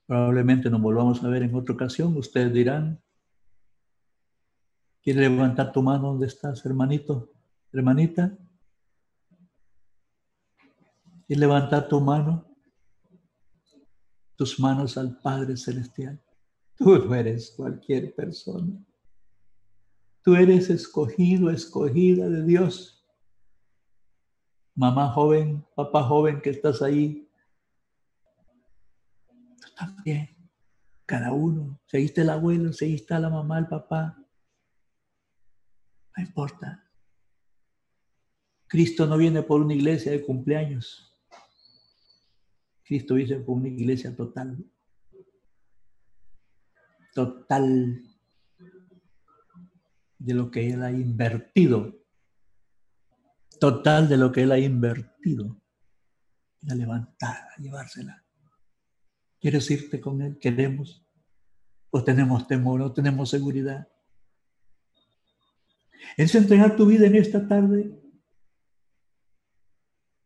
Probablemente 0.06 0.70
nos 0.70 0.82
volvamos 0.82 1.24
a 1.24 1.30
ver 1.30 1.42
en 1.42 1.56
otra 1.56 1.74
ocasión. 1.74 2.16
Ustedes 2.16 2.54
dirán, 2.54 3.02
¿quieres 5.02 5.32
levantar 5.32 5.72
tu 5.72 5.82
mano 5.82 6.10
donde 6.10 6.28
estás, 6.28 6.64
hermanito? 6.64 7.34
Hermanita 7.74 8.38
y 11.30 11.36
levanta 11.36 11.88
tu 11.88 12.02
mano, 12.02 12.44
tus 14.36 14.60
manos 14.60 14.98
al 14.98 15.16
Padre 15.22 15.56
Celestial. 15.56 16.20
Tú 16.76 16.98
no 16.98 17.14
eres 17.14 17.52
cualquier 17.56 18.16
persona. 18.16 18.84
Tú 20.24 20.36
eres 20.36 20.72
escogido, 20.72 21.52
escogida 21.52 22.28
de 22.28 22.44
Dios. 22.44 23.06
Mamá 24.74 25.12
joven, 25.12 25.64
papá 25.76 26.04
joven 26.04 26.42
que 26.42 26.50
estás 26.50 26.82
ahí. 26.82 27.30
Tú 29.62 29.68
también. 29.78 30.36
Cada 31.06 31.32
uno. 31.32 31.80
Seguiste 31.86 32.22
el 32.22 32.32
abuelo, 32.32 32.74
seguiste 32.74 33.14
a 33.14 33.20
la 33.20 33.30
mamá, 33.30 33.60
el 33.60 33.68
papá. 33.68 34.18
No 36.18 36.24
importa. 36.24 36.90
Cristo 38.68 39.06
no 39.06 39.18
viene 39.18 39.44
por 39.44 39.62
una 39.62 39.76
iglesia 39.76 40.12
de 40.12 40.26
cumpleaños. 40.26 41.09
Cristo 42.90 43.14
dice 43.14 43.40
fue 43.42 43.54
una 43.54 43.68
iglesia 43.68 44.16
total. 44.16 44.58
Total 47.14 48.02
de 50.18 50.34
lo 50.34 50.50
que 50.50 50.72
Él 50.72 50.82
ha 50.82 50.92
invertido. 50.92 52.04
Total 53.60 54.10
de 54.10 54.18
lo 54.18 54.32
que 54.32 54.42
Él 54.42 54.52
ha 54.52 54.58
invertido. 54.58 55.62
La 56.62 56.74
levantar, 56.74 57.38
a 57.56 57.62
llevársela. 57.62 58.26
¿Quieres 59.40 59.70
irte 59.70 60.02
con 60.02 60.24
Él? 60.24 60.40
¿Queremos? 60.40 61.06
¿O 61.92 62.04
tenemos 62.04 62.48
temor? 62.48 62.82
¿O 62.82 62.92
tenemos 62.92 63.30
seguridad? 63.30 63.88
¿Es 66.18 66.34
entregar 66.34 66.76
tu 66.76 66.88
vida 66.88 67.06
en 67.06 67.18
esta 67.18 67.48
tarde? 67.48 68.02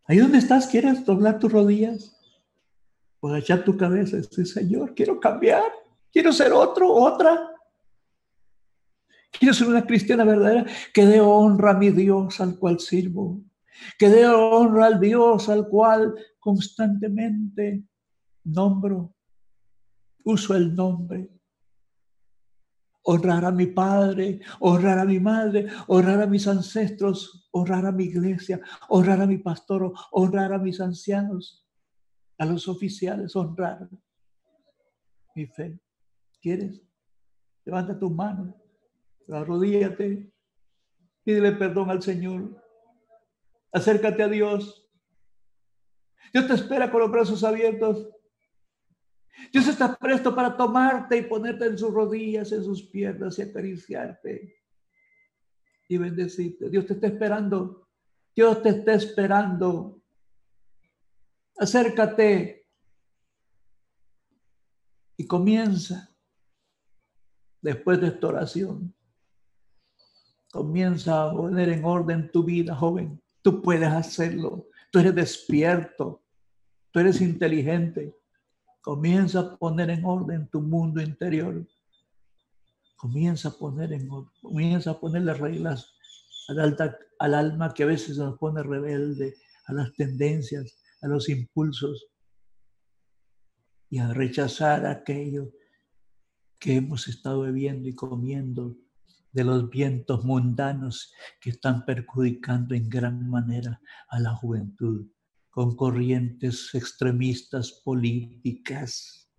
Ahí 0.06 0.20
donde 0.20 0.38
estás, 0.38 0.68
¿quieres 0.68 1.06
doblar 1.06 1.40
tus 1.40 1.52
rodillas? 1.52 2.23
Pues 3.24 3.42
echar 3.42 3.64
tu 3.64 3.78
cabeza 3.78 4.22
Señor, 4.22 4.94
quiero 4.94 5.18
cambiar, 5.18 5.72
quiero 6.12 6.34
ser 6.34 6.52
otro, 6.52 6.92
otra. 6.92 7.56
Quiero 9.32 9.54
ser 9.54 9.70
una 9.70 9.86
cristiana 9.86 10.26
verdadera 10.26 10.66
que 10.94 11.06
dé 11.06 11.22
honra 11.22 11.72
a 11.72 11.74
mi 11.74 11.90
Dios 11.92 12.42
al 12.42 12.60
cual 12.60 12.82
sirvo, 12.82 13.42
que 13.98 14.10
dé 14.10 14.28
honra 14.28 14.88
al 14.88 15.00
Dios 15.00 15.48
al 15.48 15.70
cual 15.70 16.14
constantemente 16.38 17.86
nombro, 18.44 19.16
uso 20.26 20.54
el 20.54 20.76
nombre. 20.76 21.30
Honrar 23.04 23.46
a 23.46 23.52
mi 23.52 23.68
padre, 23.68 24.42
honrar 24.60 25.00
a 25.00 25.06
mi 25.06 25.22
madre, 25.22 25.68
honrar 25.88 26.24
a 26.24 26.28
mis 26.28 26.46
ancestros, 26.46 27.48
honrar 27.52 27.86
a 27.86 27.94
mi 27.94 28.04
iglesia, 28.04 28.60
honrar 28.90 29.22
a 29.22 29.26
mi 29.26 29.38
pastor, 29.38 29.94
honrar 30.12 30.52
a 30.52 30.60
mis 30.60 30.82
ancianos 30.82 31.63
a 32.38 32.46
los 32.46 32.68
oficiales 32.68 33.36
honrar 33.36 33.88
mi 35.36 35.46
fe. 35.48 35.80
¿Quieres? 36.42 36.82
Levanta 37.66 37.98
tus 37.98 38.12
manos, 38.12 38.54
arrodíllate, 39.30 40.32
pídele 41.24 41.54
perdón 41.54 41.90
al 41.90 42.02
Señor, 42.02 42.62
acércate 43.72 44.24
a 44.24 44.28
Dios. 44.28 44.90
Dios 46.34 46.48
te 46.48 46.54
espera 46.54 46.92
con 46.92 47.02
los 47.02 47.12
brazos 47.12 47.44
abiertos. 47.44 48.10
Dios 49.52 49.68
está 49.68 49.96
presto 49.96 50.36
para 50.36 50.56
tomarte 50.58 51.18
y 51.18 51.22
ponerte 51.24 51.66
en 51.66 51.78
sus 51.78 51.94
rodillas, 51.94 52.52
en 52.52 52.64
sus 52.64 52.84
piernas 52.90 53.40
y 53.40 53.44
acariciarte 53.44 54.56
y 55.88 55.98
bendecirte. 55.98 56.70
Dios 56.70 56.86
te 56.86 56.94
está 56.94 57.08
esperando. 57.08 57.88
Dios 58.36 58.62
te 58.62 58.70
está 58.70 58.94
esperando 58.94 60.03
Acércate 61.58 62.66
y 65.18 65.28
comienza 65.28 66.10
después 67.62 68.02
de 68.02 68.08
esta 68.08 68.28
oración. 68.28 68.94
Comienza 70.52 71.24
a 71.24 71.32
poner 71.32 71.70
en 71.70 71.86
orden 71.86 72.32
tu 72.32 72.44
vida, 72.44 72.76
joven. 72.76 73.22
Tú 73.42 73.62
puedes 73.62 73.90
hacerlo. 73.90 74.68
Tú 74.92 75.00
eres 75.00 75.16
despierto. 75.16 76.22
Tú 76.92 77.00
eres 77.00 77.22
inteligente. 77.22 78.16
Comienza 78.82 79.40
a 79.40 79.58
poner 79.58 79.90
en 79.90 80.06
orden 80.06 80.48
tu 80.50 80.62
mundo 80.62 81.02
interior. 81.02 81.66
Comienza 82.96 83.50
a 83.50 83.52
poner 83.52 83.94
en 83.94 84.08
comienza 84.42 84.92
a 84.92 85.00
ponerle 85.00 85.34
reglas 85.34 85.94
al, 86.48 86.78
al 87.20 87.34
alma 87.34 87.74
que 87.74 87.84
a 87.84 87.88
veces 87.88 88.18
nos 88.18 88.38
pone 88.38 88.62
rebelde, 88.62 89.36
a 89.66 89.74
las 89.74 89.94
tendencias, 89.94 90.83
a 91.04 91.08
los 91.08 91.30
impulsos 91.30 92.08
y 93.90 94.00
a 94.00 94.14
rechazar 94.14 94.86
aquello 94.88 95.52
que 96.60 96.78
hemos 96.78 97.08
estado 97.08 97.42
bebiendo 97.42 97.90
y 97.90 97.94
comiendo 97.94 98.78
de 99.32 99.44
los 99.44 99.70
vientos 99.70 100.24
mundanos 100.24 101.14
que 101.42 101.50
están 101.50 101.86
perjudicando 101.86 102.74
en 102.74 102.88
gran 102.88 103.30
manera 103.30 103.82
a 104.08 104.20
la 104.20 104.34
juventud 104.34 105.08
con 105.50 105.76
corrientes 105.76 106.74
extremistas 106.74 107.72
políticas, 107.84 109.30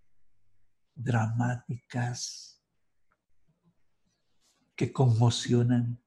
dramáticas, 0.95 2.63
que 4.77 4.93
conmocionan, 4.93 6.01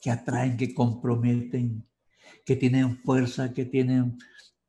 que 0.00 0.10
atraen, 0.10 0.56
que 0.56 0.74
comprometen, 0.74 1.88
que 2.44 2.56
tienen 2.56 2.98
fuerza, 2.98 3.52
que 3.52 3.64
tienen 3.64 4.18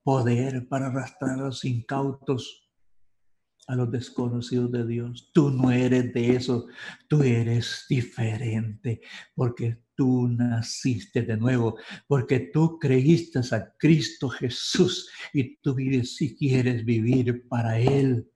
poder 0.03 0.67
para 0.67 0.87
arrastrar 0.87 1.39
a 1.39 1.43
los 1.43 1.65
incautos, 1.65 2.69
a 3.67 3.75
los 3.75 3.89
desconocidos 3.91 4.71
de 4.71 4.85
Dios. 4.85 5.31
Tú 5.33 5.49
no 5.49 5.71
eres 5.71 6.13
de 6.13 6.35
eso, 6.35 6.67
tú 7.07 7.23
eres 7.23 7.85
diferente, 7.89 9.01
porque 9.35 9.83
tú 9.95 10.27
naciste 10.27 11.21
de 11.21 11.37
nuevo, 11.37 11.77
porque 12.07 12.39
tú 12.39 12.77
creíste 12.79 13.39
a 13.51 13.73
Cristo 13.77 14.29
Jesús 14.29 15.09
y 15.33 15.57
tú 15.57 15.75
vives 15.75 16.15
si 16.15 16.35
quieres 16.35 16.83
vivir 16.83 17.47
para 17.47 17.79
Él. 17.79 18.29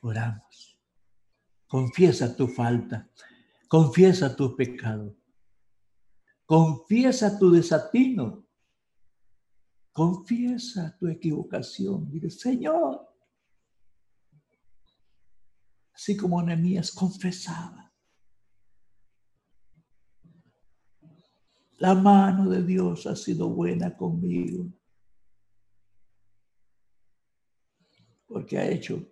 Oramos. 0.00 0.78
Confiesa 1.66 2.36
tu 2.36 2.46
falta, 2.46 3.10
confiesa 3.68 4.36
tu 4.36 4.56
pecado, 4.56 5.16
confiesa 6.46 7.38
tu 7.38 7.50
desatino, 7.50 8.46
confiesa 9.92 10.96
tu 10.98 11.08
equivocación. 11.08 12.10
Dile, 12.10 12.30
Señor, 12.30 13.06
así 15.92 16.16
como 16.16 16.42
Nehemías 16.42 16.92
confesaba 16.92 17.86
La 21.78 21.94
mano 21.94 22.48
de 22.48 22.62
Dios 22.62 23.06
ha 23.06 23.14
sido 23.14 23.50
buena 23.50 23.94
conmigo. 23.94 24.66
Porque 28.26 28.58
ha 28.58 28.66
hecho 28.66 29.06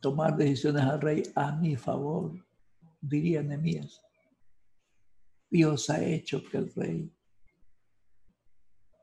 tomar 0.00 0.36
decisiones 0.36 0.82
al 0.82 1.00
rey 1.00 1.22
a 1.34 1.52
mi 1.52 1.76
favor, 1.76 2.44
diría 3.00 3.42
Nehemías. 3.42 4.02
Dios 5.50 5.90
ha 5.90 6.04
hecho 6.04 6.42
que 6.44 6.58
el 6.58 6.72
rey 6.74 7.12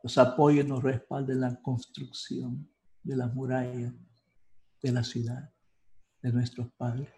nos 0.03 0.17
apoye 0.19 0.63
nos 0.63 0.83
respalde 0.83 1.33
en 1.33 1.41
la 1.41 1.59
construcción 1.61 2.69
de 3.01 3.15
la 3.15 3.27
muralla 3.27 3.91
de 4.81 4.91
la 4.91 5.03
ciudad 5.03 5.51
de 6.21 6.31
nuestros 6.31 6.71
padres. 6.77 7.09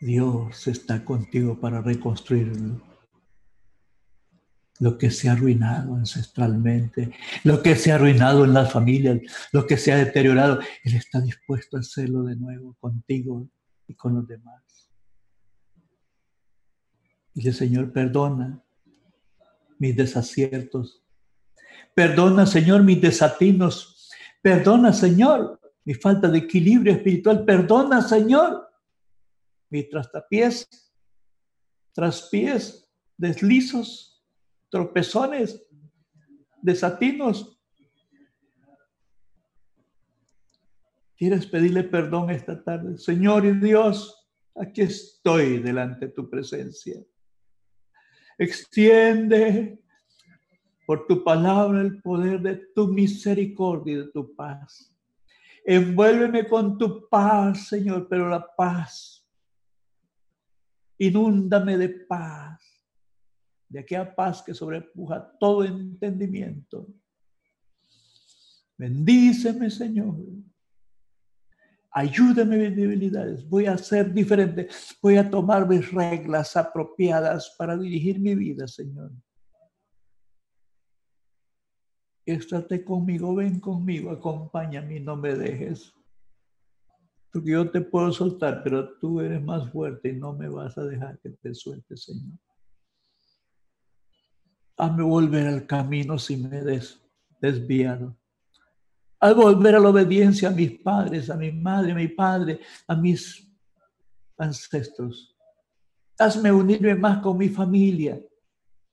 Dios 0.00 0.66
está 0.66 1.04
contigo 1.04 1.60
para 1.60 1.82
reconstruir 1.82 2.52
lo 4.80 4.98
que 4.98 5.10
se 5.10 5.28
ha 5.28 5.32
arruinado 5.32 5.94
ancestralmente, 5.94 7.12
lo 7.44 7.62
que 7.62 7.76
se 7.76 7.92
ha 7.92 7.96
arruinado 7.96 8.44
en 8.44 8.54
las 8.54 8.72
familias, 8.72 9.20
lo 9.52 9.66
que 9.66 9.76
se 9.76 9.92
ha 9.92 9.96
deteriorado. 9.96 10.58
Él 10.84 10.94
está 10.94 11.20
dispuesto 11.20 11.76
a 11.76 11.80
hacerlo 11.80 12.22
de 12.22 12.36
nuevo 12.36 12.74
contigo 12.80 13.48
y 13.86 13.94
con 13.94 14.14
los 14.14 14.26
demás. 14.26 14.62
Y 17.34 17.52
Señor, 17.52 17.92
perdona 17.92 18.64
mis 19.78 19.96
desaciertos. 19.96 21.02
Perdona, 21.94 22.46
Señor, 22.46 22.82
mis 22.82 23.00
desatinos. 23.00 24.10
Perdona, 24.40 24.92
Señor, 24.92 25.60
mi 25.84 25.94
falta 25.94 26.28
de 26.28 26.38
equilibrio 26.38 26.92
espiritual. 26.92 27.44
Perdona, 27.44 28.02
Señor, 28.02 28.68
mis 29.68 29.88
trastapiés, 29.88 30.68
traspiés, 31.92 32.90
deslizos, 33.16 34.24
tropezones, 34.70 35.66
desatinos. 36.62 37.58
¿Quieres 41.16 41.46
pedirle 41.46 41.84
perdón 41.84 42.30
esta 42.30 42.62
tarde? 42.62 42.98
Señor 42.98 43.44
y 43.44 43.52
Dios, 43.52 44.28
aquí 44.54 44.82
estoy 44.82 45.58
delante 45.58 46.06
de 46.06 46.12
tu 46.12 46.28
presencia. 46.28 47.00
Extiende 48.38 49.78
por 50.86 51.06
tu 51.06 51.22
palabra 51.24 51.80
el 51.80 52.00
poder 52.02 52.40
de 52.40 52.56
tu 52.74 52.88
misericordia 52.88 53.94
y 53.94 53.96
de 53.96 54.10
tu 54.12 54.34
paz. 54.34 54.94
Envuélveme 55.64 56.46
con 56.46 56.76
tu 56.76 57.08
paz, 57.08 57.68
Señor, 57.68 58.06
pero 58.08 58.28
la 58.28 58.46
paz 58.54 59.24
Inúndame 60.98 61.76
de 61.76 61.88
paz, 61.88 62.60
de 63.68 63.80
aquella 63.80 64.14
paz 64.14 64.42
que 64.42 64.54
sobrepuja 64.54 65.36
todo 65.40 65.64
entendimiento. 65.64 66.86
Bendíceme, 68.78 69.70
Señor. 69.70 70.16
Ayúdame 71.96 72.56
mis 72.56 72.74
debilidades. 72.74 73.48
Voy 73.48 73.66
a 73.66 73.78
ser 73.78 74.12
diferente. 74.12 74.68
Voy 75.00 75.16
a 75.16 75.30
tomar 75.30 75.68
mis 75.68 75.92
reglas 75.92 76.56
apropiadas 76.56 77.54
para 77.56 77.76
dirigir 77.76 78.18
mi 78.18 78.34
vida, 78.34 78.66
Señor. 78.66 79.12
Estate 82.26 82.84
conmigo, 82.84 83.36
ven 83.36 83.60
conmigo, 83.60 84.10
acompáñame, 84.10 84.98
no 84.98 85.14
me 85.14 85.36
dejes. 85.36 85.94
Porque 87.32 87.52
yo 87.52 87.70
te 87.70 87.80
puedo 87.80 88.10
soltar, 88.10 88.62
pero 88.64 88.98
tú 88.98 89.20
eres 89.20 89.40
más 89.40 89.70
fuerte 89.70 90.08
y 90.08 90.16
no 90.16 90.32
me 90.32 90.48
vas 90.48 90.76
a 90.76 90.84
dejar 90.84 91.20
que 91.20 91.30
te 91.30 91.54
suelte, 91.54 91.96
Señor. 91.96 92.38
Hazme 94.76 95.04
volver 95.04 95.46
al 95.46 95.64
camino 95.64 96.18
si 96.18 96.36
me 96.36 96.60
des 96.60 97.00
desviado. 97.40 98.16
Al 99.20 99.34
volver 99.34 99.76
a 99.76 99.80
la 99.80 99.88
obediencia 99.88 100.48
a 100.48 100.52
mis 100.52 100.78
padres, 100.80 101.30
a 101.30 101.36
mi 101.36 101.50
madre, 101.52 101.92
a 101.92 101.94
mi 101.94 102.08
padre, 102.08 102.60
a 102.86 102.94
mis 102.94 103.48
ancestros. 104.36 105.36
Hazme 106.18 106.52
unirme 106.52 106.94
más 106.94 107.22
con 107.22 107.38
mi 107.38 107.48
familia. 107.48 108.20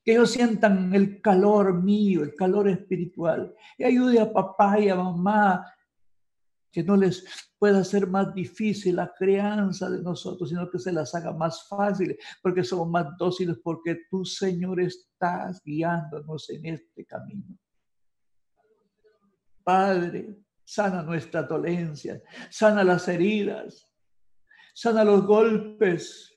Que 0.04 0.14
ellos 0.14 0.32
sientan 0.32 0.94
el 0.96 1.22
calor 1.22 1.82
mío, 1.82 2.24
el 2.24 2.34
calor 2.36 2.68
espiritual. 2.70 3.54
Y 3.78 3.84
ayude 3.84 4.20
a 4.20 4.32
papá 4.32 4.80
y 4.80 4.90
a 4.90 4.96
mamá 4.96 5.66
que 6.72 6.84
no 6.84 6.96
les 6.96 7.26
pueda 7.60 7.84
ser 7.84 8.08
más 8.08 8.34
difícil 8.34 8.96
la 8.96 9.14
crianza 9.14 9.90
de 9.90 10.02
nosotros, 10.02 10.50
sino 10.50 10.70
que 10.70 10.80
se 10.80 10.92
las 10.92 11.14
haga 11.14 11.34
más 11.34 11.68
fácil, 11.68 12.18
porque 12.42 12.64
somos 12.64 12.90
más 12.90 13.08
dóciles, 13.18 13.58
porque 13.62 14.00
tú, 14.10 14.24
Señor, 14.26 14.80
estás 14.80 15.62
guiándonos 15.64 16.50
en 16.50 16.66
este 16.66 17.06
camino. 17.06 17.58
Padre, 19.64 20.36
sana 20.64 21.04
nuestra 21.04 21.44
dolencia, 21.44 22.22
sana 22.50 22.84
las 22.84 23.08
heridas, 23.08 23.92
sana 24.74 25.04
los 25.04 25.26
golpes, 25.26 26.32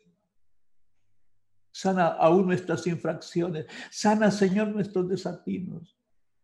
sana 1.70 2.08
aún 2.08 2.46
nuestras 2.46 2.86
infracciones, 2.86 3.66
sana, 3.90 4.30
Señor, 4.30 4.68
nuestros 4.68 5.08
desatinos, 5.08 5.96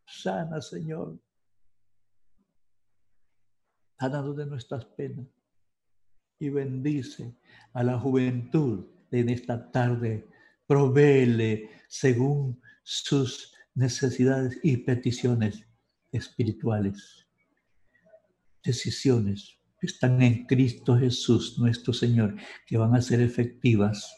sana, 0.05 0.61
Señor, 0.61 1.19
sanado 3.99 4.35
de 4.35 4.47
nuestras 4.47 4.85
penas 4.85 5.27
y 6.39 6.49
bendice 6.49 7.37
a 7.73 7.85
la 7.85 7.99
juventud 7.99 8.87
en 9.11 9.29
esta 9.29 9.71
tarde. 9.71 10.27
Provéele 10.67 11.71
según 11.89 12.61
sus 12.83 13.55
necesidades 13.75 14.59
y 14.63 14.79
peticiones 14.79 15.70
espirituales. 16.13 17.27
Decisiones 18.63 19.59
que 19.81 19.87
están 19.87 20.21
en 20.23 20.47
Cristo 20.47 20.97
Jesús, 20.99 21.59
nuestro 21.59 21.93
Señor, 21.93 22.37
que 22.67 22.77
van 22.77 22.95
a 22.95 23.01
ser 23.01 23.21
efectivas 23.21 24.15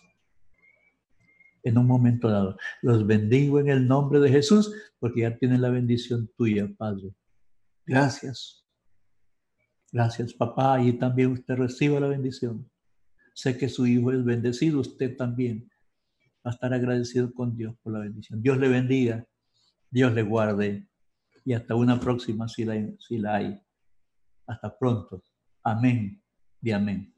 en 1.62 1.78
un 1.78 1.86
momento 1.86 2.28
dado. 2.28 2.56
Los 2.82 3.06
bendigo 3.06 3.60
en 3.60 3.68
el 3.68 3.86
nombre 3.86 4.18
de 4.20 4.28
Jesús 4.28 4.72
porque 4.98 5.20
ya 5.20 5.36
tienen 5.36 5.62
la 5.62 5.70
bendición 5.70 6.28
tuya, 6.36 6.68
Padre. 6.76 7.14
Gracias. 7.86 8.66
Gracias, 9.92 10.34
papá. 10.34 10.82
Y 10.82 10.94
también 10.94 11.32
usted 11.32 11.54
reciba 11.54 12.00
la 12.00 12.08
bendición. 12.08 12.68
Sé 13.34 13.56
que 13.56 13.68
su 13.68 13.86
hijo 13.86 14.12
es 14.12 14.24
bendecido, 14.24 14.80
usted 14.80 15.16
también 15.16 15.70
va 16.44 16.50
a 16.50 16.54
estar 16.54 16.74
agradecido 16.74 17.32
con 17.32 17.56
Dios 17.56 17.76
por 17.82 17.92
la 17.92 18.00
bendición. 18.00 18.42
Dios 18.42 18.58
le 18.58 18.68
bendiga, 18.68 19.26
Dios 19.90 20.12
le 20.12 20.22
guarde 20.22 20.88
y 21.44 21.52
hasta 21.52 21.74
una 21.74 21.98
próxima 21.98 22.48
si 22.48 22.64
la, 22.64 22.74
si 22.98 23.18
la 23.18 23.36
hay. 23.36 23.60
Hasta 24.46 24.76
pronto. 24.76 25.22
Amén 25.62 26.22
y 26.60 26.70
amén. 26.70 27.14